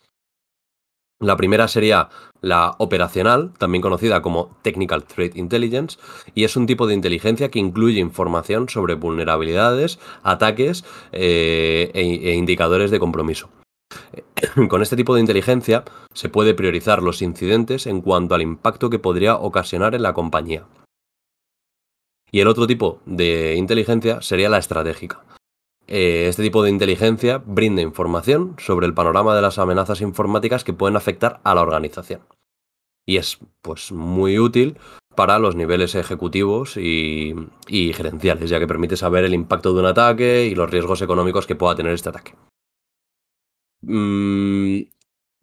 La 1.21 1.37
primera 1.37 1.67
sería 1.69 2.09
la 2.41 2.75
operacional, 2.77 3.53
también 3.57 3.81
conocida 3.81 4.21
como 4.21 4.57
Technical 4.61 5.05
Threat 5.05 5.37
Intelligence, 5.37 5.97
y 6.33 6.43
es 6.43 6.57
un 6.57 6.67
tipo 6.67 6.87
de 6.87 6.93
inteligencia 6.93 7.49
que 7.49 7.59
incluye 7.59 7.99
información 7.99 8.67
sobre 8.67 8.95
vulnerabilidades, 8.95 9.97
ataques 10.23 10.83
eh, 11.13 11.89
e, 11.93 12.29
e 12.29 12.33
indicadores 12.33 12.91
de 12.91 12.99
compromiso. 12.99 13.49
Con 14.69 14.81
este 14.81 14.97
tipo 14.97 15.15
de 15.15 15.21
inteligencia 15.21 15.85
se 16.13 16.29
puede 16.29 16.53
priorizar 16.53 17.01
los 17.01 17.21
incidentes 17.21 17.87
en 17.87 18.01
cuanto 18.01 18.35
al 18.35 18.41
impacto 18.41 18.89
que 18.89 18.99
podría 18.99 19.35
ocasionar 19.35 19.95
en 19.95 20.03
la 20.03 20.13
compañía. 20.13 20.65
Y 22.31 22.41
el 22.41 22.47
otro 22.47 22.67
tipo 22.67 22.99
de 23.05 23.55
inteligencia 23.55 24.21
sería 24.21 24.49
la 24.49 24.57
estratégica. 24.57 25.23
Eh, 25.87 26.27
este 26.27 26.41
tipo 26.41 26.63
de 26.63 26.71
inteligencia 26.71 27.37
brinda 27.45 27.81
información 27.81 28.55
sobre 28.57 28.87
el 28.87 28.93
panorama 28.93 29.35
de 29.35 29.41
las 29.41 29.59
amenazas 29.59 30.01
informáticas 30.01 30.63
que 30.63 30.73
pueden 30.73 30.95
afectar 30.95 31.39
a 31.43 31.53
la 31.53 31.61
organización. 31.61 32.21
Y 33.05 33.17
es 33.17 33.37
pues 33.61 33.91
muy 33.91 34.39
útil 34.39 34.77
para 35.15 35.39
los 35.39 35.55
niveles 35.55 35.95
ejecutivos 35.95 36.75
y, 36.77 37.33
gerenciales, 37.69 38.49
ya 38.49 38.59
que 38.59 38.67
permite 38.67 38.97
saber 38.97 39.23
el 39.23 39.33
impacto 39.33 39.73
de 39.73 39.79
un 39.79 39.85
ataque 39.85 40.45
y 40.45 40.55
los 40.55 40.69
riesgos 40.69 41.01
económicos 41.01 41.45
que 41.45 41.55
pueda 41.55 41.75
tener 41.75 41.93
este 41.93 42.09
ataque. 42.09 42.33
Mm, 43.81 44.81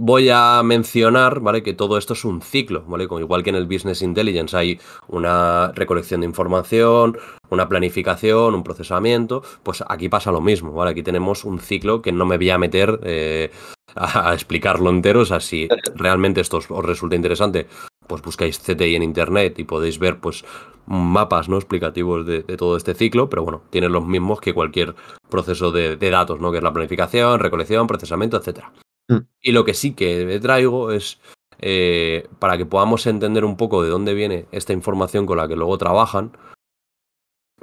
voy 0.04 0.30
a 0.30 0.60
mencionar, 0.64 1.38
¿vale? 1.38 1.62
Que 1.62 1.74
todo 1.74 1.96
esto 1.96 2.14
es 2.14 2.24
un 2.24 2.42
ciclo, 2.42 2.82
¿vale? 2.88 3.06
Como 3.06 3.20
igual 3.20 3.44
que 3.44 3.50
en 3.50 3.56
el 3.56 3.66
Business 3.66 4.02
Intelligence 4.02 4.56
hay 4.56 4.80
una 5.06 5.70
recolección 5.76 6.22
de 6.22 6.26
información, 6.26 7.16
una 7.50 7.68
planificación, 7.68 8.56
un 8.56 8.64
procesamiento, 8.64 9.44
pues 9.62 9.84
aquí 9.88 10.08
pasa 10.08 10.32
lo 10.32 10.40
mismo, 10.40 10.72
¿vale? 10.72 10.90
Aquí 10.90 11.04
tenemos 11.04 11.44
un 11.44 11.60
ciclo 11.60 12.02
que 12.02 12.10
no 12.10 12.26
me 12.26 12.36
voy 12.36 12.50
a 12.50 12.58
meter 12.58 12.98
eh, 13.04 13.52
a, 13.94 14.34
explicarlo 14.34 14.90
entero, 14.90 15.20
o 15.20 15.24
sea, 15.24 15.38
si 15.38 15.68
realmente 15.94 16.40
esto 16.40 16.56
os, 16.56 16.68
resulta 16.84 17.14
interesante, 17.14 17.68
pues 18.08 18.22
buscáis 18.22 18.58
CTI 18.58 18.96
en 18.96 19.04
internet 19.04 19.60
y 19.60 19.64
podéis 19.64 20.00
ver, 20.00 20.18
pues, 20.18 20.44
mapas 20.86 21.48
no 21.48 21.56
explicativos 21.56 22.26
de, 22.26 22.42
todo 22.42 22.76
este 22.76 22.94
ciclo, 22.94 23.30
pero 23.30 23.44
bueno, 23.44 23.62
tiene 23.70 23.88
los 23.88 24.04
mismos 24.04 24.40
que 24.40 24.52
cualquier 24.52 24.96
proceso 25.30 25.70
de, 25.70 25.96
de 25.96 26.10
datos, 26.10 26.40
¿no? 26.40 26.50
Que 26.50 26.58
es 26.58 26.64
la 26.64 26.72
planificación, 26.72 27.38
recolección, 27.38 27.86
procesamiento, 27.86 28.36
etcétera. 28.36 28.72
Mm. 29.12 29.26
Y 29.40 29.52
lo 29.52 29.64
que 29.64 29.74
sí 29.74 29.94
que 29.94 30.38
traigo 30.40 30.92
es 30.92 31.18
eh, 31.64 32.26
para 32.38 32.56
que 32.56 32.66
podamos 32.66 33.06
entender 33.06 33.44
un 33.44 33.56
poco 33.56 33.82
de 33.82 33.88
dónde 33.90 34.14
viene 34.14 34.46
esta 34.50 34.72
información 34.72 35.26
con 35.26 35.36
la 35.36 35.46
que 35.46 35.56
luego 35.56 35.78
trabajan, 35.78 36.36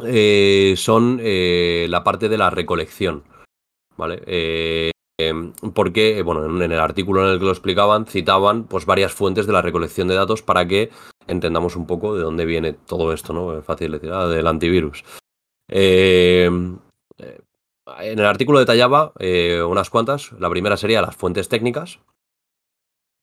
eh, 0.05 0.75
son 0.77 1.19
eh, 1.21 1.87
la 1.89 2.03
parte 2.03 2.29
de 2.29 2.37
la 2.37 2.49
recolección. 2.49 3.23
¿Vale? 3.97 4.93
porque, 5.73 6.21
bueno, 6.23 6.63
en, 6.63 6.71
el 6.71 6.79
artículo 6.79 7.25
en 7.25 7.33
el 7.33 7.39
que 7.39 7.43
lo 7.43 7.51
explicaban, 7.51 8.05
citaban 8.05 8.63
pues 8.63 8.85
varias 8.85 9.11
fuentes 9.11 9.45
de 9.45 9.51
la 9.51 9.61
recolección 9.61 10.07
de 10.07 10.15
datos 10.15 10.41
para 10.41 10.65
que 10.65 10.91
entendamos 11.27 11.75
un 11.75 11.85
poco 11.85 12.15
de 12.15 12.23
dónde 12.23 12.45
viene 12.45 12.71
todo 12.71 13.11
esto, 13.11 13.33
¿no? 13.33 13.57
Es 13.57 13.65
fácil 13.65 13.91
decir, 13.91 14.13
ah, 14.13 14.29
del 14.29 14.47
antivirus. 14.47 15.03
En 17.99 18.19
el 18.19 18.25
artículo 18.25 18.59
detallaba 18.59 19.13
eh, 19.19 19.61
unas 19.61 19.89
cuantas. 19.89 20.31
La 20.33 20.49
primera 20.49 20.77
sería 20.77 21.01
las 21.01 21.15
fuentes 21.15 21.49
técnicas, 21.49 21.99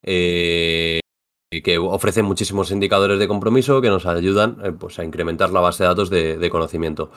eh, 0.02 1.00
que 1.64 1.78
ofrecen 1.78 2.24
muchísimos 2.24 2.70
indicadores 2.70 3.18
de 3.18 3.28
compromiso 3.28 3.80
que 3.80 3.88
nos 3.88 4.06
ayudan 4.06 4.58
eh, 4.62 4.72
pues, 4.72 4.98
a 4.98 5.04
incrementar 5.04 5.50
la 5.50 5.60
base 5.60 5.84
de 5.84 5.88
datos 5.88 6.10
de, 6.10 6.50
conocimiento. 6.50 7.10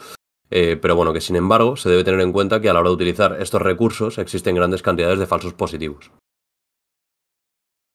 pero 0.50 0.96
bueno, 0.96 1.14
que 1.14 1.22
sin 1.22 1.36
embargo 1.36 1.76
se 1.76 1.90
debe 1.90 2.04
tener 2.04 2.22
en 2.22 2.32
cuenta 2.32 2.62
que 2.62 2.70
a 2.70 2.74
la 2.74 2.80
hora 2.80 2.90
de 2.90 2.96
utilizar 2.96 3.38
estos 3.42 3.62
recursos 3.62 4.18
existen 4.18 4.56
grandes 4.56 4.82
cantidades 4.82 5.20
de 5.20 5.28
falsos 5.28 5.54
positivos. 5.54 6.12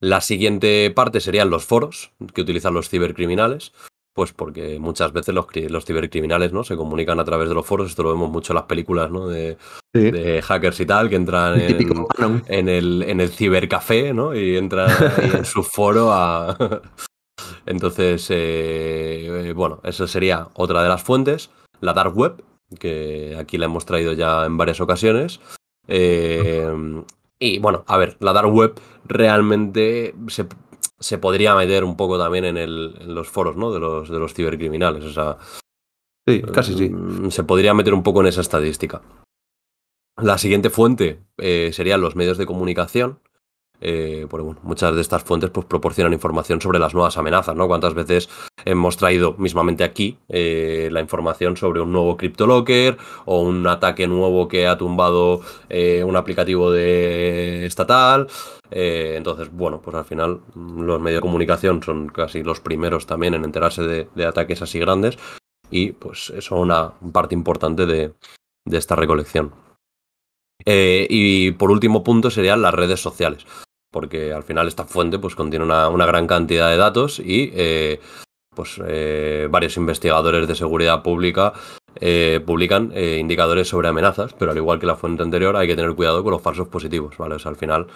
La 0.00 0.20
siguiente 0.20 0.90
parte 0.90 1.20
serían 1.20 1.50
los 1.50 1.64
foros 1.64 2.12
que 2.34 2.42
utilizan 2.42 2.74
los 2.74 2.90
cibercriminales. 2.90 3.72
Pues 4.14 4.32
porque 4.32 4.78
muchas 4.78 5.12
veces 5.12 5.34
los, 5.34 5.46
los, 5.68 5.84
cibercriminales 5.84 6.52
¿no? 6.52 6.62
se 6.62 6.76
comunican 6.76 7.18
a 7.18 7.24
través 7.24 7.48
de 7.48 7.54
los 7.54 7.66
foros, 7.66 7.90
esto 7.90 8.04
lo 8.04 8.12
vemos 8.12 8.30
mucho 8.30 8.52
en 8.52 8.54
las 8.54 8.66
películas 8.66 9.10
¿no? 9.10 9.26
de, 9.26 9.56
hackers 10.42 10.78
y 10.80 10.86
tal, 10.86 11.08
que 11.08 11.16
entran 11.16 11.60
en, 11.60 12.68
el, 12.68 13.02
en 13.02 13.20
el 13.20 13.30
cibercafé 13.30 14.14
¿no? 14.14 14.32
y 14.32 14.56
entran 14.56 14.88
en 15.20 15.44
su 15.44 15.64
foro 15.64 16.12
a... 16.12 16.56
Entonces, 17.66 18.26
eh, 18.30 19.52
bueno, 19.56 19.80
eso 19.82 20.06
sería 20.06 20.48
otra 20.54 20.82
de 20.82 20.88
las 20.88 21.02
fuentes, 21.02 21.50
la 21.80 21.92
dark 21.92 22.16
web, 22.16 22.44
que 22.78 23.36
aquí 23.38 23.58
la 23.58 23.66
hemos 23.66 23.84
traído 23.84 24.12
ya 24.12 24.44
en 24.46 24.56
varias 24.56 24.80
ocasiones. 24.80 25.40
Eh, 25.88 26.72
y 27.38 27.58
bueno, 27.58 27.84
a 27.86 27.96
ver, 27.96 28.16
la 28.20 28.32
dark 28.32 28.52
web 28.52 28.74
realmente 29.06 30.14
se, 30.28 30.46
se 30.98 31.18
podría 31.18 31.54
meter 31.54 31.84
un 31.84 31.96
poco 31.96 32.18
también 32.18 32.44
en, 32.44 32.56
el, 32.56 32.96
en 33.00 33.14
los 33.14 33.28
foros 33.28 33.56
¿no? 33.56 33.72
de, 33.72 33.80
los, 33.80 34.08
de 34.08 34.18
los 34.18 34.34
cibercriminales. 34.34 35.04
O 35.04 35.12
sea, 35.12 35.38
sí, 36.26 36.42
casi 36.42 36.74
sí. 36.76 36.90
Mm, 36.90 37.30
se 37.30 37.44
podría 37.44 37.74
meter 37.74 37.94
un 37.94 38.02
poco 38.02 38.20
en 38.20 38.28
esa 38.28 38.40
estadística. 38.40 39.02
La 40.16 40.38
siguiente 40.38 40.70
fuente 40.70 41.20
eh, 41.38 41.70
serían 41.72 42.00
los 42.00 42.16
medios 42.16 42.38
de 42.38 42.46
comunicación. 42.46 43.20
Eh, 43.80 44.26
muchas 44.62 44.94
de 44.94 45.00
estas 45.00 45.24
fuentes 45.24 45.50
pues, 45.50 45.66
proporcionan 45.66 46.12
información 46.12 46.60
sobre 46.60 46.78
las 46.78 46.94
nuevas 46.94 47.18
amenazas, 47.18 47.54
¿no? 47.54 47.66
Cuántas 47.66 47.94
veces 47.94 48.28
hemos 48.64 48.96
traído 48.96 49.34
mismamente 49.36 49.84
aquí 49.84 50.16
eh, 50.28 50.88
la 50.90 51.00
información 51.00 51.56
sobre 51.56 51.80
un 51.80 51.92
nuevo 51.92 52.16
CryptoLocker 52.16 52.96
o 53.26 53.40
un 53.40 53.66
ataque 53.66 54.06
nuevo 54.06 54.48
que 54.48 54.66
ha 54.66 54.78
tumbado 54.78 55.40
un 56.04 56.16
aplicativo 56.16 56.70
de 56.70 57.66
estatal. 57.66 58.28
Eh, 58.70 59.14
entonces, 59.16 59.50
bueno, 59.52 59.80
pues 59.80 59.94
al 59.96 60.04
final 60.04 60.40
mm, 60.54 60.82
los 60.82 61.00
medios 61.00 61.18
de 61.18 61.22
comunicación 61.22 61.82
son 61.82 62.08
casi 62.08 62.42
los 62.42 62.60
primeros 62.60 63.06
también 63.06 63.34
en 63.34 63.44
enterarse 63.44 63.82
de, 63.82 64.26
ataques 64.26 64.62
así 64.62 64.78
grandes 64.78 65.18
y 65.70 65.92
pues 65.92 66.32
son 66.40 66.58
una 66.58 66.92
parte 67.12 67.34
importante 67.34 67.86
de, 67.86 68.14
esta 68.66 68.96
recolección. 68.96 69.52
Y 70.66 71.50
por 71.52 71.70
último 71.70 72.02
punto 72.02 72.30
serían 72.30 72.62
las 72.62 72.74
redes 72.74 73.00
sociales, 73.00 73.46
porque 73.90 74.32
al 74.32 74.42
final 74.42 74.68
esta 74.68 74.84
fuente 74.84 75.18
pues 75.18 75.34
contiene 75.34 75.64
una, 75.64 76.06
gran 76.06 76.26
cantidad 76.26 76.70
de 76.70 76.76
datos 76.76 77.20
y 77.20 77.52
pues 78.54 78.78
varios 79.50 79.76
investigadores 79.76 80.48
de 80.48 80.54
seguridad 80.54 81.02
pública 81.02 81.52
publican 82.46 82.92
indicadores 82.96 83.68
sobre 83.68 83.88
amenazas, 83.88 84.32
pero 84.38 84.52
al 84.52 84.56
igual 84.56 84.80
que 84.80 84.86
la 84.86 84.96
fuente 84.96 85.22
anterior 85.22 85.56
hay 85.56 85.66
que 85.66 85.76
tener 85.76 85.94
cuidado 85.94 86.22
con 86.22 86.32
los 86.32 86.42
falsos 86.42 86.68
positivos, 86.68 87.16
¿vale? 87.18 87.36
al 87.44 87.56
final 87.56 87.86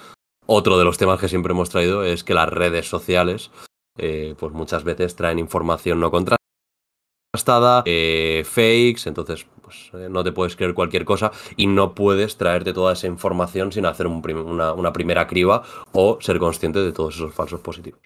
otro 0.51 0.79
de 0.79 0.85
los 0.87 0.97
temas 0.97 1.21
que 1.21 1.29
siempre 1.29 1.53
hemos 1.53 1.69
traído 1.69 2.05
es 2.05 2.25
que 2.25 2.33
las 2.33 2.49
redes 2.49 2.89
sociales, 2.89 3.51
eh, 3.99 4.35
pues 4.39 4.51
muchas 4.55 4.83
veces 4.83 5.15
traen 5.15 5.39
información 5.39 6.01
no 6.01 6.11
contrastada, 6.11 7.83
eh, 7.85 8.45
fakes, 8.47 9.03
entonces 9.05 9.47
pues, 9.69 9.91
eh, 9.93 10.09
no 10.09 10.25
te 10.25 10.33
puedes 10.33 10.57
creer 10.57 10.75
cualquier 10.75 11.05
cosa 11.05 11.31
y 11.57 11.67
no 11.67 11.95
puedes 11.95 12.37
traerte 12.37 12.73
toda 12.73 12.95
esa 12.95 13.07
información 13.07 13.71
sin 13.71 13.87
hacer 13.87 14.07
una, 14.07 14.93
primera 14.93 15.27
criba 15.27 15.63
o 15.93 16.19
ser 16.21 16.39
consciente 16.39 16.81
de 16.81 16.93
todos 16.93 17.17
esos 17.17 17.35
falsos 17.35 17.61
positivos. 17.61 18.01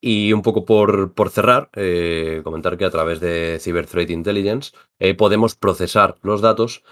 Y 0.00 0.32
un 0.32 0.42
poco 0.42 0.64
por, 0.64 1.12
por 1.12 1.30
cerrar, 1.30 1.70
comentar 2.44 2.76
que 2.76 2.84
a 2.84 2.90
través 2.90 3.20
de 3.20 3.58
Cyber 3.58 3.86
Threat 3.86 4.10
Intelligence 4.10 4.72
podemos 5.16 5.54
procesar 5.54 6.16
los 6.22 6.42
datos 6.42 6.84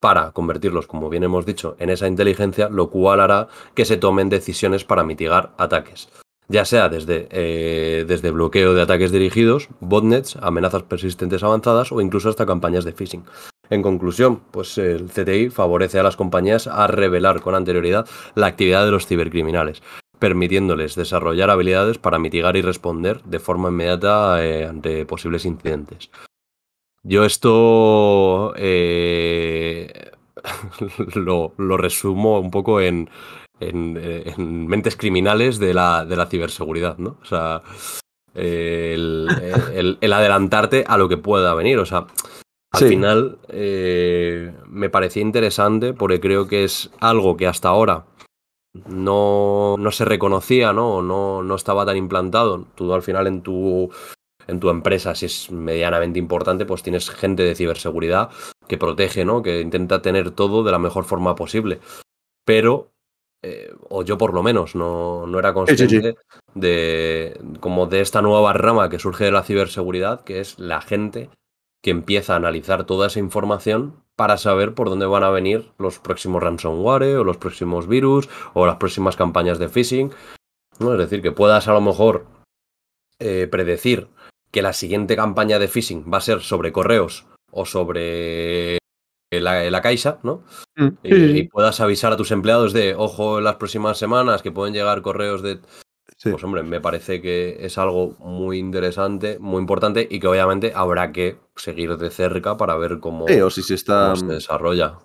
para 0.00 0.32
convertirlos, 0.32 0.86
como 0.86 1.08
bien 1.08 1.22
hemos 1.22 1.46
dicho, 1.46 1.76
en 1.78 1.90
esa 1.90 2.08
inteligencia, 2.08 2.68
lo 2.68 2.90
cual 2.90 3.20
hará 3.20 3.48
que 3.74 3.84
se 3.84 3.96
tomen 3.96 4.28
decisiones 4.28 4.84
para 4.84 5.04
mitigar 5.04 5.52
ataques. 5.56 6.08
Ya 6.50 6.64
sea 6.64 6.88
desde, 6.88 7.28
eh, 7.30 8.04
desde 8.08 8.32
bloqueo 8.32 8.74
de 8.74 8.82
ataques 8.82 9.12
dirigidos, 9.12 9.68
botnets, 9.78 10.34
amenazas 10.34 10.82
persistentes 10.82 11.44
avanzadas 11.44 11.92
o 11.92 12.00
incluso 12.00 12.28
hasta 12.28 12.44
campañas 12.44 12.84
de 12.84 12.92
phishing. 12.92 13.24
En 13.70 13.82
conclusión, 13.82 14.40
pues 14.50 14.76
el 14.76 15.10
CTI 15.10 15.50
favorece 15.50 16.00
a 16.00 16.02
las 16.02 16.16
compañías 16.16 16.66
a 16.66 16.88
revelar 16.88 17.40
con 17.40 17.54
anterioridad 17.54 18.04
la 18.34 18.48
actividad 18.48 18.84
de 18.84 18.90
los 18.90 19.06
cibercriminales, 19.06 19.80
permitiéndoles 20.18 20.96
desarrollar 20.96 21.50
habilidades 21.50 21.98
para 21.98 22.18
mitigar 22.18 22.56
y 22.56 22.62
responder 22.62 23.22
de 23.22 23.38
forma 23.38 23.68
inmediata 23.68 24.44
eh, 24.44 24.66
ante 24.66 25.06
posibles 25.06 25.44
incidentes. 25.44 26.10
Yo 27.04 27.24
esto 27.24 28.54
eh, 28.56 30.10
lo, 31.14 31.76
resumo 31.76 32.40
un 32.40 32.50
poco 32.50 32.80
en, 32.80 33.08
en, 33.60 34.66
mentes 34.66 34.96
criminales 34.96 35.58
de 35.58 35.74
la, 35.74 36.04
de 36.04 36.16
la, 36.16 36.26
ciberseguridad, 36.26 36.98
¿no? 36.98 37.16
O 37.22 37.24
sea, 37.24 37.62
el, 38.34 39.28
adelantarte 40.12 40.84
a 40.86 40.98
lo 40.98 41.08
que 41.08 41.16
pueda 41.16 41.54
venir. 41.54 41.78
O 41.78 41.86
sea, 41.86 42.06
al 42.72 42.88
final 42.88 43.38
eh, 43.48 44.52
me 44.66 44.90
parecía 44.90 45.22
interesante 45.22 45.92
porque 45.92 46.20
creo 46.20 46.48
que 46.48 46.64
es 46.64 46.90
algo 47.00 47.36
que 47.36 47.46
hasta 47.46 47.68
ahora 47.68 48.06
no, 48.86 49.76
no 49.78 49.90
se 49.90 50.04
reconocía, 50.04 50.72
¿no? 50.72 51.02
¿no? 51.02 51.42
No 51.42 51.54
estaba 51.54 51.84
tan 51.84 51.96
implantado. 51.96 52.66
Tú 52.74 52.92
al 52.92 53.02
final 53.02 53.26
en 53.26 53.42
tu 53.42 53.90
en 54.46 54.58
tu 54.58 54.68
empresa, 54.68 55.14
si 55.14 55.26
es 55.26 55.50
medianamente 55.50 56.18
importante, 56.18 56.66
pues 56.66 56.82
tienes 56.82 57.08
gente 57.08 57.44
de 57.44 57.54
ciberseguridad 57.54 58.30
que 58.66 58.78
protege, 58.78 59.24
¿no? 59.24 59.42
Que 59.42 59.60
intenta 59.60 60.02
tener 60.02 60.32
todo 60.32 60.64
de 60.64 60.72
la 60.72 60.78
mejor 60.78 61.04
forma 61.04 61.34
posible. 61.34 61.80
Pero, 62.44 62.89
eh, 63.42 63.72
o 63.88 64.02
yo 64.02 64.18
por 64.18 64.34
lo 64.34 64.42
menos, 64.42 64.74
no, 64.74 65.26
no 65.26 65.38
era 65.38 65.54
consciente 65.54 66.16
de 66.54 67.40
como 67.60 67.86
de 67.86 68.00
esta 68.00 68.20
nueva 68.22 68.52
rama 68.52 68.90
que 68.90 68.98
surge 68.98 69.24
de 69.24 69.32
la 69.32 69.42
ciberseguridad, 69.42 70.22
que 70.22 70.40
es 70.40 70.58
la 70.58 70.80
gente 70.80 71.30
que 71.82 71.90
empieza 71.90 72.34
a 72.34 72.36
analizar 72.36 72.84
toda 72.84 73.06
esa 73.06 73.18
información 73.18 74.02
para 74.14 74.36
saber 74.36 74.74
por 74.74 74.90
dónde 74.90 75.06
van 75.06 75.24
a 75.24 75.30
venir 75.30 75.72
los 75.78 75.98
próximos 75.98 76.42
ransomware 76.42 77.16
o 77.16 77.24
los 77.24 77.38
próximos 77.38 77.88
virus 77.88 78.28
o 78.52 78.66
las 78.66 78.76
próximas 78.76 79.16
campañas 79.16 79.58
de 79.58 79.70
phishing. 79.70 80.12
¿no? 80.78 80.92
Es 80.92 80.98
decir, 80.98 81.22
que 81.22 81.32
puedas 81.32 81.68
a 81.68 81.72
lo 81.72 81.80
mejor 81.80 82.26
eh, 83.18 83.48
predecir 83.50 84.08
que 84.50 84.60
la 84.60 84.74
siguiente 84.74 85.16
campaña 85.16 85.58
de 85.58 85.68
phishing 85.68 86.04
va 86.12 86.18
a 86.18 86.22
ser 86.22 86.40
sobre 86.40 86.72
correos 86.72 87.24
o 87.50 87.64
sobre 87.64 88.79
la, 89.38 89.70
la 89.70 89.80
Caixa, 89.80 90.18
¿no? 90.24 90.42
Mm, 90.76 90.88
y, 91.04 91.48
puedas 91.48 91.80
avisar 91.80 92.12
a 92.12 92.16
tus 92.16 92.32
empleados 92.32 92.72
de, 92.72 92.94
ojo, 92.96 93.38
en 93.38 93.44
las 93.44 93.56
próximas 93.56 93.98
semanas 93.98 94.42
que 94.42 94.50
pueden 94.50 94.74
llegar 94.74 95.02
correos 95.02 95.42
de... 95.42 95.60
Pues 96.22 96.44
hombre, 96.44 96.62
me 96.62 96.80
parece 96.80 97.22
que 97.22 97.56
es 97.60 97.78
algo 97.78 98.16
muy 98.18 98.58
interesante, 98.58 99.38
muy 99.38 99.58
importante 99.58 100.06
y 100.10 100.20
que 100.20 100.26
obviamente 100.26 100.72
habrá 100.74 101.12
que 101.12 101.38
seguir 101.56 101.96
de 101.96 102.10
cerca 102.10 102.58
para 102.58 102.76
ver 102.76 102.98
cómo, 102.98 103.26
si 103.50 103.62
se, 103.62 103.74
está... 103.74 104.12
cómo 104.14 104.16
se 104.16 104.26
desarrolla. 104.26 104.98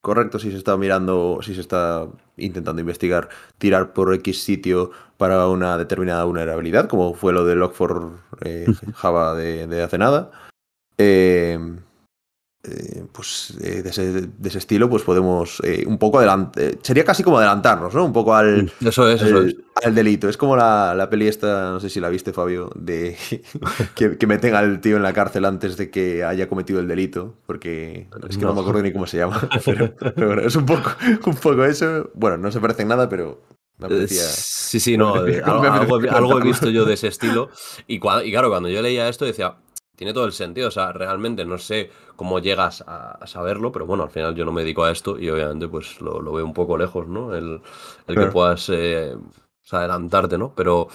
Correcto, 0.00 0.38
si 0.38 0.52
se 0.52 0.56
está 0.56 0.76
mirando, 0.76 1.40
si 1.42 1.54
se 1.54 1.60
está 1.60 2.06
intentando 2.36 2.80
investigar, 2.80 3.28
tirar 3.58 3.92
por 3.92 4.14
X 4.14 4.42
sitio 4.42 4.92
para 5.16 5.46
una 5.48 5.76
determinada 5.76 6.24
vulnerabilidad, 6.24 6.88
como 6.88 7.12
fue 7.12 7.32
lo 7.32 7.44
de 7.44 7.56
Log4 7.56 8.12
eh, 8.42 8.66
Java 8.94 9.34
de, 9.34 9.66
de, 9.66 9.82
hace 9.82 9.98
nada. 9.98 10.30
Eh, 10.96 11.58
eh, 12.68 13.04
pues 13.12 13.54
eh, 13.62 13.82
de, 13.82 13.90
ese, 13.90 14.58
estilo, 14.58 14.90
pues 14.90 15.02
podemos 15.02 15.60
eh, 15.62 15.84
un 15.86 15.98
poco 15.98 16.18
adelantar. 16.18 16.76
Sería 16.82 17.04
casi 17.04 17.22
como 17.22 17.38
adelantarnos, 17.38 17.94
¿no? 17.94 18.04
Un 18.04 18.12
poco 18.12 18.34
al, 18.34 18.64
mm, 18.64 18.86
eso 18.86 19.08
es, 19.08 19.22
eso 19.22 19.42
es. 19.42 19.56
al 19.84 19.94
delito. 19.94 20.28
Es 20.28 20.36
como 20.36 20.56
la, 20.56 20.94
la, 20.94 21.08
peli 21.08 21.28
esta, 21.28 21.70
no 21.70 21.80
sé 21.80 21.88
si 21.88 22.00
la 22.00 22.08
viste, 22.08 22.32
Fabio, 22.32 22.70
de 22.74 23.16
que, 23.94 24.18
que, 24.18 24.26
meten 24.26 24.54
al 24.54 24.80
tío 24.80 24.96
en 24.96 25.02
la 25.02 25.12
cárcel 25.12 25.44
antes 25.44 25.76
de 25.76 25.90
que 25.90 26.24
haya 26.24 26.48
cometido 26.48 26.80
el 26.80 26.88
delito, 26.88 27.34
porque 27.46 28.08
es 28.28 28.36
que 28.36 28.44
no, 28.44 28.54
me 28.54 28.60
acuerdo 28.60 28.82
ni 28.82 28.92
cómo 28.92 29.06
se 29.06 29.18
llama. 29.18 29.48
Pero, 29.64 29.94
bueno, 30.16 30.42
es 30.42 30.56
un 30.56 30.66
poco, 30.66 30.90
un 31.26 31.36
poco 31.36 31.64
eso. 31.64 32.10
Bueno, 32.14 32.36
no 32.36 32.50
se 32.50 32.60
parece 32.60 32.82
en 32.82 32.88
nada, 32.88 33.08
pero 33.08 33.42
Sí, 34.08 34.80
sí, 34.80 34.96
no. 34.96 35.14
algo, 35.44 35.96
algo, 36.10 36.38
he 36.40 36.42
visto 36.42 36.70
yo 36.70 36.84
de 36.84 36.94
ese 36.94 37.08
estilo. 37.08 37.50
Y, 37.86 37.96
y, 37.96 38.30
claro, 38.30 38.48
cuando 38.48 38.68
yo 38.68 38.80
leía 38.80 39.08
esto 39.08 39.24
decía, 39.24 39.56
tiene 39.96 40.12
todo 40.12 40.26
el 40.26 40.32
sentido. 40.32 40.68
O 40.68 40.70
sea, 40.70 40.92
realmente 40.92 41.44
no 41.44 41.58
sé 41.58 41.90
cómo 42.14 42.38
llegas 42.38 42.84
a, 42.86 43.26
saberlo, 43.26 43.72
pero 43.72 43.86
bueno, 43.86 44.04
al 44.04 44.10
final 44.10 44.34
yo 44.34 44.44
no 44.44 44.52
me 44.52 44.62
dedico 44.62 44.84
a 44.84 44.92
esto 44.92 45.18
y 45.18 45.28
obviamente 45.30 45.68
pues 45.68 46.00
lo, 46.00 46.20
veo 46.32 46.44
un 46.44 46.54
poco 46.54 46.78
lejos, 46.78 47.08
¿no? 47.08 47.34
El, 47.34 47.60
que 48.06 48.26
puedas 48.26 48.68
eh, 48.70 49.16
adelantarte, 49.70 50.38
¿no? 50.38 50.52
Pero 50.54 50.88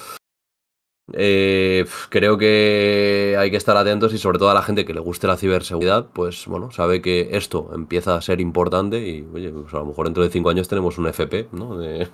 eh, 1.14 1.86
creo 2.10 2.38
que 2.38 3.36
hay 3.38 3.52
que 3.52 3.58
estar 3.58 3.76
atentos 3.76 4.14
y 4.14 4.18
sobre 4.18 4.40
todo 4.40 4.50
a 4.50 4.54
la 4.54 4.62
gente 4.62 4.86
que 4.86 4.94
le 4.94 5.00
guste 5.00 5.28
la 5.28 5.38
ciberseguridad, 5.38 6.08
pues 6.14 6.46
bueno, 6.48 6.72
sabe 6.72 7.02
que 7.02 7.30
esto 7.32 7.72
empieza 7.74 8.16
a 8.16 8.22
ser 8.22 8.40
importante 8.40 9.00
y 9.00 9.28
oye, 9.34 9.52
pues 9.52 9.74
a 9.74 9.80
lo 9.80 9.88
mejor 9.88 10.06
dentro 10.06 10.24
de 10.24 10.30
cinco 10.30 10.50
años 10.50 10.68
tenemos 10.68 10.98
un 10.98 11.08
FP, 11.08 11.50
¿no? 11.52 11.78
De, 11.78 12.08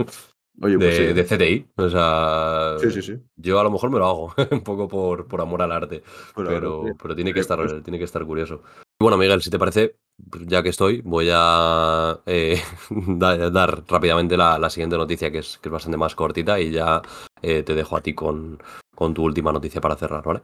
Oye, 0.61 0.77
pues 0.77 1.15
de, 1.15 1.23
CTI. 1.23 1.67
O 1.75 1.89
sea, 1.89 2.77
sí, 2.79 2.91
sí, 2.91 3.01
sí. 3.01 3.19
yo 3.35 3.59
a 3.59 3.63
lo 3.63 3.71
mejor 3.71 3.91
me 3.91 3.99
lo 3.99 4.07
hago, 4.07 4.33
un 4.51 4.61
poco 4.61 4.87
por, 4.87 5.27
por 5.27 5.41
amor 5.41 5.61
al 5.61 5.71
arte, 5.71 6.03
pero, 6.35 6.85
pero 7.01 7.15
tiene, 7.15 7.33
que 7.33 7.41
estar, 7.41 7.81
tiene 7.83 7.99
que 7.99 8.05
estar 8.05 8.25
curioso. 8.25 8.63
Y 8.99 9.03
bueno, 9.03 9.17
Miguel, 9.17 9.41
si 9.41 9.51
te 9.51 9.59
parece, 9.59 9.97
pues 10.29 10.47
ya 10.47 10.63
que 10.63 10.69
estoy, 10.69 11.01
voy 11.01 11.29
a 11.31 12.19
eh, 12.25 12.59
dar, 12.89 13.83
rápidamente 13.87 14.35
la, 14.35 14.69
siguiente 14.69 14.97
noticia, 14.97 15.31
que 15.31 15.39
es, 15.39 15.59
que 15.59 15.69
es 15.69 15.73
bastante 15.73 15.97
más 15.97 16.15
cortita, 16.15 16.59
y 16.59 16.71
ya 16.71 17.01
eh, 17.41 17.61
te 17.61 17.75
dejo 17.75 17.95
a 17.95 18.01
ti 18.01 18.15
con, 18.15 18.57
con 18.95 19.13
tu 19.13 19.23
última 19.23 19.51
noticia 19.51 19.79
para 19.79 19.95
cerrar, 19.95 20.23
¿vale? 20.23 20.41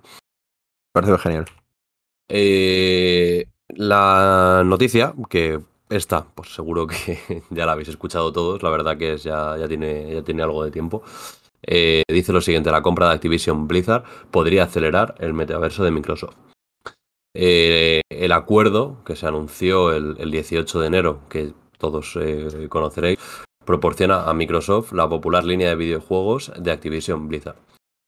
Parece 0.91 1.17
genial. 1.17 1.45
Eh, 2.29 3.47
la 3.69 4.61
noticia 4.63 5.13
que 5.29 5.59
esta, 5.95 6.25
pues 6.35 6.53
seguro 6.53 6.87
que 6.87 7.19
ya 7.49 7.65
la 7.65 7.73
habéis 7.73 7.89
escuchado 7.89 8.31
todos, 8.31 8.63
la 8.63 8.69
verdad 8.69 8.97
que 8.97 9.13
es, 9.13 9.23
ya, 9.23 9.57
ya, 9.57 9.67
tiene, 9.67 10.13
ya 10.13 10.23
tiene 10.23 10.43
algo 10.43 10.63
de 10.63 10.71
tiempo. 10.71 11.03
Eh, 11.65 12.03
dice 12.09 12.33
lo 12.33 12.41
siguiente, 12.41 12.71
la 12.71 12.81
compra 12.81 13.07
de 13.07 13.15
Activision 13.15 13.67
Blizzard 13.67 14.03
podría 14.31 14.63
acelerar 14.63 15.15
el 15.19 15.33
metaverso 15.33 15.83
de 15.83 15.91
Microsoft. 15.91 16.35
Eh, 17.35 18.01
el 18.09 18.31
acuerdo 18.31 19.03
que 19.05 19.15
se 19.15 19.25
anunció 19.25 19.91
el, 19.91 20.29
18 20.29 20.81
de 20.81 20.87
enero, 20.87 21.21
que 21.29 21.53
todos 21.77 22.17
eh, 22.19 22.67
conoceréis, 22.69 23.19
proporciona 23.65 24.29
a 24.29 24.33
Microsoft 24.33 24.91
la 24.91 25.07
popular 25.07 25.45
línea 25.45 25.69
de 25.69 25.75
videojuegos 25.75 26.51
de 26.57 26.71
Activision 26.71 27.27
Blizzard, 27.27 27.57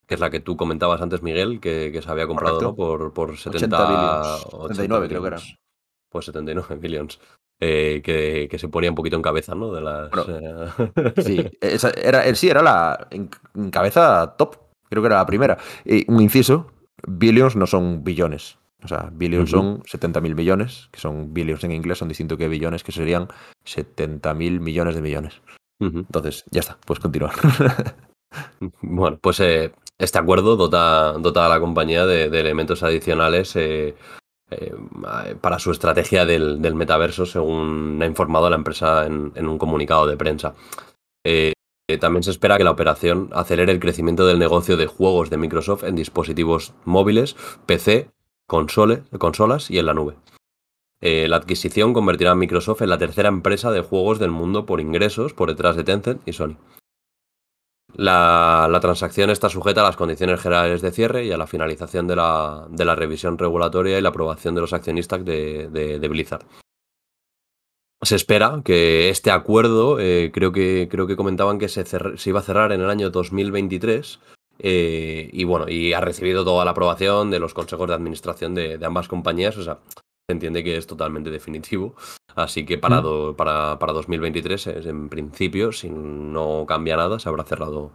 que 0.06 0.16
es 0.16 0.20
la 0.20 0.30
que 0.30 0.42
tú 0.42 0.58
comentabas 0.58 1.02
antes, 1.02 1.24
Miguel, 1.24 1.60
que, 1.60 2.00
se 2.04 2.12
había 2.12 2.28
comprado 2.28 2.76
por, 2.76 3.14
por 3.14 3.38
70, 3.38 4.38
79 4.38 5.08
creo 5.08 5.22
que 5.22 5.28
era. 5.28 5.40
Pues 6.10 6.26
79 6.26 6.76
billions. 6.82 7.20
Eh, 7.60 8.02
que, 8.04 8.60
se 8.60 8.68
ponía 8.68 8.90
un 8.90 8.96
poquito 8.96 9.16
en 9.16 9.22
cabeza, 9.22 9.56
¿no? 9.56 9.72
De 9.72 9.82
las. 9.82 10.12
Eh, 11.62 11.78
sí, 11.78 11.90
era, 11.96 12.36
sí, 12.36 12.50
era 12.50 12.62
la 12.62 13.08
en, 13.12 13.30
cabeza 13.72 14.36
top. 14.38 14.58
Creo 14.90 15.02
que 15.02 15.08
era 15.08 15.18
la 15.18 15.26
primera. 15.26 15.58
Y 15.86 16.10
un 16.12 16.22
inciso: 16.22 16.68
billions 17.08 17.56
no 17.56 17.66
son 17.66 18.04
billones. 18.04 18.58
O 18.84 18.88
sea, 18.88 19.10
billions 19.12 19.50
son 19.50 19.82
70.000 19.82 20.36
millones, 20.36 20.90
que 20.92 21.00
son 21.00 21.34
billions 21.34 21.64
en 21.64 21.72
inglés, 21.72 21.98
son 21.98 22.08
distintos 22.08 22.38
que 22.38 22.48
billones, 22.48 22.84
que 22.84 22.92
serían 22.92 23.28
70.000 23.66 24.60
millones 24.60 24.94
de 24.94 25.02
millones. 25.02 25.42
Entonces, 25.80 26.46
ya 26.52 26.60
está, 26.60 26.78
pues 26.86 27.00
continuar. 27.00 27.34
bueno, 28.82 29.18
pues 29.20 29.40
eh, 29.40 29.74
este 29.98 30.20
acuerdo 30.20 30.56
dota, 30.56 31.14
dota, 31.14 31.48
a 31.48 31.50
la 31.50 31.60
compañía 31.60 32.06
de, 32.06 32.26
elementos 32.26 32.84
adicionales 32.84 33.56
para 35.42 35.60
su 35.60 35.72
estrategia 35.72 36.26
del, 36.26 36.76
metaverso, 36.76 37.26
según 37.26 38.00
ha 38.02 38.06
informado 38.06 38.50
la 38.50 38.56
empresa 38.56 39.06
en, 39.06 39.48
un 39.48 39.58
comunicado 39.58 40.08
de 40.08 40.18
prensa. 40.18 40.54
también 42.00 42.24
se 42.24 42.32
espera 42.32 42.58
que 42.58 42.64
la 42.64 42.72
operación 42.72 43.30
acelere 43.34 43.72
el 43.72 43.80
crecimiento 43.80 44.26
del 44.26 44.40
negocio 44.40 44.78
de 44.78 44.88
juegos 44.88 45.30
de 45.30 45.38
Microsoft 45.38 45.84
en 45.84 45.96
dispositivos 45.96 46.74
móviles, 46.86 47.36
PC, 47.66 48.10
consolas 48.48 49.72
y 49.72 49.80
en 49.80 49.86
la 49.86 49.94
nube. 49.94 50.16
Eh, 51.02 51.28
la 51.28 51.38
adquisición 51.38 51.94
convertirá 51.94 52.32
a 52.32 52.36
Microsoft 52.36 52.82
en 52.82 52.90
la 52.90 52.98
tercera 52.98 53.30
empresa 53.30 53.72
de 53.72 53.82
juegos 53.82 54.18
del 54.18 54.32
mundo 54.32 54.66
por 54.66 54.80
ingresos 54.80 55.34
por 55.34 55.50
detrás 55.50 55.76
de 55.76 55.84
Tencent 55.84 56.22
y 56.28 56.34
Sony. 56.34 56.58
La, 57.98 58.78
transacción 58.82 59.30
está 59.30 59.50
sujeta 59.50 59.82
a 59.82 59.86
las 59.86 59.96
condiciones 59.96 60.42
generales 60.42 60.82
de 60.82 60.92
cierre 60.92 61.26
y 61.26 61.32
a 61.32 61.38
la 61.38 61.48
finalización 61.48 62.08
de 62.08 62.16
la, 62.16 62.96
revisión 62.96 63.38
regulatoria 63.38 63.98
y 63.98 64.02
la 64.02 64.10
aprobación 64.10 64.56
de 64.56 64.62
los 64.62 64.74
accionistas 64.74 65.24
de, 65.24 66.08
Blizzard. 66.10 66.46
Se 68.02 68.16
espera 68.16 68.62
que 68.64 69.10
este 69.10 69.32
acuerdo, 69.32 70.00
eh, 70.00 70.32
creo, 70.34 70.52
que, 70.52 70.88
creo 70.92 71.08
que 71.08 71.16
comentaban 71.16 71.58
que 71.58 71.70
se, 71.70 71.84
iba 72.26 72.40
a 72.40 72.44
cerrar 72.44 72.72
en 72.72 72.82
el 72.82 72.90
año 72.90 73.10
2023, 73.10 74.20
eh, 74.60 75.30
y 75.32 75.44
bueno, 75.44 75.68
y 75.70 75.94
ha 75.94 76.02
recibido 76.02 76.44
toda 76.44 76.66
la 76.66 76.72
aprobación 76.72 77.32
de 77.32 77.40
los 77.40 77.54
consejos 77.54 77.88
de 77.88 77.96
administración 77.96 78.54
de, 78.54 78.78
de, 78.78 78.86
ambas 78.86 79.08
compañías. 79.08 79.58
Se 80.28 80.34
entiende 80.34 80.64
que 80.64 80.78
es 80.78 80.88
totalmente 80.88 81.30
definitivo. 81.30 81.96
Así 82.36 82.66
que 82.66 82.78
para, 82.78 83.02
para, 83.38 83.80
para 83.80 83.94
2023, 83.94 84.68
en 84.68 85.10
principio, 85.10 85.72
si 85.72 85.90
no 85.90 86.66
cambia 86.68 86.98
nada, 86.98 87.20
se 87.20 87.30
habrá 87.30 87.44
cerrado 87.44 87.92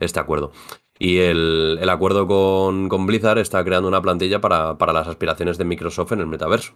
este 0.00 0.18
acuerdo. 0.18 0.50
Y 0.98 1.18
el, 1.18 1.88
acuerdo 1.88 2.26
con, 2.26 2.88
con, 2.88 3.06
Blizzard 3.06 3.38
está 3.38 3.62
creando 3.64 3.88
una 3.88 4.02
plantilla 4.02 4.40
para, 4.40 4.78
para 4.78 4.92
las 4.92 5.08
aspiraciones 5.08 5.58
de 5.58 5.64
Microsoft 5.64 6.12
en 6.12 6.20
el 6.20 6.26
metaverso. 6.26 6.72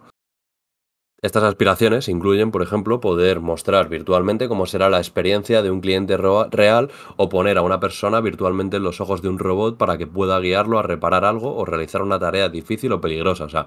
Estas 1.20 1.42
aspiraciones 1.42 2.08
incluyen, 2.08 2.52
por 2.52 2.62
ejemplo, 2.62 3.00
poder 3.00 3.40
mostrar 3.40 3.88
virtualmente 3.88 4.46
cómo 4.46 4.66
será 4.66 4.88
la 4.88 4.98
experiencia 4.98 5.62
de 5.62 5.70
un 5.72 5.80
cliente 5.80 6.16
real 6.16 6.90
o 7.16 7.28
poner 7.28 7.58
a 7.58 7.62
una 7.62 7.80
persona 7.80 8.20
virtualmente 8.20 8.76
en 8.76 8.84
los 8.84 9.00
ojos 9.00 9.20
de 9.20 9.28
un 9.28 9.40
robot 9.40 9.78
para 9.78 9.98
que 9.98 10.06
pueda 10.06 10.38
guiarlo 10.38 10.78
a 10.78 10.82
reparar 10.82 11.24
algo 11.24 11.56
o 11.56 11.64
realizar 11.64 12.02
una 12.02 12.20
tarea 12.20 12.48
difícil 12.48 12.92
o 12.92 13.00
peligrosa. 13.00 13.44
O 13.44 13.48
sea, 13.48 13.66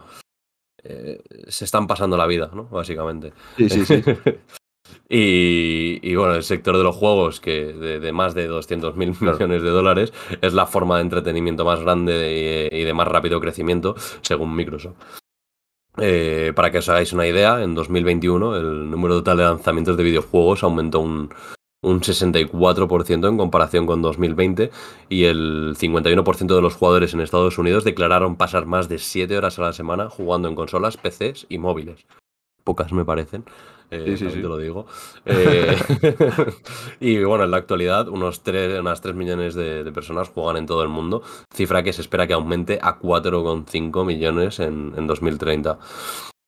eh, 0.84 1.22
se 1.48 1.66
están 1.66 1.88
pasando 1.88 2.18
la 2.18 2.28
vida, 2.28 2.50
¿no? 2.54 2.66
Básicamente. 2.66 3.34
Sí, 3.58 3.70
sí, 3.70 3.86
sí. 3.86 4.04
y, 5.10 6.16
bueno, 6.16 6.36
el 6.36 6.44
sector 6.44 6.78
de 6.78 6.84
los 6.84 6.96
juegos, 6.96 7.40
que 7.40 7.74
de, 7.74 8.12
más 8.12 8.34
de 8.34 8.48
200 8.48 8.96
mil 8.96 9.16
millones 9.20 9.62
de 9.62 9.70
dólares, 9.70 10.14
es 10.42 10.54
la 10.54 10.66
forma 10.66 10.98
de 10.98 11.04
entretenimiento 11.04 11.66
más 11.66 11.80
grande 11.82 12.70
y, 12.72 12.84
de 12.84 12.94
más 12.94 13.08
rápido 13.08 13.40
crecimiento, 13.40 13.96
según 14.22 14.56
Microsoft. 14.56 14.96
Eh, 15.98 16.54
para 16.56 16.72
que 16.72 16.78
os 16.78 16.88
hagáis 16.88 17.12
una 17.12 17.28
idea, 17.28 17.62
en 17.62 17.76
2021 17.76 18.56
el 18.56 18.90
número 18.90 19.16
total 19.16 19.38
de 19.38 19.44
lanzamientos 19.44 19.98
de 19.98 20.04
videojuegos 20.04 20.64
aumentó 20.64 21.02
un 21.02 21.30
un 21.84 22.02
64% 22.02 23.28
en 23.28 23.38
comparación 23.38 23.86
con 23.88 24.02
2020 24.02 24.72
y 25.10 25.24
el 25.26 25.76
51% 25.78 26.56
de 26.56 26.62
los 26.62 26.76
jugadores 26.76 27.14
en 27.14 27.22
Estados 27.22 27.58
Unidos 27.58 27.84
declararon 27.84 28.36
pasar 28.36 28.66
más 28.66 28.88
de 28.88 29.00
7 29.00 29.38
horas 29.38 29.58
a 29.58 29.64
la 29.64 29.74
semana 29.74 30.10
jugando 30.10 30.48
en 30.48 30.56
consolas, 30.56 30.98
PCs 30.98 31.48
y 31.50 31.58
móviles. 31.58 32.06
Pocas 32.64 32.94
me 32.94 33.04
parecen, 33.04 33.46
eh, 33.90 34.16
sí, 34.16 34.26
te 34.28 34.38
lo 34.38 34.58
digo. 34.58 34.86
Eh, 35.26 35.76
y 37.00 37.24
bueno, 37.24 37.44
en 37.44 37.52
la 37.52 37.58
actualidad 37.58 38.08
unos 38.08 38.44
3, 38.44 38.80
unas 38.80 39.02
3 39.02 39.16
millones 39.16 39.56
de, 39.56 39.92
personas 39.92 40.30
juegan 40.30 40.58
en 40.58 40.68
todo 40.68 40.84
el 40.84 40.90
mundo, 40.90 41.24
cifra 41.54 41.82
que 41.84 41.92
se 41.92 42.02
espera 42.02 42.28
que 42.28 42.34
aumente 42.34 42.80
a 42.82 43.00
4,5 43.00 44.06
millones 44.06 44.60
en, 44.60 44.94
en 44.96 45.08
2030. 45.08 45.80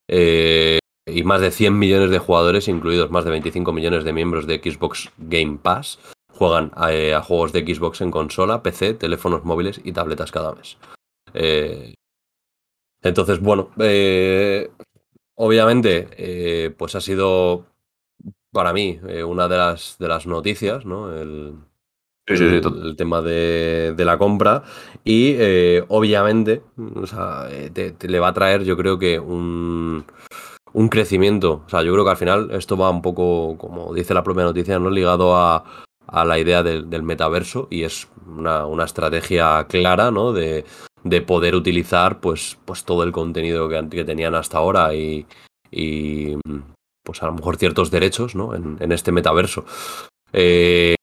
Eh, 0.07 0.79
y 1.05 1.23
más 1.23 1.41
de 1.41 1.51
100 1.51 1.77
millones 1.77 2.09
de 2.09 2.19
jugadores, 2.19 2.67
incluidos 2.67 3.11
más 3.11 3.25
de 3.25 3.31
25 3.31 3.73
millones 3.73 4.03
de 4.03 4.13
miembros 4.13 4.47
de 4.47 4.59
Xbox 4.59 5.11
Game 5.17 5.59
Pass, 5.61 5.99
juegan 6.29 6.71
a, 6.75 7.21
juegos 7.21 7.51
de 7.53 7.61
Xbox 7.61 8.01
en 8.01 8.11
consola, 8.11 8.63
PC, 8.63 8.95
teléfonos 8.95 9.43
móviles 9.43 9.81
y 9.83 9.91
tabletas 9.91 10.31
cada 10.31 10.53
mes. 10.53 10.77
Eh, 11.33 11.93
entonces, 13.01 13.39
bueno, 13.39 13.69
eh, 13.79 14.71
obviamente, 15.35 16.07
eh, 16.17 16.73
pues 16.77 16.95
ha 16.95 17.01
sido 17.01 17.65
para 18.51 18.71
mí 18.71 18.99
una 19.25 19.47
de 19.47 19.57
las, 19.57 19.97
de 19.99 20.07
las 20.07 20.25
noticias, 20.25 20.85
¿no? 20.85 21.13
El, 21.13 21.55
el, 22.27 22.95
tema 22.95 23.21
de, 23.21 23.93
la 23.97 24.17
compra 24.17 24.63
y 25.03 25.35
obviamente 25.89 26.61
o 26.95 27.05
sea, 27.05 27.49
le 27.49 28.19
va 28.19 28.29
a 28.29 28.33
traer 28.33 28.63
yo 28.63 28.77
creo 28.77 28.97
que 28.97 29.19
un, 29.19 30.05
un 30.73 30.89
crecimiento. 30.89 31.63
O 31.65 31.69
sea, 31.69 31.83
yo 31.83 31.93
creo 31.93 32.03
que 32.03 32.11
al 32.11 32.17
final 32.17 32.51
esto 32.51 32.75
va 32.77 32.89
un 32.89 33.01
poco, 33.01 33.57
como 33.57 33.93
dice 33.93 34.13
la 34.13 34.23
propia 34.23 34.43
noticia, 34.43 34.79
¿no? 34.79 34.89
ligado 34.89 35.35
a, 35.35 35.63
la 36.25 36.37
idea 36.37 36.61
del, 36.63 37.03
metaverso 37.03 37.67
y 37.71 37.83
es 37.83 38.07
una, 38.27 38.83
estrategia 38.83 39.65
clara, 39.67 40.11
¿no? 40.11 40.33
De, 40.33 40.65
poder 41.25 41.55
utilizar 41.55 42.19
pues, 42.19 42.57
pues 42.65 42.83
todo 42.83 43.03
el 43.03 43.11
contenido 43.11 43.69
que, 43.69 44.03
tenían 44.03 44.35
hasta 44.35 44.57
ahora 44.57 44.93
y, 44.95 45.25
pues 47.03 47.21
a 47.21 47.25
lo 47.27 47.33
mejor 47.33 47.57
ciertos 47.57 47.91
derechos 47.91 48.35
¿no? 48.35 48.55
en, 48.55 48.91
este 48.91 49.11
metaverso. 49.11 49.65
Eh, 50.31 50.95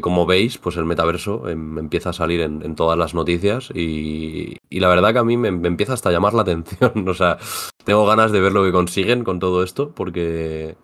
como 0.00 0.24
veis, 0.24 0.56
pues 0.56 0.76
el 0.78 0.86
metaverso 0.86 1.48
em, 1.48 1.78
empieza 1.78 2.10
a 2.10 2.12
salir 2.14 2.40
en, 2.40 2.74
todas 2.74 2.98
las 2.98 3.14
noticias 3.14 3.70
y, 3.74 4.56
la 4.70 4.88
verdad 4.88 5.12
que 5.12 5.18
a 5.18 5.24
mí 5.24 5.36
me, 5.36 5.48
empieza 5.48 5.92
hasta 5.92 6.08
a 6.08 6.12
llamar 6.12 6.34
la 6.34 6.42
atención. 6.42 6.92
O 7.08 7.14
sea, 7.14 7.38
tengo 7.84 8.06
ganas 8.06 8.32
de 8.32 8.40
ver 8.40 8.52
lo 8.52 8.64
que 8.64 8.72
consiguen 8.72 9.22
con 9.22 9.38
todo 9.38 9.62
esto 9.62 9.94
porque 9.94 10.76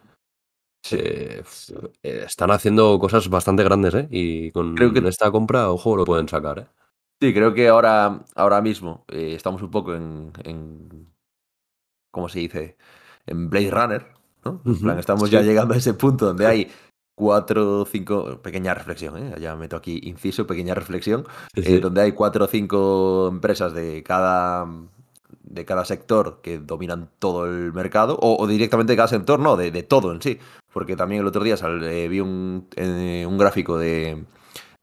eh, 0.90 1.42
están 2.02 2.50
haciendo 2.50 2.98
cosas 2.98 3.28
bastante 3.30 3.64
grandes, 3.64 3.94
¿eh? 3.94 4.08
Y 4.10 4.52
con 4.52 4.76
esta 5.06 5.30
compra, 5.30 5.70
ojo, 5.70 5.96
lo 5.96 6.04
pueden 6.04 6.28
sacar, 6.28 6.58
¿eh? 6.58 6.66
Sí, 7.20 7.34
creo 7.34 7.52
que 7.52 7.66
ahora, 7.66 8.24
ahora 8.36 8.60
mismo 8.60 9.04
eh, 9.08 9.32
estamos 9.34 9.60
un 9.62 9.70
poco 9.70 9.94
en, 9.94 10.32
en, 10.44 11.12
¿cómo 12.12 12.28
se 12.28 12.40
dice? 12.40 12.76
En 13.26 13.50
Blade 13.50 13.70
Runner, 13.70 14.06
¿no? 14.44 14.62
estamos 14.98 15.28
ya 15.28 15.42
llegando 15.42 15.74
a 15.74 15.78
ese 15.78 15.94
punto 15.94 16.26
donde 16.26 16.46
hay 16.46 16.70
cuatro 17.18 17.80
o 17.80 17.84
cinco, 17.84 18.38
pequeña 18.40 18.72
reflexión, 18.74 19.18
¿eh? 19.18 19.34
ya 19.40 19.56
meto 19.56 19.74
aquí 19.74 20.00
inciso, 20.04 20.46
pequeña 20.46 20.72
reflexión, 20.72 21.26
eh, 21.56 21.80
donde 21.80 22.02
hay 22.02 22.12
cuatro 22.12 22.44
o 22.44 22.48
cinco 22.48 23.28
empresas 23.28 23.74
de 23.74 24.04
cada, 24.04 24.64
de 25.42 25.64
cada 25.64 25.84
sector 25.84 26.38
que 26.40 26.60
dominan 26.60 27.10
todo 27.18 27.46
el 27.46 27.72
mercado, 27.72 28.16
o, 28.22 28.46
directamente 28.46 28.92
de 28.92 28.96
cada 28.96 29.08
sector, 29.08 29.40
no, 29.40 29.56
de, 29.56 29.82
todo 29.82 30.12
en 30.12 30.22
sí, 30.22 30.38
porque 30.72 30.94
también 30.94 31.22
el 31.22 31.26
otro 31.26 31.42
día 31.42 31.56
eh, 31.60 32.06
vi 32.08 32.20
un, 32.20 32.68
un 32.76 33.38
gráfico 33.38 33.76
de, 33.78 34.24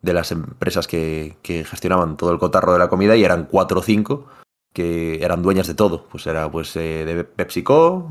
de, 0.01 0.13
las 0.13 0.33
empresas 0.33 0.87
que, 0.87 1.37
que, 1.41 1.63
gestionaban 1.63 2.17
todo 2.17 2.33
el 2.33 2.37
cotarro 2.37 2.73
de 2.73 2.79
la 2.79 2.89
comida 2.89 3.15
y 3.15 3.23
eran 3.23 3.45
cuatro 3.45 3.79
o 3.79 3.83
cinco 3.83 4.27
que 4.73 5.23
eran 5.23 5.41
dueñas 5.41 5.67
de 5.67 5.73
todo, 5.73 6.05
pues 6.11 6.27
era 6.27 6.51
pues 6.51 6.73
de 6.73 7.23
PepsiCo, 7.23 8.09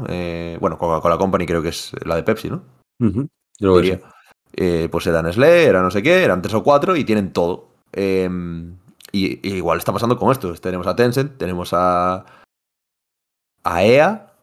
bueno, 0.61 0.79
Coca-Cola 0.79 1.19
Company 1.19 1.45
creo 1.45 1.61
que 1.61 1.69
es 1.69 1.93
la 2.07 2.17
de 2.17 2.23
Pepsi, 2.23 2.49
¿no? 2.49 2.63
Yo 3.59 3.69
lo 3.69 3.75
eh, 4.57 4.89
pues 4.91 5.07
era 5.07 5.23
Nestlé, 5.23 5.65
era 5.65 5.83
no 5.83 5.91
sé 5.91 6.03
qué, 6.03 6.23
eran 6.23 6.43
tres 6.43 6.55
o 6.55 6.63
cuatro 6.63 6.97
y 6.97 7.05
tienen 7.05 7.33
todo. 7.33 7.69
Em, 7.93 8.77
y, 9.13 9.49
igual 9.49 9.79
está 9.79 9.93
pasando 9.93 10.17
con 10.17 10.31
esto. 10.33 10.53
Tenemos 10.55 10.87
a 10.87 10.97
Tencent, 10.97 11.37
tenemos 11.39 11.71
a, 11.73 12.25
a 13.65 13.85
EA, 13.85 14.35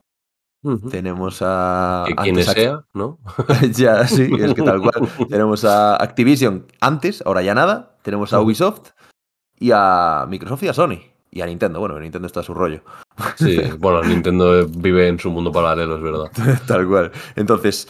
tenemos 0.89 1.39
a... 1.41 2.05
¿Quién 2.21 2.43
sea, 2.43 2.83
no? 2.93 3.17
ya, 3.73 4.07
sí, 4.07 4.29
es 4.39 4.53
que 4.53 4.61
tal 4.61 4.81
cual. 4.81 5.09
tenemos 5.29 5.65
a 5.65 5.95
Activision 6.01 6.67
antes, 6.79 7.23
ahora 7.25 7.41
ya 7.41 7.55
nada. 7.55 7.97
Tenemos 8.03 8.33
a 8.33 8.41
Ubisoft 8.41 8.91
y 9.59 9.71
a 9.73 10.25
Microsoft 10.27 10.63
y 10.63 10.67
a 10.67 10.73
Sony. 10.73 10.99
Y 11.33 11.41
a 11.41 11.45
Nintendo, 11.45 11.79
bueno, 11.79 11.97
Nintendo 11.99 12.27
está 12.27 12.41
a 12.41 12.43
su 12.43 12.53
rollo. 12.53 12.81
Sí, 13.37 13.57
bueno, 13.79 14.03
Nintendo 14.03 14.67
vive 14.67 15.07
en 15.07 15.17
su 15.17 15.31
mundo 15.31 15.51
paralelo, 15.51 15.95
es 15.95 16.01
verdad. 16.01 16.31
Tal 16.67 16.87
cual. 16.87 17.11
Entonces, 17.35 17.87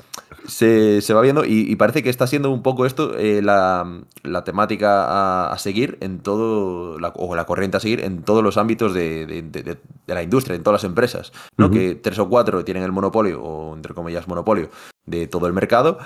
se, 0.48 1.14
va 1.14 1.22
viendo 1.22 1.44
y, 1.46 1.76
parece 1.76 2.04
que 2.04 2.10
está 2.10 2.28
siendo 2.28 2.52
un 2.52 2.62
poco 2.62 2.86
esto 2.86 3.18
eh, 3.18 3.42
la, 3.42 4.04
temática 4.44 5.52
a, 5.52 5.58
seguir 5.58 5.98
en 6.02 6.20
todo, 6.20 6.98
o 7.16 7.36
la 7.36 7.46
corriente 7.46 7.78
a 7.78 7.80
seguir 7.80 8.02
en 8.04 8.24
todos 8.24 8.44
los 8.44 8.58
ámbitos 8.58 8.94
de, 8.94 9.78
la 10.08 10.24
industria, 10.24 10.56
en 10.56 10.64
todas 10.64 10.82
las 10.84 10.89
empresas, 10.89 11.32
¿no? 11.58 11.70
Que 11.70 11.96
tres 11.96 12.20
o 12.20 12.30
cuatro 12.30 12.64
tienen 12.64 12.84
el 12.84 12.92
monopolio, 12.92 13.42
o 13.42 13.76
entre 13.76 13.94
comillas 13.94 14.28
monopolio, 14.28 14.70
de 15.06 15.28
todo 15.28 15.48
el 15.48 15.54
mercado. 15.54 16.00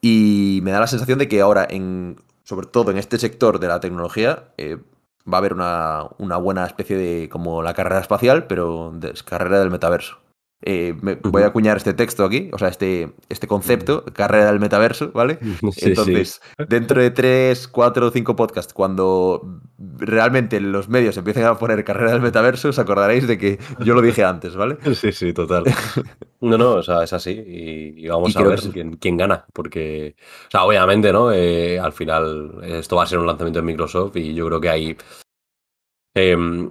Y 0.00 0.60
me 0.62 0.70
da 0.70 0.80
la 0.80 0.86
sensación 0.86 1.18
de 1.18 1.28
que 1.28 1.40
ahora, 1.40 1.66
en, 1.68 2.20
sobre 2.44 2.66
todo 2.66 2.90
en 2.90 2.98
este 2.98 3.18
sector 3.18 3.58
de 3.58 3.68
la 3.68 3.80
tecnología, 3.80 4.52
eh, 4.58 4.78
va 5.32 5.38
a 5.38 5.40
haber 5.40 5.54
una, 5.54 6.36
buena 6.38 6.66
especie 6.66 6.96
de 6.96 7.28
como 7.28 7.62
la 7.62 7.74
carrera 7.74 8.00
espacial, 8.00 8.46
pero 8.46 8.92
carrera 9.24 9.58
del 9.58 9.70
metaverso. 9.70 10.18
Eh, 10.68 10.94
voy 11.22 11.42
a 11.44 11.46
acuñar 11.46 11.76
este 11.76 11.94
texto 11.94 12.24
aquí, 12.24 12.50
o 12.52 12.58
sea, 12.58 12.66
este, 12.66 13.12
este 13.28 13.46
concepto, 13.46 14.04
carrera 14.12 14.46
del 14.46 14.58
metaverso, 14.58 15.12
¿vale? 15.12 15.38
Entonces, 15.80 16.40
dentro 16.68 17.00
de 17.00 17.12
tres, 17.12 17.68
cuatro 17.68 18.08
o 18.08 18.10
cinco 18.10 18.34
podcasts, 18.34 18.74
cuando 18.74 19.60
realmente 19.78 20.60
los 20.60 20.88
medios 20.88 21.16
empiecen 21.16 21.44
a 21.44 21.56
poner 21.56 21.84
carrera 21.84 22.10
del 22.10 22.20
metaverso, 22.20 22.70
os 22.70 22.80
acordaréis 22.80 23.28
de 23.28 23.38
que 23.38 23.60
yo 23.84 23.94
lo 23.94 24.02
dije 24.02 24.24
antes, 24.24 24.56
¿vale? 24.56 24.76
Sí, 24.96 25.12
sí, 25.12 25.32
total. 25.32 25.64
No, 26.38 26.58
no, 26.58 26.74
o 26.74 26.82
sea, 26.82 27.02
es 27.02 27.12
así 27.14 27.30
y, 27.30 28.06
vamos 28.08 28.36
a 28.36 28.42
ver 28.42 28.60
quién, 29.00 29.16
gana, 29.16 29.46
porque, 29.54 30.16
o 30.48 30.50
sea, 30.50 30.64
obviamente, 30.64 31.10
¿no? 31.10 31.32
Eh, 31.32 31.78
al 31.78 31.94
final 31.94 32.60
esto 32.62 32.96
va 32.96 33.04
a 33.04 33.06
ser 33.06 33.18
un 33.18 33.26
lanzamiento 33.26 33.60
de 33.60 33.64
Microsoft 33.64 34.16
y 34.16 34.34
yo 34.34 34.46
creo 34.46 34.60
que 34.60 34.68
hay... 34.68 34.96
Em, 36.14 36.70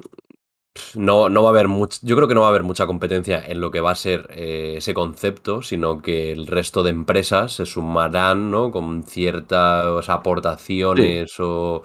no, 0.96 1.30
no 1.30 1.44
va 1.44 1.50
a 1.50 1.52
haber 1.52 1.68
mucho, 1.68 2.00
yo 2.02 2.16
creo 2.16 2.28
que 2.28 2.36
no 2.36 2.42
va 2.42 2.48
a 2.48 2.50
haber 2.50 2.64
mucha 2.64 2.86
competencia 2.88 3.44
en 3.46 3.62
lo 3.62 3.72
que 3.72 3.82
va 3.82 3.92
a 3.92 3.96
ser 3.96 4.28
eh, 4.32 4.76
ese 4.78 4.94
concepto, 4.94 5.62
sino 5.62 6.02
que 6.02 6.32
el 6.32 6.48
resto 6.48 6.84
de 6.84 6.92
empresas 6.92 7.54
se 7.54 7.66
sumarán, 7.66 8.52
¿no? 8.52 8.72
Con 8.72 9.04
ciertas 9.04 10.10
aportaciones 10.10 11.40
o 11.40 11.84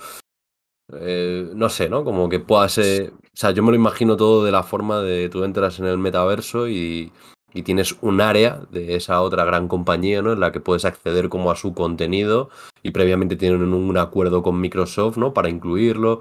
eh, 0.93 1.51
no 1.55 1.69
sé, 1.69 1.89
¿no? 1.89 2.05
Como 2.05 2.29
que 2.29 2.41
pueda 2.41 2.69
ser, 2.69 3.13
o 3.13 3.19
sea, 3.33 3.53
yo 3.53 3.63
me 3.63 3.71
lo 3.71 3.77
imagino 3.77 4.17
todo 4.17 4.45
de 4.45 4.53
la 4.53 4.63
forma 4.63 5.01
de 5.01 5.29
tú 5.29 5.45
entras 5.45 5.79
en 5.79 5.87
el 5.87 5.99
metaverso 5.99 6.69
y, 6.69 7.13
y 7.55 7.63
tienes 7.63 7.97
un 8.01 8.21
área 8.21 8.63
de 8.71 8.97
esa 8.97 9.21
otra 9.21 9.45
gran 9.45 9.69
compañía, 9.69 10.23
¿no? 10.23 10.33
En 10.33 10.41
la 10.41 10.51
que 10.53 10.61
puedes 10.61 10.85
acceder 10.85 11.29
como 11.29 11.51
a 11.51 11.57
su 11.57 11.75
contenido 11.75 12.51
y 12.83 12.91
previamente 12.91 13.37
tienen 13.37 13.73
un 13.73 13.97
acuerdo 13.99 14.43
con 14.43 14.61
Microsoft, 14.61 15.17
¿no? 15.17 15.33
Para 15.33 15.49
incluirlo. 15.49 16.21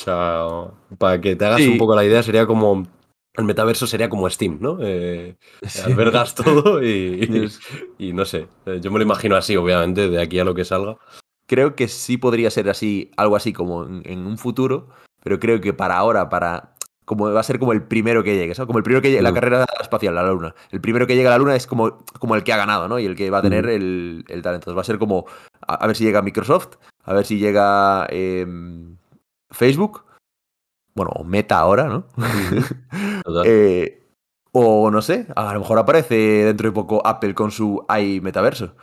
O 0.00 0.02
sea, 0.02 0.96
para 0.96 1.20
que 1.20 1.36
te 1.36 1.44
hagas 1.44 1.60
un 1.60 1.76
poco 1.76 1.94
la 1.94 2.04
idea, 2.04 2.22
sería 2.22 2.46
como. 2.46 2.86
El 3.34 3.44
metaverso 3.44 3.86
sería 3.86 4.08
como 4.08 4.28
Steam, 4.28 4.58
¿no? 4.60 4.78
Eh, 4.80 5.36
Albergas 5.84 6.34
todo 6.34 6.82
y, 6.82 7.48
y, 7.98 8.12
no 8.12 8.24
sé. 8.24 8.48
Eh, 8.66 8.80
yo 8.82 8.90
me 8.90 8.98
lo 8.98 9.04
imagino 9.04 9.36
así, 9.36 9.56
obviamente, 9.56 10.08
de 10.08 10.20
aquí 10.20 10.38
a 10.38 10.44
lo 10.44 10.54
que 10.54 10.64
salga. 10.64 10.96
Creo 11.46 11.76
que 11.76 11.86
sí 11.86 12.16
podría 12.16 12.50
ser 12.50 12.68
así, 12.68 13.10
algo 13.16 13.36
así 13.36 13.52
como 13.52 13.84
en, 13.84 14.26
un 14.26 14.36
futuro, 14.36 14.88
pero 15.22 15.38
creo 15.38 15.60
que 15.60 15.72
para 15.72 15.96
ahora, 15.96 16.28
para 16.28 16.74
como 17.04 17.32
va 17.32 17.40
a 17.40 17.44
ser 17.44 17.58
como 17.58 17.72
el 17.72 17.82
primero 17.82 18.22
que 18.22 18.36
llegue, 18.36 18.54
¿sabes? 18.54 18.66
Como 18.66 18.78
el 18.78 18.84
primero 18.84 19.02
que 19.02 19.10
llegue, 19.10 19.22
la 19.22 19.34
carrera 19.34 19.64
espacial, 19.80 20.14
la 20.14 20.24
luna. 20.24 20.54
El 20.70 20.80
primero 20.80 21.06
que 21.06 21.16
llega 21.16 21.28
a 21.28 21.32
la 21.32 21.38
luna 21.38 21.56
es 21.56 21.66
como, 21.66 21.98
como 22.18 22.34
el 22.34 22.44
que 22.44 22.52
ha 22.52 22.56
ganado, 22.56 22.88
¿no? 22.88 22.98
Y 22.98 23.06
el 23.06 23.16
que 23.16 23.30
va 23.30 23.38
a 23.38 23.42
tener 23.42 23.66
el, 23.66 24.24
el, 24.28 24.42
talento. 24.42 24.70
Entonces 24.70 24.76
va 24.76 24.82
a 24.82 24.84
ser 24.84 24.98
como, 24.98 25.26
a, 25.60 25.86
ver 25.86 25.96
si 25.96 26.04
llega 26.04 26.22
Microsoft, 26.22 26.76
a 27.04 27.14
ver 27.14 27.24
si 27.24 27.38
llega 27.38 28.06
em, 28.10 28.96
Facebook, 29.50 30.04
bueno, 30.94 31.12
Meta 31.24 31.58
ahora, 31.58 31.88
¿no? 31.88 32.06
Eh, 33.44 34.02
o 34.52 34.90
no 34.90 35.02
sé, 35.02 35.26
a 35.36 35.52
lo 35.54 35.60
mejor 35.60 35.78
aparece 35.78 36.14
dentro 36.44 36.68
de 36.68 36.74
poco 36.74 37.06
Apple 37.06 37.34
con 37.34 37.50
su 37.50 37.84
iMetaverso. 37.88 38.74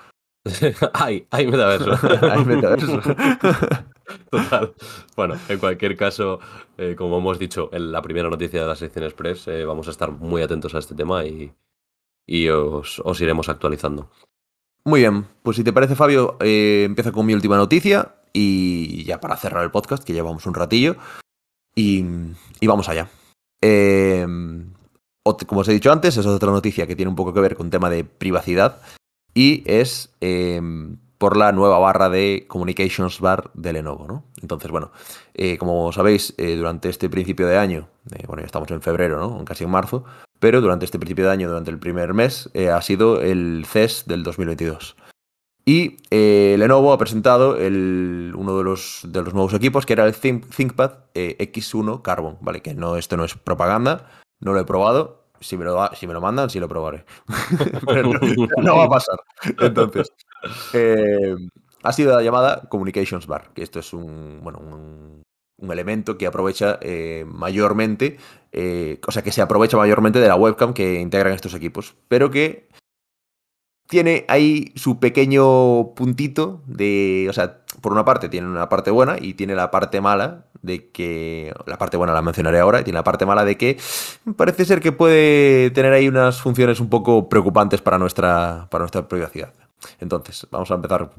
ay, 0.94 1.28
hay 1.32 1.48
metaverso. 1.48 1.92
hay 2.32 2.46
metaverso. 2.46 3.02
Total. 4.32 4.74
Bueno, 5.16 5.36
en 5.50 5.60
cualquier 5.60 5.98
caso, 5.98 6.40
eh, 6.78 6.96
como 6.98 7.18
hemos 7.18 7.38
dicho 7.38 7.70
en 7.74 7.92
la 7.92 8.02
primera 8.02 8.30
noticia 8.30 8.62
de 8.62 8.68
la 8.68 8.76
sección 8.76 9.04
Express, 9.04 9.48
eh, 9.50 9.66
vamos 9.66 9.88
a 9.88 9.92
estar 9.92 10.12
muy 10.12 10.42
atentos 10.42 10.74
a 10.76 10.80
este 10.80 10.96
tema 10.96 11.26
y, 11.26 11.52
y 12.26 12.48
os, 12.48 13.02
iremos 13.20 13.50
actualizando. 13.50 14.10
Muy 14.86 15.02
bien, 15.02 15.26
pues 15.44 15.58
si 15.58 15.66
te 15.66 15.74
parece, 15.74 15.96
Fabio, 15.96 16.38
eh, 16.40 16.84
empiezo 16.86 17.12
con 17.12 17.26
mi 17.26 17.34
última 17.34 17.58
noticia 17.58 18.16
y 18.40 19.04
ya 19.04 19.20
para 19.20 19.36
cerrar 19.36 19.64
el 19.64 19.72
podcast, 19.72 20.04
que 20.04 20.14
llevamos 20.14 20.46
un 20.46 20.54
ratillo, 20.54 20.96
y, 21.76 22.04
vamos 22.62 22.88
allá. 22.88 23.10
Em, 23.62 24.74
como 25.48 25.62
os 25.62 25.68
he 25.68 25.74
dicho 25.74 25.92
antes, 25.92 26.18
es 26.18 26.26
otra 26.26 26.52
noticia 26.52 26.86
que 26.86 26.96
tiene 26.96 27.10
un 27.10 27.16
poco 27.16 27.34
que 27.34 27.40
ver 27.40 27.56
con 27.56 27.70
tema 27.70 27.90
de 27.90 28.04
privacidad 28.04 28.82
y 29.34 29.64
es 29.66 30.10
em, 30.22 30.98
por 31.18 31.36
la 31.36 31.52
nueva 31.52 31.80
barra 31.80 32.10
de 32.10 32.46
Communications 32.48 33.20
Bar 33.20 33.50
de 33.56 33.74
Lenovo. 33.74 34.08
¿no? 34.08 34.24
Entonces, 34.42 34.70
bueno, 34.70 34.92
eh, 35.34 35.58
como 35.58 35.92
sabéis, 35.92 36.34
eh, 36.38 36.56
durante 36.56 36.90
este 36.90 37.10
principio 37.10 37.48
de 37.48 37.58
año, 37.58 37.90
eh, 38.16 38.24
bueno, 38.28 38.42
ya 38.42 38.48
estamos 38.48 38.70
en 38.72 38.82
febrero, 38.82 39.20
¿no? 39.20 39.44
casi 39.46 39.64
en 39.64 39.72
marzo, 39.72 40.06
pero 40.40 40.62
durante 40.62 40.86
este 40.86 41.00
principio 41.00 41.26
de 41.26 41.32
año, 41.32 41.48
durante 41.48 41.72
el 41.72 41.80
primer 41.80 42.14
mes, 42.14 42.50
ha 42.72 42.82
sido 42.84 43.22
el 43.22 43.66
CES 43.68 44.06
del 44.06 44.24
2022. 44.24 44.96
Y 45.68 45.98
Lenovo 46.10 46.94
ha 46.94 46.98
presentado 46.98 47.58
el, 47.58 48.34
uno 48.38 48.58
de 48.58 48.64
los, 48.64 49.02
de 49.04 49.22
los 49.22 49.34
nuevos 49.34 49.54
equipos, 49.54 49.86
que 49.86 49.92
era 49.92 50.06
el 50.06 50.16
ThinkPad 50.16 50.92
X1 51.14 52.02
Carbon, 52.02 52.38
¿vale? 52.40 52.62
Que 52.62 52.74
no, 52.74 52.96
esto 52.96 53.18
no 53.18 53.26
es 53.26 53.36
propaganda, 53.36 54.10
no 54.40 54.54
lo 54.54 54.62
he 54.62 54.64
probado, 54.64 55.28
si 55.40 55.58
me 55.58 55.66
lo, 55.66 55.90
si 55.96 56.08
me 56.08 56.14
lo 56.14 56.22
mandan, 56.22 56.50
sí 56.50 56.60
lo 56.60 56.68
probaré. 56.68 57.06
Pero 57.86 58.12
no, 58.58 58.78
va 58.78 58.86
a 58.86 58.90
pasar. 58.90 59.20
Entonces, 59.60 60.12
eh, 60.74 61.36
ha 61.84 61.94
sido 61.94 62.16
la 62.16 62.22
llamada 62.22 62.62
Communications 62.70 63.28
Bar, 63.28 63.52
que 63.54 63.64
esto 63.64 63.80
es 63.80 63.94
un, 63.94 64.40
bueno, 64.42 64.60
un, 64.60 65.24
elemento 65.72 66.18
que 66.18 66.28
aprovecha 66.28 66.78
eh, 66.82 67.26
mayormente, 67.28 68.18
eh, 68.52 69.00
o 69.06 69.12
sea, 69.12 69.24
que 69.24 69.32
se 69.32 69.42
aprovecha 69.42 69.76
mayormente 69.76 70.20
de 70.20 70.28
la 70.28 70.36
webcam 70.36 70.74
que 70.74 71.00
integran 71.00 71.34
estos 71.34 71.56
equipos, 71.56 71.96
pero 72.08 72.30
que 72.30 72.70
tiene 73.88 74.26
ahí 74.28 74.74
su 74.76 75.00
pequeño 75.00 75.94
puntito 75.96 76.62
de, 76.66 77.28
o 77.30 77.34
sea, 77.34 77.60
por 77.82 77.92
una 77.92 78.06
parte 78.06 78.30
tiene 78.30 78.48
una 78.48 78.70
parte 78.70 78.92
buena 78.92 79.18
y 79.20 79.34
tiene 79.34 79.56
la 79.56 79.72
parte 79.72 80.02
mala 80.02 80.46
de 80.62 80.90
que, 80.92 81.54
la 81.66 81.78
parte 81.78 81.98
buena 81.98 82.14
la 82.14 82.22
mencionaré 82.22 82.60
ahora, 82.60 82.82
y 82.82 82.84
tiene 82.84 82.98
la 82.98 83.04
parte 83.04 83.26
mala 83.26 83.46
de 83.46 83.58
que 83.58 83.78
parece 84.36 84.66
ser 84.66 84.82
que 84.82 84.92
puede 84.92 85.72
tener 85.72 85.94
ahí 85.94 86.08
unas 86.08 86.42
funciones 86.42 86.80
un 86.80 86.90
poco 86.90 87.30
preocupantes 87.30 87.82
para 87.82 87.98
nuestra, 87.98 88.68
para 88.70 88.84
nuestra 88.84 89.08
privacidad. 89.08 89.54
Entonces, 90.00 90.48
vamos 90.52 90.70
a 90.72 90.76
empezar 90.76 91.12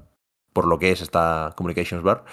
por 0.52 0.66
lo 0.66 0.78
que 0.78 0.90
es 0.90 1.00
esta 1.00 1.52
Communications 1.56 2.02
Bar, 2.02 2.24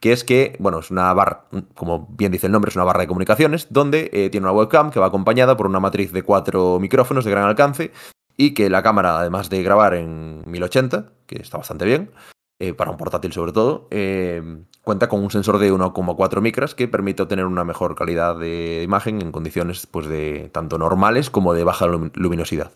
que 0.00 0.12
es 0.12 0.24
que, 0.24 0.56
bueno, 0.58 0.78
es 0.78 0.90
una 0.90 1.12
barra, 1.12 1.44
como 1.74 2.08
bien 2.10 2.32
dice 2.32 2.46
el 2.46 2.52
nombre, 2.52 2.70
es 2.70 2.76
una 2.76 2.84
barra 2.84 3.00
de 3.00 3.06
comunicaciones, 3.08 3.66
donde 3.70 4.10
eh, 4.12 4.30
tiene 4.30 4.46
una 4.46 4.52
webcam 4.52 4.90
que 4.90 5.00
va 5.00 5.06
acompañada 5.06 5.56
por 5.56 5.66
una 5.66 5.80
matriz 5.80 6.12
de 6.12 6.22
cuatro 6.22 6.78
micrófonos 6.80 7.24
de 7.24 7.30
gran 7.30 7.44
alcance 7.44 7.92
y 8.42 8.54
que 8.54 8.68
la 8.68 8.82
cámara, 8.82 9.20
además 9.20 9.50
de 9.50 9.62
grabar 9.62 9.94
en 9.94 10.42
1080, 10.46 11.12
que 11.26 11.40
está 11.40 11.58
bastante 11.58 11.84
bien, 11.84 12.10
eh, 12.58 12.74
para 12.74 12.90
un 12.90 12.96
portátil 12.96 13.32
sobre 13.32 13.52
todo, 13.52 13.86
eh, 13.92 14.42
cuenta 14.82 15.08
con 15.08 15.22
un 15.22 15.30
sensor 15.30 15.58
de 15.58 15.72
1,4 15.72 16.40
micras 16.40 16.74
que 16.74 16.88
permite 16.88 17.22
obtener 17.22 17.46
una 17.46 17.62
mejor 17.62 17.94
calidad 17.94 18.36
de 18.36 18.82
imagen 18.82 19.22
en 19.22 19.30
condiciones 19.30 19.86
pues, 19.86 20.06
de 20.08 20.50
tanto 20.52 20.76
normales 20.76 21.30
como 21.30 21.54
de 21.54 21.62
baja 21.62 21.86
luminosidad. 21.86 22.72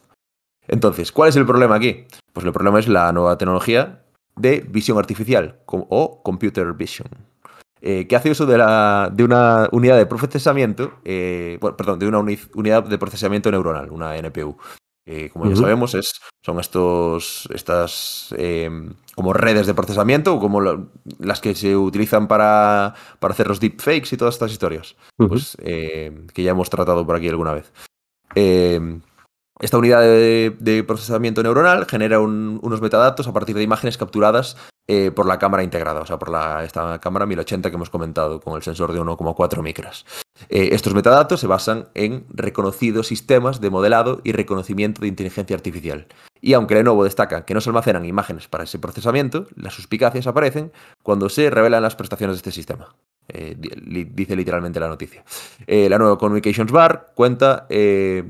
Entonces, 0.68 1.10
¿cuál 1.10 1.30
es 1.30 1.36
el 1.36 1.46
problema 1.46 1.74
aquí? 1.74 2.06
Pues 2.32 2.46
el 2.46 2.52
problema 2.52 2.78
es 2.78 2.86
la 2.86 3.12
nueva 3.12 3.36
tecnología 3.36 4.04
de 4.36 4.64
visión 4.68 4.98
artificial 4.98 5.58
o 5.66 6.22
computer 6.22 6.74
vision. 6.74 7.08
Eh, 7.80 8.06
que 8.06 8.14
hace 8.16 8.30
uso 8.30 8.46
de, 8.46 8.54
una 8.54 9.68
unidad 9.72 9.96
de 9.96 10.06
procesamiento, 10.06 10.92
perdón, 11.04 11.98
de 11.98 12.06
una 12.06 12.18
unidad 12.18 12.84
de 12.84 12.98
procesamiento 12.98 13.50
neuronal, 13.50 13.90
una 13.90 14.16
NPU, 14.16 14.56
como 15.32 15.48
ya 15.48 15.57
sabemos, 15.57 15.94
es, 15.94 16.20
son 16.44 16.59
estos, 16.59 17.48
estas 17.54 18.34
em, 18.36 18.94
como 19.14 19.32
redes 19.32 19.66
de 19.66 19.74
procesamiento, 19.74 20.40
como 20.40 20.61
las 21.18 21.40
que 21.40 21.54
se 21.54 21.76
utilizan 21.76 22.26
para, 22.26 22.94
para, 23.20 23.32
hacer 23.32 23.46
los 23.46 23.61
deepfakes 23.61 24.12
y 24.12 24.16
todas 24.16 24.34
estas 24.34 24.50
historias, 24.50 24.96
pues, 25.16 25.57
em, 25.61 26.26
que 26.28 26.42
ya 26.42 26.50
hemos 26.50 26.70
tratado 26.70 27.07
por 27.07 27.14
aquí 27.14 27.28
alguna 27.28 27.54
vez. 27.54 27.72
Em, 28.34 29.00
esta 29.61 29.78
unidad 29.78 30.02
de, 30.02 30.84
procesamiento 30.86 31.42
neuronal 31.42 31.86
genera 31.86 32.20
unos 32.20 32.80
metadatos 32.80 33.26
a 33.26 33.32
partir 33.32 33.57
de 33.57 33.62
imágenes 33.62 33.96
capturadas 33.96 34.57
eh, 34.89 35.11
por 35.11 35.26
la 35.26 35.37
cámara 35.41 35.64
integrada, 35.64 36.01
o 36.01 36.07
sea, 36.07 36.16
por 36.16 36.30
la, 36.30 36.62
esta 36.62 37.01
cámara 37.01 37.26
1080 37.26 37.70
que 37.70 37.74
hemos 37.74 37.91
comentado 37.91 38.41
con 38.41 38.55
el 38.55 38.62
sensor 38.62 38.93
de 38.93 39.01
1,4 39.01 39.61
micras. 39.61 40.07
Eh, 40.49 40.68
estos 40.70 40.95
metadatos 40.95 41.41
se 41.41 41.49
basan 41.49 41.89
en 41.95 42.24
reconocidos 42.28 43.09
sistemas 43.09 43.61
de 43.61 43.70
modelado 43.70 44.20
y 44.22 44.30
reconocimiento 44.30 45.01
de 45.01 45.09
inteligencia 45.09 45.57
artificial. 45.57 46.07
Y 46.41 46.53
aunque 46.53 46.76
Lenovo 46.76 47.03
destaca 47.03 47.45
que 47.45 47.53
no 47.53 47.61
se 47.61 47.70
almacenan 47.70 48.05
imágenes 48.05 48.47
para 48.47 48.62
ese 48.62 48.78
procesamiento, 48.78 49.49
las 49.57 49.74
suspicacias 49.74 50.28
aparecen 50.28 50.70
cuando 51.03 51.30
se 51.30 51.51
revelan 51.51 51.82
las 51.82 51.97
prestaciones 51.97 52.37
de 52.37 52.39
este 52.39 52.53
sistema. 52.53 52.95
Eh, 53.26 53.57
dice 53.59 54.37
literalmente 54.37 54.78
la 54.78 54.87
noticia. 54.87 55.24
la 55.66 55.99
nueva 55.99 56.16
Communications 56.16 56.70
Bar 56.70 57.11
cuenta 57.16 57.66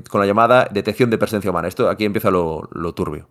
con 0.09 0.21
la 0.21 0.25
llamada 0.25 0.67
detección 0.71 1.11
de 1.11 1.19
presencia 1.19 1.51
humana. 1.51 1.67
Esto 1.67 1.87
aquí 1.87 2.03
empieza 2.03 2.31
lo, 2.31 2.67
lo 2.71 2.95
turbio. 2.95 3.29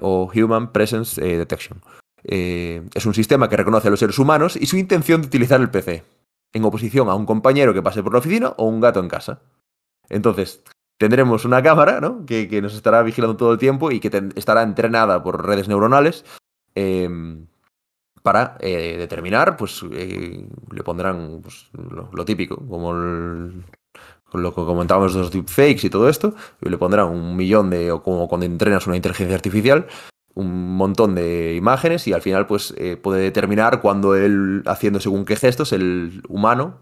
o 0.00 0.32
Human 0.34 0.72
Presence 0.72 1.20
Detection. 1.20 1.80
Eh, 2.24 2.82
es 2.94 3.06
un 3.06 3.14
sistema 3.14 3.48
que 3.48 3.56
reconoce 3.56 3.88
a 3.88 3.90
los 3.90 4.00
seres 4.00 4.18
humanos 4.18 4.56
y 4.56 4.66
su 4.66 4.76
intención 4.76 5.20
de 5.20 5.26
utilizar 5.26 5.60
el 5.60 5.70
PC, 5.70 6.04
en 6.52 6.64
oposición 6.64 7.08
a 7.08 7.14
un 7.14 7.26
compañero 7.26 7.74
que 7.74 7.82
pase 7.82 8.02
por 8.02 8.12
la 8.12 8.20
oficina 8.20 8.54
o 8.56 8.64
un 8.64 8.80
gato 8.80 9.00
en 9.00 9.08
casa. 9.08 9.40
Entonces, 10.08 10.62
tendremos 10.98 11.44
una 11.44 11.62
cámara 11.62 12.00
¿no? 12.00 12.24
que, 12.24 12.60
nos 12.62 12.74
estará 12.74 13.02
vigilando 13.02 13.36
todo 13.36 13.52
el 13.52 13.58
tiempo 13.58 13.90
y 13.90 14.00
que 14.00 14.10
estará 14.36 14.62
entrenada 14.62 15.22
por 15.22 15.44
redes 15.46 15.68
neuronales 15.68 16.24
em, 16.74 17.46
para 18.22 18.56
eh, 18.60 18.96
determinar, 18.96 19.56
pues 19.56 19.84
eh, 19.92 20.46
le 20.72 20.82
pondrán 20.82 21.40
pues, 21.42 21.68
lo, 22.12 22.24
típico, 22.24 22.56
como 22.56 22.94
lo 22.94 24.54
que 24.54 24.64
comentábamos 24.64 25.12
de 25.12 25.20
los 25.20 25.30
deepfakes 25.30 25.86
y 25.86 25.90
todo 25.90 26.08
esto, 26.08 26.34
y 26.62 26.70
le 26.70 26.78
pondrán 26.78 27.08
un 27.08 27.36
millón 27.36 27.68
de, 27.70 27.92
o 27.92 28.02
como 28.02 28.26
cuando 28.28 28.46
entrenas 28.46 28.86
una 28.86 28.96
inteligencia 28.96 29.36
artificial, 29.36 29.86
un 30.34 30.76
montón 30.76 31.14
de 31.14 31.54
imágenes 31.54 32.06
y 32.08 32.12
al 32.12 32.22
final 32.22 32.46
pues 32.46 32.74
eh, 32.76 32.96
puede 32.96 33.22
determinar 33.22 33.80
cuando 33.80 34.14
él, 34.14 34.62
haciendo 34.66 35.00
según 35.00 35.24
qué 35.24 35.36
gestos, 35.36 35.72
el 35.72 36.22
humano 36.28 36.78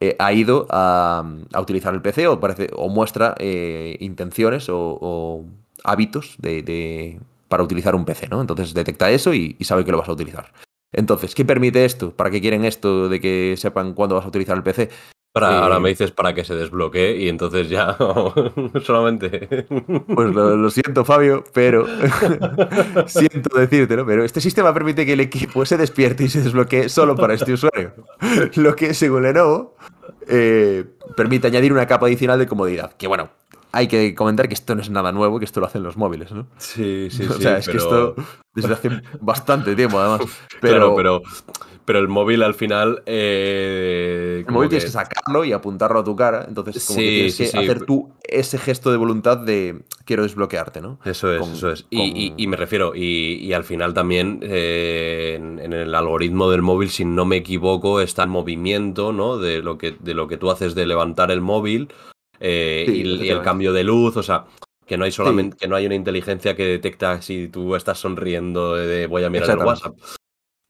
eh, 0.00 0.16
ha 0.18 0.32
ido 0.32 0.66
a, 0.70 1.24
a, 1.52 1.60
utilizar 1.60 1.94
el 1.94 2.02
PC 2.02 2.26
o, 2.28 2.40
parece, 2.40 2.68
o 2.74 2.88
muestra 2.88 3.34
eh, 3.38 3.96
intenciones 4.00 4.66
o, 4.68 5.44
hábitos 5.84 6.34
de, 6.38 6.62
de, 6.62 7.20
para 7.48 7.62
utilizar 7.62 7.94
un 7.94 8.04
PC, 8.04 8.28
¿no? 8.28 8.40
Entonces 8.40 8.74
detecta 8.74 9.10
eso 9.10 9.32
y, 9.32 9.56
y, 9.58 9.64
sabe 9.64 9.84
que 9.84 9.92
lo 9.92 9.98
vas 9.98 10.08
a 10.08 10.12
utilizar. 10.12 10.52
Entonces, 10.92 11.34
¿qué 11.34 11.44
permite 11.44 11.84
esto? 11.84 12.10
¿Para 12.10 12.30
qué 12.30 12.40
quieren 12.40 12.64
esto 12.64 13.08
de 13.08 13.20
que 13.20 13.54
sepan 13.56 13.94
cuándo 13.94 14.16
vas 14.16 14.24
a 14.24 14.28
utilizar 14.28 14.56
el 14.56 14.62
PC? 14.62 14.90
Para, 15.40 15.58
ahora 15.58 15.78
me 15.80 15.90
dices 15.90 16.12
para 16.12 16.32
que 16.32 16.44
se 16.44 16.54
desbloquee 16.54 17.18
y 17.18 17.28
entonces 17.28 17.68
ya 17.68 17.94
solamente. 18.82 19.66
Pues 20.06 20.34
lo, 20.34 20.56
lo 20.56 20.70
siento, 20.70 21.04
Fabio, 21.04 21.44
pero 21.52 21.86
siento 23.06 23.58
decírtelo, 23.58 24.06
pero 24.06 24.24
este 24.24 24.40
sistema 24.40 24.72
permite 24.72 25.04
que 25.04 25.12
el 25.12 25.20
equipo 25.20 25.66
se 25.66 25.76
despierte 25.76 26.24
y 26.24 26.30
se 26.30 26.40
desbloquee 26.40 26.88
solo 26.88 27.16
para 27.16 27.34
este 27.34 27.52
usuario. 27.52 27.92
Lo 28.54 28.74
que, 28.74 28.94
según 28.94 29.24
Lenovo, 29.24 29.76
eh, 30.26 30.86
permite 31.18 31.48
añadir 31.48 31.70
una 31.70 31.86
capa 31.86 32.06
adicional 32.06 32.38
de 32.38 32.46
comodidad. 32.46 32.94
Que 32.94 33.06
bueno, 33.06 33.28
hay 33.72 33.88
que 33.88 34.14
comentar 34.14 34.48
que 34.48 34.54
esto 34.54 34.74
no 34.74 34.80
es 34.80 34.88
nada 34.88 35.12
nuevo, 35.12 35.38
que 35.38 35.44
esto 35.44 35.60
lo 35.60 35.66
hacen 35.66 35.82
los 35.82 35.98
móviles, 35.98 36.32
¿no? 36.32 36.46
Sí, 36.56 37.08
sí, 37.10 37.24
o 37.28 37.34
sí. 37.34 37.42
sea, 37.42 37.58
es 37.58 37.66
pero... 37.66 37.78
que 37.78 37.84
esto 37.84 38.14
desde 38.54 38.72
hace 38.72 39.02
bastante 39.20 39.76
tiempo, 39.76 39.98
además. 39.98 40.22
Pero, 40.62 40.94
claro, 40.94 40.96
pero, 40.96 41.22
pero 41.86 42.00
el 42.00 42.08
móvil 42.08 42.42
al 42.42 42.54
final. 42.54 43.02
Eh, 43.06 44.44
el 44.46 44.52
móvil 44.52 44.68
que... 44.68 44.76
tienes 44.76 44.84
que 44.84 44.90
sacarlo 44.90 45.44
y 45.44 45.52
apuntarlo 45.52 46.00
a 46.00 46.04
tu 46.04 46.14
cara. 46.14 46.44
Entonces, 46.46 46.84
como 46.84 46.98
sí, 46.98 47.04
que 47.04 47.10
tienes 47.12 47.34
sí, 47.36 47.44
que 47.44 47.50
sí. 47.50 47.56
hacer 47.56 47.86
tú 47.86 48.12
ese 48.22 48.58
gesto 48.58 48.90
de 48.90 48.98
voluntad 48.98 49.38
de 49.38 49.82
quiero 50.04 50.24
desbloquearte, 50.24 50.82
¿no? 50.82 50.98
Eso 51.04 51.32
es, 51.32 51.40
con, 51.40 51.52
eso 51.52 51.70
es. 51.70 51.86
Y, 51.88 51.96
con... 51.96 52.16
y, 52.16 52.34
y, 52.36 52.46
me 52.48 52.56
refiero, 52.56 52.94
y, 52.94 53.38
y, 53.40 53.52
al 53.54 53.64
final 53.64 53.94
también 53.94 54.40
eh, 54.42 55.36
en, 55.38 55.58
en, 55.60 55.72
el 55.72 55.94
algoritmo 55.94 56.50
del 56.50 56.62
móvil, 56.62 56.90
si 56.90 57.04
no 57.04 57.24
me 57.24 57.36
equivoco, 57.36 58.00
está 58.00 58.24
el 58.24 58.28
movimiento, 58.28 59.12
¿no? 59.12 59.38
De 59.38 59.62
lo 59.62 59.78
que, 59.78 59.96
de 59.98 60.14
lo 60.14 60.28
que 60.28 60.36
tú 60.36 60.50
haces 60.50 60.74
de 60.74 60.86
levantar 60.86 61.30
el 61.30 61.40
móvil 61.40 61.88
eh, 62.40 62.84
y, 62.88 63.28
el 63.28 63.42
cambio 63.42 63.72
de 63.72 63.84
luz, 63.84 64.16
o 64.16 64.22
sea, 64.22 64.44
que 64.86 64.96
no 64.96 65.04
hay 65.04 65.12
solamente, 65.12 65.56
sí. 65.56 65.60
que 65.60 65.68
no 65.68 65.76
hay 65.76 65.86
una 65.86 65.94
inteligencia 65.94 66.54
que 66.54 66.64
detecta 66.64 67.22
si 67.22 67.48
tú 67.48 67.76
estás 67.76 67.98
sonriendo 67.98 68.74
de 68.74 69.06
voy 69.06 69.24
a 69.24 69.30
mirar 69.30 69.50
el 69.50 69.58
WhatsApp. 69.58 69.94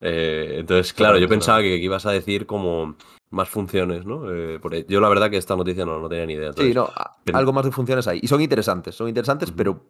Eh, 0.01 0.57
entonces, 0.59 0.93
claro, 0.93 1.19
yo 1.19 1.29
pensaba 1.29 1.61
que, 1.61 1.69
que, 1.69 1.85
ibas 1.85 2.07
a 2.07 2.13
decir 2.13 2.47
como 2.47 2.97
más 3.31 3.49
funciones, 3.49 4.05
¿no? 4.05 4.31
Eh, 4.33 4.59
porque 4.61 4.87
yo 4.89 5.01
la 5.01 5.09
verdad 5.09 5.31
que 5.31 5.37
esta 5.37 5.57
noticia 5.57 5.85
no, 5.85 6.01
no 6.01 6.09
tenía 6.09 6.27
ni 6.27 6.35
idea. 6.35 6.49
Entonces, 6.49 6.73
sí, 6.73 6.75
no, 6.75 6.91
pero... 7.25 7.39
algo 7.39 7.53
más 7.53 7.65
de 7.65 7.73
funciones 7.73 8.07
hay. 8.07 8.21
Y 8.23 8.29
son 8.29 8.41
interesantes, 8.41 8.95
son 8.95 9.09
interesantes, 9.09 9.51
uh 9.51 9.53
-huh. 9.53 9.57
pero 9.57 9.83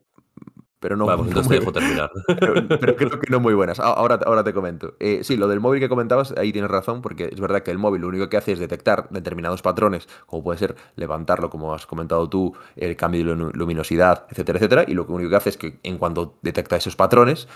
pero 0.79 0.97
no. 0.97 1.07
Pues 1.07 1.19
entonces 1.29 1.49
te 1.49 1.59
dejo 1.59 1.73
terminar. 1.73 2.11
Pero, 2.39 2.69
pero, 2.69 2.97
creo 2.97 3.21
que 3.21 3.31
no 3.31 3.41
muy 3.41 3.55
buenas. 3.55 3.81
Ahora, 3.81 4.21
ahora 4.25 4.45
te 4.45 4.53
comento. 4.53 4.95
Eh, 5.01 5.21
sí, 5.25 5.37
lo 5.37 5.49
del 5.49 5.59
móvil 5.59 5.81
que 5.81 5.89
comentabas, 5.89 6.33
ahí 6.37 6.53
tienes 6.53 6.71
razón, 6.71 7.03
porque 7.03 7.31
es 7.33 7.41
verdad 7.41 7.63
que 7.63 7.71
el 7.71 7.79
móvil 7.79 8.03
lo 8.03 8.09
único 8.09 8.29
que 8.29 8.37
hace 8.37 8.53
es 8.53 8.59
detectar 8.59 9.09
determinados 9.11 9.63
patrones, 9.63 10.07
como 10.27 10.45
puede 10.45 10.59
ser 10.59 10.77
levantarlo, 10.95 11.51
como 11.51 11.75
has 11.75 11.87
comentado 11.87 12.29
tú, 12.29 12.55
el 12.77 12.95
cambio 12.95 13.25
de 13.25 13.51
luminosidad, 13.55 14.27
etcétera, 14.31 14.59
etcétera. 14.59 14.85
Y 14.87 14.95
lo 14.95 15.07
único 15.07 15.31
que 15.31 15.37
hace 15.37 15.51
es 15.51 15.57
que 15.57 15.81
en 15.83 15.99
cuanto 15.99 16.39
detecta 16.43 16.77
esos 16.77 16.95
patrones, 16.95 17.49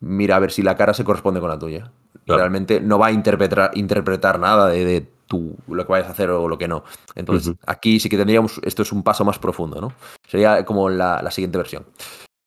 mira 0.00 0.36
a 0.36 0.38
ver 0.38 0.50
si 0.50 0.62
la 0.62 0.76
cara 0.76 0.94
se 0.94 1.04
corresponde 1.04 1.40
con 1.40 1.48
la 1.48 1.58
tuya. 1.58 1.92
Claro. 2.24 2.40
Realmente 2.40 2.80
no 2.80 2.98
va 2.98 3.08
a 3.08 3.12
interpretar, 3.12 3.70
interpretar 3.74 4.38
nada 4.38 4.68
de, 4.68 4.84
de 4.84 5.06
tú, 5.26 5.56
lo 5.68 5.84
que 5.84 5.92
vayas 5.92 6.08
a 6.08 6.12
hacer 6.12 6.30
o 6.30 6.48
lo 6.48 6.58
que 6.58 6.68
no. 6.68 6.84
Entonces, 7.14 7.48
uh 7.48 7.52
-huh. 7.52 7.58
aquí 7.66 8.00
sí 8.00 8.08
que 8.08 8.16
tendríamos, 8.16 8.60
esto 8.64 8.82
es 8.82 8.92
un 8.92 9.02
paso 9.02 9.24
más 9.24 9.38
profundo, 9.38 9.80
¿no? 9.80 9.92
Sería 10.26 10.64
como 10.64 10.88
la, 10.88 11.20
la 11.22 11.30
siguiente 11.30 11.58
versión. 11.58 11.84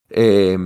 Eh, 0.09 0.57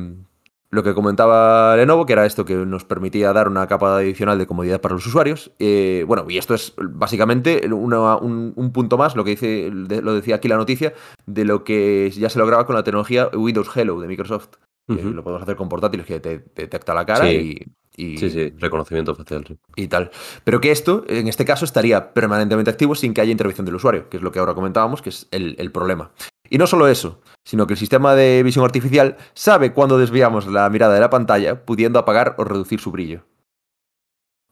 lo 0.72 0.84
que 0.84 0.94
comentaba 0.94 1.76
Lenovo, 1.76 2.06
que 2.06 2.14
era 2.14 2.26
esto 2.26 2.46
que 2.46 2.56
nos 2.56 2.86
permitía 2.86 3.34
dar 3.34 3.50
una 3.50 3.68
capa 3.68 3.98
adicional 3.98 4.38
de 4.38 4.48
comodidad 4.48 4.80
para 4.80 4.96
los 4.96 5.06
usuarios. 5.06 5.52
Eh, 5.60 6.06
bueno, 6.08 6.26
y 6.30 6.38
esto 6.38 6.54
es 6.54 6.74
básicamente 6.78 7.68
una, 7.74 8.16
un, 8.16 8.54
un, 8.56 8.72
punto 8.72 8.98
más, 8.98 9.18
lo 9.18 9.26
que 9.26 9.32
dice, 9.32 9.70
lo 9.70 10.14
decía 10.14 10.36
aquí 10.36 10.48
la 10.48 10.56
noticia, 10.56 10.94
de 11.26 11.44
lo 11.44 11.66
que 11.66 12.10
ya 12.12 12.30
se 12.30 12.40
lograba 12.40 12.66
con 12.66 12.78
la 12.78 12.84
tecnología 12.84 13.30
Windows 13.34 13.70
Hello 13.76 14.00
de 14.00 14.08
Microsoft. 14.08 14.52
Uh 14.88 14.94
-huh. 14.96 15.14
Lo 15.14 15.24
podemos 15.24 15.44
hacer 15.44 15.56
con 15.56 15.70
portátiles 15.70 16.06
que 16.06 16.20
te, 16.20 16.40
te 16.40 16.64
detecta 16.64 16.94
la 16.94 17.06
cara 17.06 17.26
sí. 17.28 17.58
y, 17.98 18.14
y, 18.14 18.18
Sí, 18.18 18.30
sí, 18.30 18.54
reconocimiento 18.58 19.16
facial. 19.16 19.46
Sí. 19.48 19.58
Y 19.76 19.88
tal. 19.88 20.12
Pero 20.44 20.60
que 20.60 20.72
esto, 20.72 21.04
en 21.08 21.28
este 21.28 21.46
caso, 21.46 21.66
estaría 21.66 22.14
permanentemente 22.14 22.72
activo 22.72 22.96
sin 22.96 23.14
que 23.14 23.22
haya 23.22 23.32
intervención 23.32 23.66
del 23.66 23.76
usuario, 23.76 24.10
que 24.10 24.18
es 24.18 24.24
lo 24.24 24.32
que 24.32 24.40
ahora 24.40 24.54
comentábamos, 24.54 25.02
que 25.02 25.10
es 25.10 25.28
el, 25.32 25.56
el 25.60 25.72
problema. 25.72 26.12
Y 26.50 26.58
no 26.58 26.68
solo 26.68 26.88
eso, 26.88 27.22
sino 27.46 27.66
que 27.66 27.74
el 27.74 27.80
sistema 27.80 28.14
de 28.14 28.44
visión 28.44 28.66
artificial 28.66 29.18
sabe 29.34 29.72
cuándo 29.72 29.98
desviamos 29.98 30.48
la 30.48 30.70
mirada 30.70 30.94
de 30.94 31.00
la 31.00 31.10
pantalla, 31.10 31.66
pudiendo 31.66 31.98
apagar 31.98 32.36
o 32.38 32.44
reducir 32.44 32.80
su 32.82 32.92
brillo. 32.92 33.24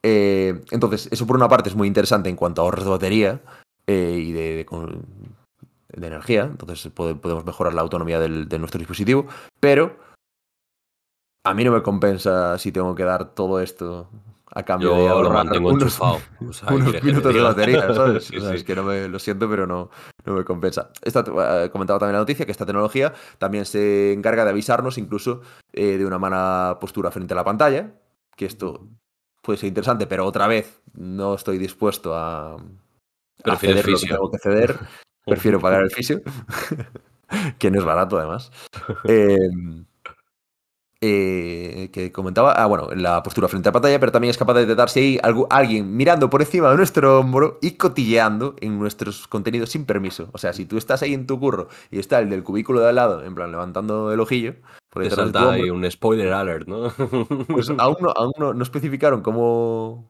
Eh, 0.03 0.61
entonces, 0.71 1.09
eso 1.11 1.27
por 1.27 1.35
una 1.35 1.49
parte 1.49 1.69
es 1.69 1.75
muy 1.75 1.87
interesante 1.87 2.29
en 2.29 2.37
cuanto 2.37 2.61
a 2.61 2.65
ahorros 2.65 2.85
de 2.85 2.89
batería 2.89 3.41
eh, 3.85 4.17
y 4.17 4.31
de, 4.31 4.41
de, 4.63 4.65
de, 5.93 6.07
energía, 6.07 6.43
entonces 6.43 6.89
podemos 6.93 7.45
mejorar 7.45 7.73
la 7.73 7.81
autonomía 7.81 8.19
del, 8.19 8.47
de 8.47 8.59
nuestro 8.59 8.77
dispositivo, 8.77 9.27
pero 9.59 9.97
a 11.49 11.53
mí 11.55 11.63
no 11.63 11.71
me 11.71 11.81
compensa 11.81 12.57
si 12.59 12.71
tengo 12.71 12.93
que 12.93 13.03
dar 13.03 13.33
todo 13.33 13.59
esto 13.59 14.07
a 14.51 14.63
cambio 14.63 14.89
Yo 14.89 15.01
de 15.01 15.09
ahorrar 15.09 15.31
lo 15.31 15.33
mantengo 15.33 15.69
unos, 15.69 15.83
enchufado. 15.83 16.19
O 16.47 16.53
sea, 16.53 16.73
unos 16.73 17.03
minutos 17.03 17.33
de 17.33 17.41
batería, 17.41 17.81
¿sabes? 17.93 18.25
sí, 18.25 18.37
o 18.37 18.41
sea, 18.41 18.51
sí. 18.51 18.57
Es 18.57 18.63
que 18.63 18.75
no 18.75 18.83
me, 18.83 19.07
lo 19.07 19.17
siento, 19.17 19.49
pero 19.49 19.65
no, 19.65 19.89
no 20.25 20.33
me 20.33 20.43
compensa. 20.43 20.91
Esta, 21.01 21.21
eh, 21.21 21.69
comentaba 21.71 21.97
también 21.97 22.13
la 22.13 22.19
noticia 22.19 22.45
que 22.45 22.51
esta 22.51 22.67
tecnología 22.67 23.13
también 23.39 23.65
se 23.65 24.13
encarga 24.13 24.43
de 24.43 24.51
avisarnos 24.51 24.99
incluso 24.99 25.41
eh, 25.73 25.97
de 25.97 26.05
una 26.05 26.19
mala 26.19 26.77
postura 26.79 27.09
frente 27.09 27.33
a 27.33 27.37
la 27.37 27.43
pantalla, 27.43 27.93
que 28.35 28.45
esto 28.45 28.87
puede 29.41 29.57
ser 29.57 29.69
interesante, 29.69 30.05
pero 30.05 30.25
otra 30.25 30.45
vez 30.45 30.83
no 30.93 31.33
estoy 31.33 31.57
dispuesto 31.57 32.15
a, 32.15 32.57
a 33.43 33.55
ceder 33.57 33.87
lo 33.87 33.97
que 33.97 34.07
tengo 34.07 34.31
que 34.31 34.37
ceder. 34.37 34.79
Prefiero 35.25 35.59
pagar 35.59 35.81
el 35.81 35.91
fisio, 35.91 36.21
que 37.57 37.71
no 37.71 37.79
es 37.79 37.85
barato 37.85 38.17
además. 38.17 38.51
Eh, 39.03 39.37
eh, 41.01 41.89
que 41.93 42.11
comentaba, 42.11 42.51
ah, 42.51 42.65
bueno, 42.65 42.89
la 42.93 43.23
postura 43.23 43.47
frente 43.47 43.69
a 43.69 43.71
la 43.71 43.73
pantalla, 43.73 43.99
pero 43.99 44.11
también 44.11 44.31
es 44.31 44.37
capaz 44.37 44.55
de 44.55 44.61
detectar 44.61 44.89
si 44.89 44.99
hay 44.99 45.19
algo, 45.23 45.47
alguien 45.49 45.95
mirando 45.95 46.29
por 46.29 46.41
encima 46.41 46.69
de 46.71 46.77
nuestro 46.77 47.19
hombro 47.19 47.57
y 47.61 47.71
cotilleando 47.71 48.55
en 48.59 48.77
nuestros 48.77 49.27
contenidos 49.27 49.69
sin 49.69 49.85
permiso. 49.85 50.29
O 50.33 50.37
sea, 50.37 50.51
si 50.51 50.65
tú 50.65 50.77
estás 50.77 51.01
ahí 51.01 51.13
en 51.13 51.25
tu 51.25 51.39
curro 51.39 51.69
y 51.89 51.99
está 51.99 52.19
el 52.19 52.29
del 52.29 52.43
cubículo 52.43 52.81
de 52.81 52.89
al 52.89 52.95
lado, 52.95 53.23
en 53.23 53.33
plan 53.33 53.51
levantando 53.51 54.11
el 54.11 54.19
ojillo, 54.19 54.55
por 54.89 55.03
Te 55.03 55.09
salta 55.11 55.51
ahí 55.51 55.69
un 55.69 55.89
spoiler 55.89 56.33
alert, 56.33 56.67
¿no? 56.67 56.91
pues 57.47 57.69
aún 57.69 57.97
no, 58.01 58.09
aún 58.09 58.33
no, 58.37 58.53
no 58.53 58.63
especificaron 58.63 59.21
cómo, 59.21 60.09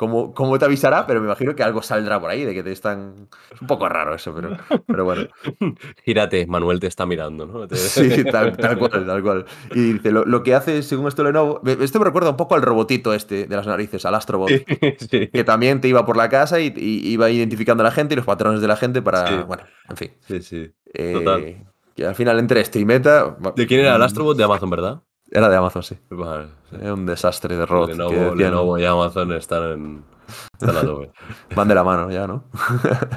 cómo, 0.00 0.32
cómo 0.32 0.58
te 0.58 0.64
avisará, 0.64 1.06
pero 1.06 1.20
me 1.20 1.26
imagino 1.26 1.54
que 1.54 1.62
algo 1.62 1.82
saldrá 1.82 2.18
por 2.18 2.30
ahí, 2.30 2.46
de 2.46 2.54
que 2.54 2.62
te 2.62 2.72
están... 2.72 3.28
Es 3.52 3.60
un 3.60 3.66
poco 3.66 3.86
raro 3.86 4.14
eso, 4.14 4.34
pero, 4.34 4.56
pero 4.86 5.04
bueno. 5.04 5.28
Gírate, 6.06 6.46
Manuel 6.46 6.80
te 6.80 6.86
está 6.86 7.04
mirando, 7.04 7.44
¿no? 7.44 7.68
sí, 7.76 8.24
tal, 8.24 8.56
tal, 8.56 8.78
cual, 8.78 9.04
tal 9.06 9.22
cual. 9.22 9.44
Y 9.74 9.92
dice, 9.92 10.10
lo, 10.10 10.24
lo, 10.24 10.42
que 10.42 10.54
hace, 10.54 10.82
según 10.82 11.06
esto 11.06 11.22
Lenovo, 11.22 11.60
esto 11.66 11.98
me 11.98 12.06
recuerda 12.06 12.30
un 12.30 12.38
poco 12.38 12.54
al 12.54 12.62
robotito 12.62 13.12
este 13.12 13.46
de 13.46 13.54
las 13.54 13.66
narices, 13.66 14.06
al 14.06 14.14
Astrobot, 14.14 14.48
sí, 14.48 14.64
sí. 15.10 15.26
que 15.28 15.44
también 15.44 15.82
te 15.82 15.88
iba 15.88 16.06
por 16.06 16.16
la 16.16 16.30
casa 16.30 16.60
y, 16.60 16.72
y, 16.74 17.06
iba 17.10 17.28
identificando 17.28 17.82
a 17.82 17.84
la 17.84 17.92
gente 17.92 18.14
y 18.14 18.16
los 18.16 18.24
patrones 18.24 18.62
de 18.62 18.68
la 18.68 18.76
gente 18.76 19.02
para, 19.02 19.26
sí. 19.26 19.34
bueno, 19.46 19.64
en 19.86 19.96
fin. 19.98 20.12
Sí, 20.26 20.40
sí, 20.40 20.72
total. 21.12 21.42
Eh, 21.42 21.66
que 21.94 22.06
al 22.06 22.14
final 22.14 22.38
entre 22.38 22.62
este 22.62 22.78
y 22.78 22.86
meta... 22.86 23.36
¿De 23.54 23.66
quién 23.66 23.80
era 23.80 23.96
el 23.96 24.02
Astrobot? 24.02 24.34
De 24.34 24.44
Amazon, 24.44 24.70
¿verdad? 24.70 25.02
Era 25.30 25.48
de 25.48 25.56
Amazon, 25.56 25.82
sí. 25.82 25.96
Vale. 26.10 26.48
Era 26.72 26.94
un 26.94 27.06
desastre 27.06 27.56
de 27.56 27.66
robot. 27.66 27.90
Lenovo, 27.90 28.10
que 28.10 28.36
Lenovo 28.36 28.78
y 28.78 28.84
Amazon 28.84 29.32
están 29.32 29.72
en. 29.72 30.04
Están 30.52 30.76
a 30.76 30.82
tope. 30.82 31.10
Van 31.54 31.68
de 31.68 31.74
la 31.74 31.84
mano 31.84 32.10
ya, 32.10 32.26
¿no? 32.26 32.44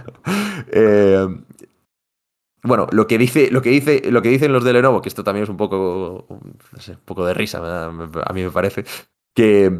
eh, 0.72 1.28
bueno, 2.64 2.88
lo 2.92 3.08
que 3.08 3.18
dice, 3.18 3.52
lo 3.52 3.62
que 3.62 3.70
dice, 3.70 4.02
lo 4.10 4.22
que 4.22 4.30
dicen 4.30 4.54
los 4.54 4.64
de 4.64 4.74
Lenovo, 4.74 5.02
que 5.02 5.10
esto 5.10 5.24
también 5.24 5.44
es 5.44 5.50
un 5.50 5.58
poco, 5.58 6.26
no 6.30 6.80
sé, 6.80 6.94
un 6.94 7.06
poco 7.06 7.26
de 7.26 7.34
risa, 7.34 7.86
a 7.86 8.34
mí 8.34 8.44
me 8.44 8.52
parece, 8.52 8.86
que, 9.36 9.72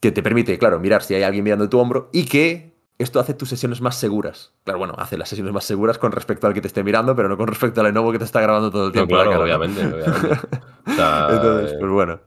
que 0.00 0.10
te 0.10 0.22
permite, 0.22 0.58
claro, 0.58 0.80
mirar 0.80 1.02
si 1.02 1.14
hay 1.14 1.22
alguien 1.22 1.44
mirando 1.44 1.68
tu 1.68 1.78
hombro 1.78 2.10
y 2.12 2.26
que 2.26 2.77
esto 2.98 3.20
hace 3.20 3.32
tus 3.34 3.48
sesiones 3.48 3.80
más 3.80 3.96
seguras. 3.96 4.52
Claro, 4.64 4.78
bueno, 4.78 4.94
hace 4.98 5.16
las 5.16 5.28
sesiones 5.28 5.52
más 5.54 5.64
seguras 5.64 5.98
con 5.98 6.12
respecto 6.12 6.46
al 6.46 6.54
que 6.54 6.60
te 6.60 6.66
esté 6.66 6.82
mirando, 6.82 7.14
pero 7.14 7.28
no 7.28 7.36
con 7.36 7.46
respecto 7.46 7.80
al 7.80 7.86
Lenovo 7.86 8.10
que 8.12 8.18
te 8.18 8.24
está 8.24 8.40
grabando 8.40 8.70
todo 8.70 8.86
el 8.86 8.92
tiempo. 8.92 9.14
No, 9.14 9.22
claro, 9.22 9.30
cara, 9.30 9.44
obviamente, 9.44 9.84
¿no? 9.84 9.96
obviamente. 9.96 10.38
O 10.88 10.90
sea, 10.90 11.28
Entonces, 11.30 11.76
pues 11.78 11.92
bueno. 11.92 12.18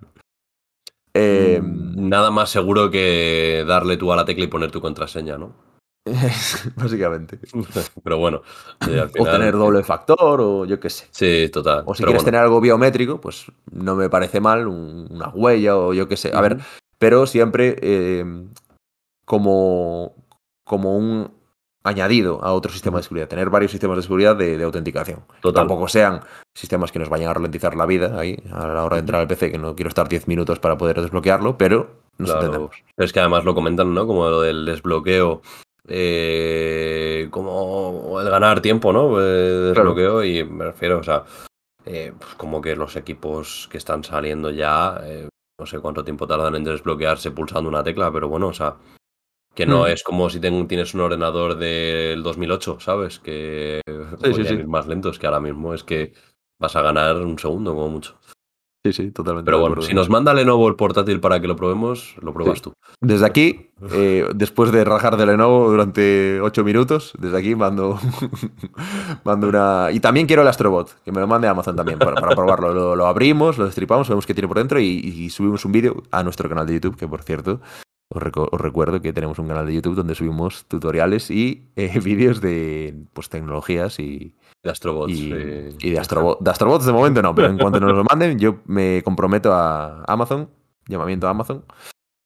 Eh, 1.15 1.59
Nada 1.63 2.29
más 2.29 2.51
seguro 2.51 2.91
que 2.91 3.65
darle 3.67 3.97
tú 3.97 4.13
a 4.13 4.15
la 4.15 4.23
tecla 4.23 4.43
y 4.43 4.47
poner 4.47 4.69
tu 4.71 4.79
contraseña, 4.79 5.37
¿no? 5.37 5.55
Básicamente. 6.75 7.39
Pero 8.03 8.17
bueno. 8.19 8.41
Al 8.79 9.09
final... 9.09 9.11
O 9.19 9.25
tener 9.25 9.53
doble 9.53 9.83
factor, 9.83 10.41
o 10.41 10.65
yo 10.65 10.79
qué 10.79 10.89
sé. 10.89 11.07
Sí, 11.11 11.49
total. 11.49 11.83
O 11.85 11.95
si 11.95 12.03
quieres 12.03 12.21
bueno. 12.21 12.25
tener 12.25 12.41
algo 12.41 12.61
biométrico, 12.61 13.19
pues 13.19 13.51
no 13.71 13.95
me 13.95 14.09
parece 14.09 14.39
mal, 14.39 14.67
un, 14.67 15.07
una 15.09 15.29
huella 15.29 15.75
o 15.75 15.93
yo 15.93 16.07
qué 16.07 16.17
sé. 16.17 16.29
A 16.29 16.35
uh 16.35 16.37
-huh. 16.37 16.41
ver, 16.41 16.57
pero 16.97 17.25
siempre 17.25 17.77
eh, 17.81 18.25
como, 19.25 20.15
como 20.63 20.95
un 20.95 21.31
añadido 21.83 22.43
a 22.43 22.53
otro 22.53 22.71
sistema 22.71 22.97
de 22.97 23.03
seguridad, 23.03 23.27
tener 23.27 23.49
varios 23.49 23.71
sistemas 23.71 23.97
de 23.97 24.03
seguridad 24.03 24.35
de, 24.35 24.63
autenticación. 24.63 25.21
Tampoco 25.53 25.87
sean 25.87 26.21
sistemas 26.53 26.91
que 26.91 26.99
nos 26.99 27.09
vayan 27.09 27.29
a 27.29 27.33
ralentizar 27.33 27.75
la 27.75 27.85
vida 27.85 28.19
ahí 28.19 28.37
a 28.51 28.67
la 28.67 28.85
hora 28.85 28.97
de 28.97 29.01
entrar 29.01 29.21
al 29.21 29.27
PC, 29.27 29.51
que 29.51 29.57
no 29.57 29.75
quiero 29.75 29.89
estar 29.89 30.07
10 30.07 30.27
minutos 30.27 30.59
para 30.59 30.77
poder 30.77 31.01
desbloquearlo, 31.01 31.57
pero 31.57 32.01
nos 32.17 32.29
entendemos. 32.29 32.71
es 32.97 33.13
que 33.13 33.19
además 33.19 33.45
lo 33.45 33.55
comentan, 33.55 33.93
¿no? 33.93 34.05
Como 34.05 34.29
lo 34.29 34.41
del 34.41 34.65
desbloqueo. 34.65 35.41
Eh, 35.87 37.27
como 37.31 38.21
el 38.21 38.29
ganar 38.29 38.61
tiempo, 38.61 38.93
¿no? 38.93 39.19
Eh, 39.19 39.73
desbloqueo 39.73 40.23
y 40.23 40.43
me 40.43 40.65
refiero, 40.65 40.99
o 40.99 41.03
sea, 41.03 41.23
eh, 41.85 42.13
pues 42.17 42.35
como 42.35 42.61
que 42.61 42.75
los 42.75 42.95
equipos 42.95 43.67
que 43.71 43.79
están 43.79 44.03
saliendo 44.03 44.51
ya, 44.51 45.01
no 45.59 45.65
sé 45.65 45.79
cuánto 45.79 46.03
tiempo 46.03 46.27
tardan 46.27 46.55
en 46.55 46.63
desbloquearse 46.63 47.31
pulsando 47.31 47.67
una 47.67 47.83
tecla, 47.83 48.11
pero 48.11 48.29
bueno, 48.29 48.49
o 48.49 48.53
sea, 48.53 48.75
que 49.53 49.65
no 49.65 49.83
mm. 49.83 49.87
es 49.87 50.03
como 50.03 50.29
si 50.29 50.39
tienes 50.39 50.93
un 50.93 51.01
ordenador 51.01 51.57
del 51.57 52.23
2008, 52.23 52.79
¿sabes? 52.79 53.19
Que 53.19 53.81
sí, 54.23 54.45
sí, 54.45 54.63
más 54.63 54.87
lentos, 54.87 55.19
que 55.19 55.27
ahora 55.27 55.41
mismo 55.41 55.73
es 55.73 55.83
que 55.83 56.13
vas 56.59 56.75
a 56.75 56.81
ganar 56.81 57.17
un 57.17 57.37
segundo 57.37 57.73
como 57.73 57.89
mucho. 57.89 58.17
Sí, 58.83 58.93
sí, 58.93 59.11
totalmente. 59.11 59.45
Pero 59.45 59.59
bueno, 59.59 59.79
si 59.83 59.93
nos 59.93 60.09
manda 60.09 60.33
Lenovo 60.33 60.67
el 60.67 60.75
portátil 60.75 61.19
para 61.19 61.39
que 61.39 61.47
lo 61.47 61.55
probemos, 61.55 62.15
lo 62.19 62.33
pruebas 62.33 62.63
tú. 62.63 62.73
Desde 62.99 63.27
aquí, 63.27 63.69
eh, 63.91 64.27
después 64.33 64.71
de 64.71 64.83
rajar 64.83 65.17
de 65.17 65.27
Lenovo 65.27 65.69
durante 65.69 66.41
ocho 66.41 66.63
minutos, 66.63 67.13
desde 67.19 67.37
aquí 67.37 67.53
mando, 67.53 67.99
mando 69.23 69.49
una... 69.49 69.89
Y 69.91 69.99
también 69.99 70.25
quiero 70.25 70.41
el 70.41 70.47
Astrobot, 70.47 70.99
que 71.03 71.11
me 71.11 71.19
lo 71.19 71.27
mande 71.27 71.47
Amazon 71.47 71.75
también 71.75 71.99
para, 71.99 72.15
probarlo. 72.15 72.95
Lo, 72.95 73.05
abrimos, 73.05 73.59
lo 73.59 73.65
destripamos, 73.65 74.09
vemos 74.09 74.25
qué 74.25 74.33
tiene 74.33 74.47
por 74.47 74.57
dentro 74.57 74.79
y 74.79 75.29
subimos 75.29 75.63
un 75.63 75.73
vídeo 75.73 76.01
a 76.09 76.23
nuestro 76.23 76.49
canal 76.49 76.65
de 76.65 76.73
YouTube, 76.73 76.97
que 76.97 77.07
por 77.07 77.21
cierto 77.21 77.61
os, 78.13 78.61
recuerdo 78.61 79.01
que 79.01 79.13
tenemos 79.13 79.39
un 79.39 79.47
canal 79.47 79.65
de 79.65 79.73
YouTube 79.73 79.95
donde 79.95 80.15
subimos 80.15 80.65
tutoriales 80.65 81.31
y 81.31 81.69
eh, 81.75 81.99
vídeos 82.03 82.41
de 82.41 82.95
pues, 83.13 83.29
tecnologías 83.29 83.99
y, 83.99 84.35
de 84.63 84.69
Astrobots. 84.69 85.13
Y, 85.13 85.29
de, 85.29 85.99
Astrobots 85.99 86.85
de 86.85 86.91
momento 86.91 87.21
no, 87.21 87.33
pero 87.33 87.47
en 87.47 87.57
cuanto 87.57 87.79
nos 87.79 87.95
lo 87.95 88.03
manden, 88.03 88.37
yo 88.37 88.59
me 88.65 89.01
comprometo 89.03 89.53
a 89.53 90.03
Amazon, 90.07 90.49
llamamiento 90.87 91.27
a 91.27 91.31
Amazon, 91.31 91.63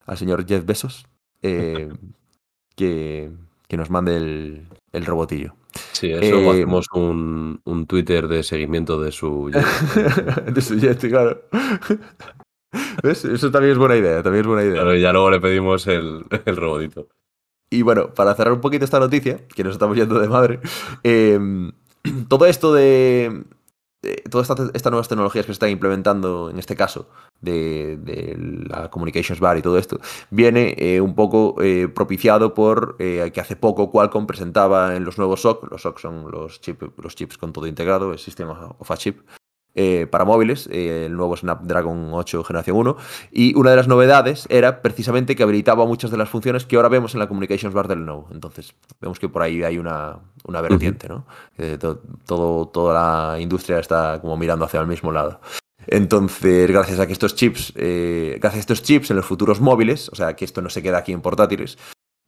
al 0.05 0.17
señor 0.17 0.45
Jeff 0.47 0.65
Bezos, 0.65 1.05
eh, 1.41 1.89
que, 2.75 3.31
que, 3.67 3.77
nos 3.77 3.89
mande 3.89 4.17
el, 4.17 4.67
el 4.91 5.05
robotillo. 5.05 5.55
Sí, 5.91 6.09
eso 6.11 6.37
eh, 6.37 6.49
hacemos 6.49 6.87
un, 6.93 7.61
un, 7.65 7.85
Twitter 7.85 8.27
de 8.27 8.43
seguimiento 8.43 8.99
de 9.01 9.11
su 9.11 9.51
de 10.53 10.61
su 10.61 10.75
jet, 10.77 10.99
claro. 11.09 11.41
Eso 13.03 13.51
también 13.51 13.73
es 13.73 13.77
buena 13.77 13.95
idea, 13.95 14.23
también 14.23 14.41
es 14.41 14.47
buena 14.47 14.63
idea. 14.63 14.81
Pero 14.81 14.95
ya 14.95 15.11
luego 15.11 15.31
le 15.31 15.39
pedimos 15.39 15.87
el, 15.87 16.25
el 16.45 16.55
robotito. 16.55 17.07
Y 17.69 17.81
bueno, 17.81 18.13
para 18.13 18.33
cerrar 18.35 18.53
un 18.53 18.61
poquito 18.61 18.85
esta 18.85 18.99
noticia, 18.99 19.47
que 19.47 19.63
nos 19.63 19.73
estamos 19.73 19.97
yendo 19.97 20.19
de 20.19 20.29
madre, 20.29 20.59
em, 21.03 21.71
todo 22.29 22.45
esto 22.45 22.73
de, 22.73 23.43
todas 24.29 24.49
estas, 24.73 24.91
nuevas 24.91 25.07
tecnologías 25.07 25.45
que 25.45 25.51
se 25.51 25.53
están 25.53 25.69
implementando, 25.69 26.49
en 26.49 26.59
este 26.59 26.75
caso, 26.75 27.09
de, 27.41 27.97
la 28.69 28.89
Communications 28.89 29.39
Bar 29.39 29.57
y 29.57 29.61
todo 29.61 29.77
esto, 29.77 29.99
viene 30.29 30.75
eh, 30.77 31.01
un 31.01 31.15
poco 31.15 31.55
eh, 31.61 31.87
propiciado 31.87 32.53
por 32.53 32.95
eh, 32.99 33.31
que 33.33 33.41
hace 33.41 33.55
poco 33.55 33.91
Qualcomm 33.91 34.27
presentaba 34.27 34.95
en 34.95 35.03
los 35.03 35.17
nuevos 35.17 35.41
SOC, 35.41 35.71
los 35.71 35.81
SOC 35.81 35.99
son 35.99 36.31
los, 36.31 36.61
los 36.97 37.15
chips 37.15 37.37
con 37.37 37.51
todo 37.51 37.67
integrado, 37.67 38.13
el 38.13 38.19
sistema 38.19 38.75
of 38.77 38.91
a 38.91 38.97
chip, 38.97 39.19
eh, 39.77 40.07
para 40.09 40.23
móviles, 40.23 40.69
eh, 40.71 41.07
el 41.07 41.17
nuevo 41.17 41.35
Snapdragon 41.35 42.09
8 42.13 42.45
Generación 42.45 42.77
1, 42.77 42.95
y 43.29 43.53
una 43.55 43.71
de 43.71 43.75
las 43.75 43.89
novedades 43.89 44.47
era 44.49 44.81
precisamente 44.81 45.35
que 45.35 45.43
habilitaba 45.43 45.85
muchas 45.85 46.11
de 46.11 46.17
las 46.17 46.29
funciones 46.29 46.65
que 46.65 46.77
ahora 46.77 46.87
vemos 46.87 47.13
en 47.13 47.19
la 47.19 47.27
Communications 47.27 47.75
Bar 47.75 47.89
del 47.89 47.99
Lenovo. 47.99 48.29
Entonces, 48.31 48.73
vemos 49.01 49.19
que 49.19 49.27
por 49.27 49.41
ahí 49.41 49.63
hay 49.63 49.77
una, 49.77 50.19
una 50.45 50.61
vertiente, 50.61 51.09
¿no? 51.09 51.25
todo, 52.25 52.67
toda 52.69 53.33
la 53.33 53.39
industria 53.41 53.79
está 53.79 54.19
como 54.21 54.37
mirando 54.37 54.63
hacia 54.63 54.79
el 54.79 54.87
mismo 54.87 55.11
lado. 55.11 55.41
Entonces, 55.87 56.69
gracias 56.69 57.01
a 57.01 57.05
que 57.05 57.13
estos 57.13 57.35
chips, 57.35 57.73
eh, 57.75 58.37
gracias 58.39 58.59
a 58.59 58.61
estos 58.61 58.81
chips 58.81 59.09
en 59.09 59.17
los 59.17 59.25
futuros 59.25 59.59
móviles, 59.59 60.07
o 60.07 60.15
sea, 60.15 60.37
que 60.37 60.45
esto 60.45 60.61
no 60.61 60.69
se 60.69 60.81
queda 60.81 60.99
aquí 60.99 61.11
en 61.11 61.19
portátiles, 61.21 61.77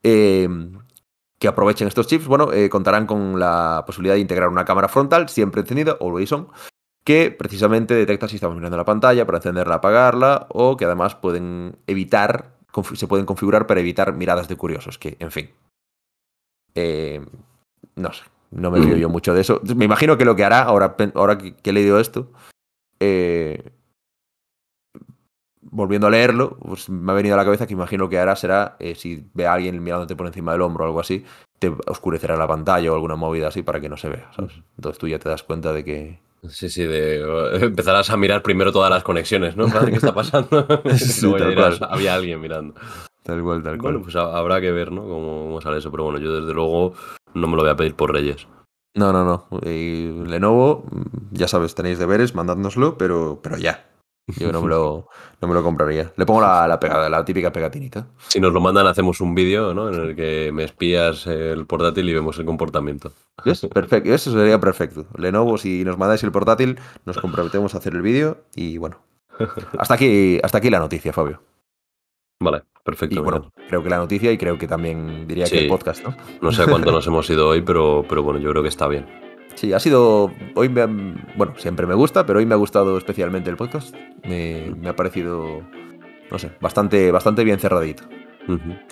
que 0.01 1.47
aprovechen 1.47 1.87
estos 1.87 2.07
chips, 2.07 2.27
bueno, 2.27 2.49
contarán 2.69 3.05
con 3.05 3.39
la 3.39 3.83
posibilidad 3.85 4.15
de 4.15 4.21
integrar 4.21 4.49
una 4.49 4.65
cámara 4.65 4.89
frontal 4.89 5.29
siempre 5.29 5.61
encendida, 5.61 5.97
always 6.01 6.31
on, 6.33 6.49
que 7.07 7.31
precisamente 7.31 7.93
detecta 7.93 8.27
si 8.27 8.35
estamos 8.35 8.57
mirando 8.57 8.75
la 8.75 8.83
pantalla 8.83 9.25
para 9.25 9.37
encenderla, 9.37 9.75
apagarla, 9.75 10.45
o 10.49 10.75
que 10.75 10.83
además 10.83 11.15
pueden 11.15 11.77
evitar, 11.87 12.51
se 12.95 13.07
pueden 13.07 13.25
configurar 13.25 13.65
para 13.65 13.79
evitar 13.79 14.13
miradas 14.13 14.49
de 14.49 14.57
curiosos, 14.57 14.97
que, 14.97 15.15
en 15.19 15.31
fin. 15.31 15.49
Eh, 16.75 17.25
no 17.95 18.11
sé, 18.11 18.23
no 18.51 18.71
me 18.71 18.81
fío 18.81 18.97
yo 18.97 19.07
mucho 19.07 19.33
de 19.33 19.39
eso. 19.39 19.61
Me 19.73 19.85
imagino 19.85 20.17
que 20.17 20.25
lo 20.25 20.35
que 20.35 20.43
hará, 20.43 20.63
ahora, 20.63 20.97
ahora 21.15 21.37
que, 21.37 21.55
he 21.63 21.71
leído 21.71 21.97
esto, 21.97 22.29
eh, 22.99 23.71
volviendo 25.61 26.07
a 26.07 26.09
leerlo, 26.09 26.57
pues 26.57 26.89
me 26.89 27.13
ha 27.13 27.15
venido 27.15 27.35
a 27.35 27.37
la 27.37 27.45
cabeza 27.45 27.67
que 27.67 27.73
imagino 27.73 28.09
que 28.09 28.19
hará 28.19 28.35
será, 28.35 28.75
eh, 28.79 28.95
si 28.95 29.25
ve 29.33 29.47
a 29.47 29.53
alguien 29.53 29.81
mirándote 29.81 30.17
por 30.17 30.27
encima 30.27 30.51
del 30.51 30.61
hombro 30.61 30.83
o 30.83 30.87
algo 30.87 30.99
así, 30.99 31.23
te 31.57 31.73
oscurecerá 31.87 32.35
la 32.35 32.49
pantalla 32.49 32.91
o 32.91 32.95
alguna 32.95 33.15
movida 33.15 33.47
así 33.47 33.63
para 33.63 33.79
que 33.79 33.87
no 33.87 33.95
se 33.95 34.09
vea, 34.09 34.29
¿sabes? 34.35 34.61
Entonces 34.75 34.99
tú 34.99 35.07
ya 35.07 35.19
te 35.19 35.29
das 35.29 35.43
cuenta 35.43 35.71
de 35.71 35.85
que, 35.85 36.26
Sí, 36.49 36.69
sí, 36.69 36.83
de, 36.83 37.21
empezarás 37.61 38.09
a 38.09 38.17
mirar 38.17 38.41
primero 38.41 38.71
todas 38.71 38.89
las 38.89 39.03
conexiones, 39.03 39.55
¿no? 39.55 39.67
Para 39.67 39.81
ver 39.81 39.89
qué 39.91 39.95
está 39.97 40.13
pasando. 40.13 40.65
había 41.89 42.15
alguien 42.15 42.41
mirando. 42.41 42.75
Tal 43.23 43.43
cual, 43.43 43.61
tal 43.61 43.77
cual. 43.77 43.93
Bueno, 43.93 44.01
pues 44.03 44.15
habrá 44.15 44.61
que 44.61 44.71
ver, 44.71 44.91
¿no? 44.91 45.03
Cómo, 45.03 45.59
sale 45.61 45.79
eso. 45.79 45.91
Pero 45.91 46.05
bueno, 46.05 46.19
yo 46.19 46.39
desde 46.39 46.53
luego 46.53 46.93
no 47.33 47.47
me 47.47 47.55
lo 47.55 47.63
voy 47.63 47.71
a 47.71 47.75
pedir 47.75 47.95
por 47.95 48.13
Reyes. 48.13 48.47
No, 48.95 49.11
no, 49.11 49.25
no. 49.25 49.47
Y 49.69 50.23
Lenovo, 50.25 50.85
ya 51.31 51.47
sabes, 51.47 51.75
tenéis 51.75 51.99
deberes, 51.99 52.33
mandádnoslo, 52.33 52.97
pero, 52.97 53.39
pero 53.43 53.57
ya. 53.57 53.85
Yo 54.27 54.51
no 54.51 54.61
me 54.61 54.67
lo, 54.67 55.07
no 55.41 55.47
me 55.47 55.53
lo 55.53 55.63
compraría. 55.63 56.11
Le 56.17 56.25
pongo 56.25 56.41
la, 56.41 56.67
la, 56.67 56.79
pegada, 56.79 57.09
la 57.09 57.23
típica 57.23 57.51
pegatinita. 57.51 58.07
Si 58.27 58.41
nos 58.41 58.51
lo 58.51 58.59
mandan, 58.59 58.85
hacemos 58.85 59.21
un 59.21 59.33
vídeo 59.33 59.73
¿no? 59.73 59.87
en 59.87 59.95
el 59.95 60.15
que 60.15 60.51
me 60.53 60.65
espías 60.65 61.27
el 61.27 61.65
portátil 61.65 62.09
y 62.09 62.13
vemos 62.13 62.37
el 62.37 62.45
comportamiento. 62.45 63.13
Perfecto, 63.73 64.13
eso 64.13 64.31
sería 64.31 64.59
perfecto. 64.59 65.05
Lenovo, 65.17 65.57
si 65.57 65.85
nos 65.85 65.97
mandáis 65.97 66.23
el 66.23 66.31
portátil, 66.31 66.77
nos 67.05 67.17
comprometemos 67.17 67.73
a 67.73 67.77
hacer 67.77 67.93
el 67.93 68.01
vídeo 68.01 68.43
y 68.53 68.77
bueno. 68.77 68.99
Hasta 69.77 69.93
aquí, 69.93 70.39
hasta 70.43 70.57
aquí 70.57 70.69
la 70.69 70.79
noticia, 70.79 71.13
Fabio. 71.13 71.41
Vale, 72.39 72.63
perfecto. 72.83 73.23
bueno, 73.23 73.51
creo 73.67 73.81
que 73.81 73.89
la 73.89 73.97
noticia 73.97 74.31
y 74.31 74.37
creo 74.37 74.57
que 74.57 74.67
también 74.67 75.27
diría 75.27 75.45
que 75.45 75.59
el 75.59 75.67
podcast, 75.69 76.03
¿no? 76.03 76.15
No 76.41 76.51
sé 76.51 76.65
cuánto 76.65 76.91
nos 76.91 77.07
hemos 77.07 77.29
ido 77.29 77.47
hoy, 77.47 77.61
pero, 77.61 78.03
pero 78.07 78.23
bueno, 78.23 78.39
yo 78.39 78.49
creo 78.51 78.61
que 78.61 78.69
está 78.69 78.87
bien. 78.87 79.26
Sí, 79.57 79.73
ha 79.73 79.79
sido. 79.79 80.31
Hoy 80.53 80.69
me. 80.69 80.85
bueno, 81.35 81.55
siempre 81.57 81.87
me 81.87 81.95
gusta, 81.95 82.27
pero 82.27 82.37
hoy 82.37 82.45
me 82.45 82.53
ha 82.53 82.57
gustado 82.57 82.95
especialmente 82.95 83.49
el 83.49 83.57
podcast. 83.57 83.93
Me, 84.23 84.71
ha 84.87 84.95
parecido. 84.95 85.63
No 86.29 86.37
sé, 86.37 86.51
bastante, 86.61 87.11
bastante 87.11 87.43
bien 87.43 87.57
cerradito. 87.57 88.03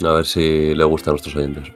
A 0.03 0.11
ver 0.11 0.25
si 0.25 0.73
le 0.73 0.83
gusta 0.83 1.11
a 1.11 1.13
nuestros 1.13 1.35
oyentes. 1.35 1.71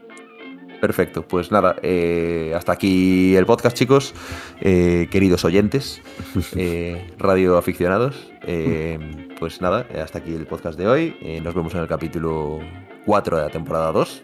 Perfecto, 0.82 1.28
pues 1.28 1.52
nada, 1.52 1.76
eh, 1.84 2.54
hasta 2.56 2.72
aquí 2.72 3.36
el 3.36 3.46
podcast, 3.46 3.78
chicos, 3.78 4.14
eh, 4.62 5.08
queridos 5.12 5.44
oyentes, 5.44 6.02
eh, 6.56 7.14
radioaficionados. 7.18 8.32
pues 9.40 9.62
nada, 9.62 9.86
hasta 10.02 10.20
aquí 10.20 10.34
el 10.34 10.48
podcast 10.48 10.80
de 10.80 10.88
hoy. 10.88 11.42
nos 11.44 11.54
vemos 11.54 11.76
en 11.76 11.82
el 11.82 11.88
capítulo 11.88 12.60
4 13.06 13.38
de 13.38 13.44
la 13.44 13.50
temporada 13.50 13.92
2. 13.92 14.24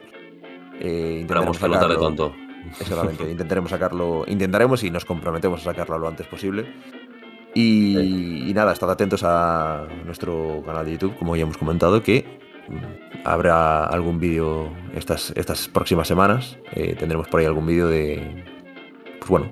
Esperamos 0.80 1.60
que 1.60 1.68
no 1.68 1.98
tonto. 1.98 2.45
Exactamente, 2.80 3.30
intentaremos 3.30 3.72
sacarlo, 3.72 4.24
intentaremos 4.28 4.84
y 4.84 4.92
nos 4.92 5.06
comprometemos 5.06 5.62
a 5.62 5.64
sacarlo 5.64 5.98
lo 5.98 6.08
antes 6.08 6.28
posible. 6.28 6.66
Y, 7.54 8.52
nada, 8.54 8.74
estad 8.74 8.92
atentos 8.92 9.24
a 9.24 9.88
nuestro 10.06 10.62
canal 10.66 10.86
de 10.86 10.94
YouTube, 10.94 11.16
como 11.18 11.38
ya 11.38 11.44
hemos 11.44 11.58
comentado, 11.58 12.04
que 12.04 12.26
mm, 12.68 13.24
habrá 13.24 13.86
algún 13.86 14.20
vídeo 14.20 14.70
estas, 14.94 15.32
estas 15.38 15.70
próximas 15.70 16.08
semanas. 16.08 16.58
Eh, 16.74 16.96
tendremos 17.00 17.30
por 17.30 17.40
ahí 17.40 17.46
algún 17.46 17.66
vídeo 17.66 17.88
de, 17.88 18.44
pues 19.20 19.30
bueno, 19.30 19.52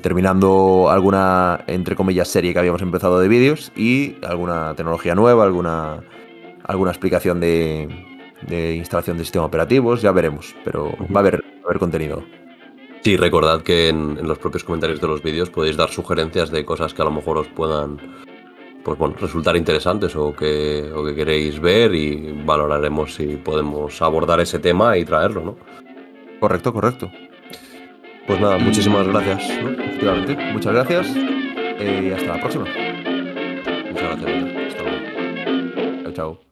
terminando 0.00 0.90
alguna, 0.90 1.64
entre 1.66 1.96
comillas, 1.96 2.28
serie 2.28 2.52
que 2.52 2.60
habíamos 2.60 2.82
empezado 2.82 3.18
de 3.18 3.26
vídeos 3.26 3.72
y 3.74 4.16
alguna 4.22 4.74
tecnología 4.76 5.16
nueva, 5.16 5.42
alguna, 5.42 6.04
alguna 6.62 6.92
explicación 6.92 7.40
de, 7.40 7.88
de 8.46 8.76
instalación 8.76 9.18
de 9.18 9.24
sistemas 9.24 9.48
operativos, 9.48 10.02
ya 10.02 10.12
veremos, 10.12 10.54
pero 10.64 10.96
va 11.14 11.16
a 11.16 11.18
haber, 11.18 11.42
va 11.42 11.62
a 11.64 11.66
haber 11.66 11.78
contenido. 11.78 12.22
Sí, 13.02 13.16
recordad 13.16 13.62
que 13.62 13.88
en, 13.88 14.26
los 14.26 14.38
propios 14.38 14.64
comentarios 14.64 15.00
de 15.00 15.08
los 15.08 15.22
vídeos 15.22 15.50
podéis 15.50 15.76
dar 15.76 15.90
sugerencias 15.90 16.50
de 16.50 16.64
cosas 16.64 16.92
que 16.92 17.02
a 17.02 17.06
lo 17.06 17.10
mejor 17.10 17.38
os 17.38 17.48
puedan 17.48 17.98
pues 18.84 18.98
bueno, 18.98 19.14
resultar 19.18 19.56
interesantes 19.56 20.16
o 20.16 20.34
que, 20.34 20.90
o 20.94 21.04
que 21.04 21.14
queréis 21.14 21.60
ver 21.60 21.94
y 21.94 22.32
valoraremos 22.44 23.14
si 23.14 23.36
podemos 23.36 24.00
abordar 24.00 24.40
ese 24.40 24.58
tema 24.58 24.96
y 24.96 25.04
traerlo, 25.04 25.42
¿no? 25.42 25.56
Correcto, 26.40 26.72
correcto. 26.72 27.10
Pues 28.26 28.40
nada, 28.40 28.58
muchísimas 28.58 29.06
gracias. 29.06 29.50
Efectivamente, 29.50 30.36
muchas 30.52 30.72
gracias 30.72 31.08
y 31.16 32.10
hasta 32.12 32.36
la 32.36 32.40
próxima. 32.40 32.64
Muchas 33.90 34.20
gracias. 34.20 34.44
Hasta 34.68 34.82
luego. 34.82 36.02
Chao, 36.04 36.12
chao. 36.12 36.49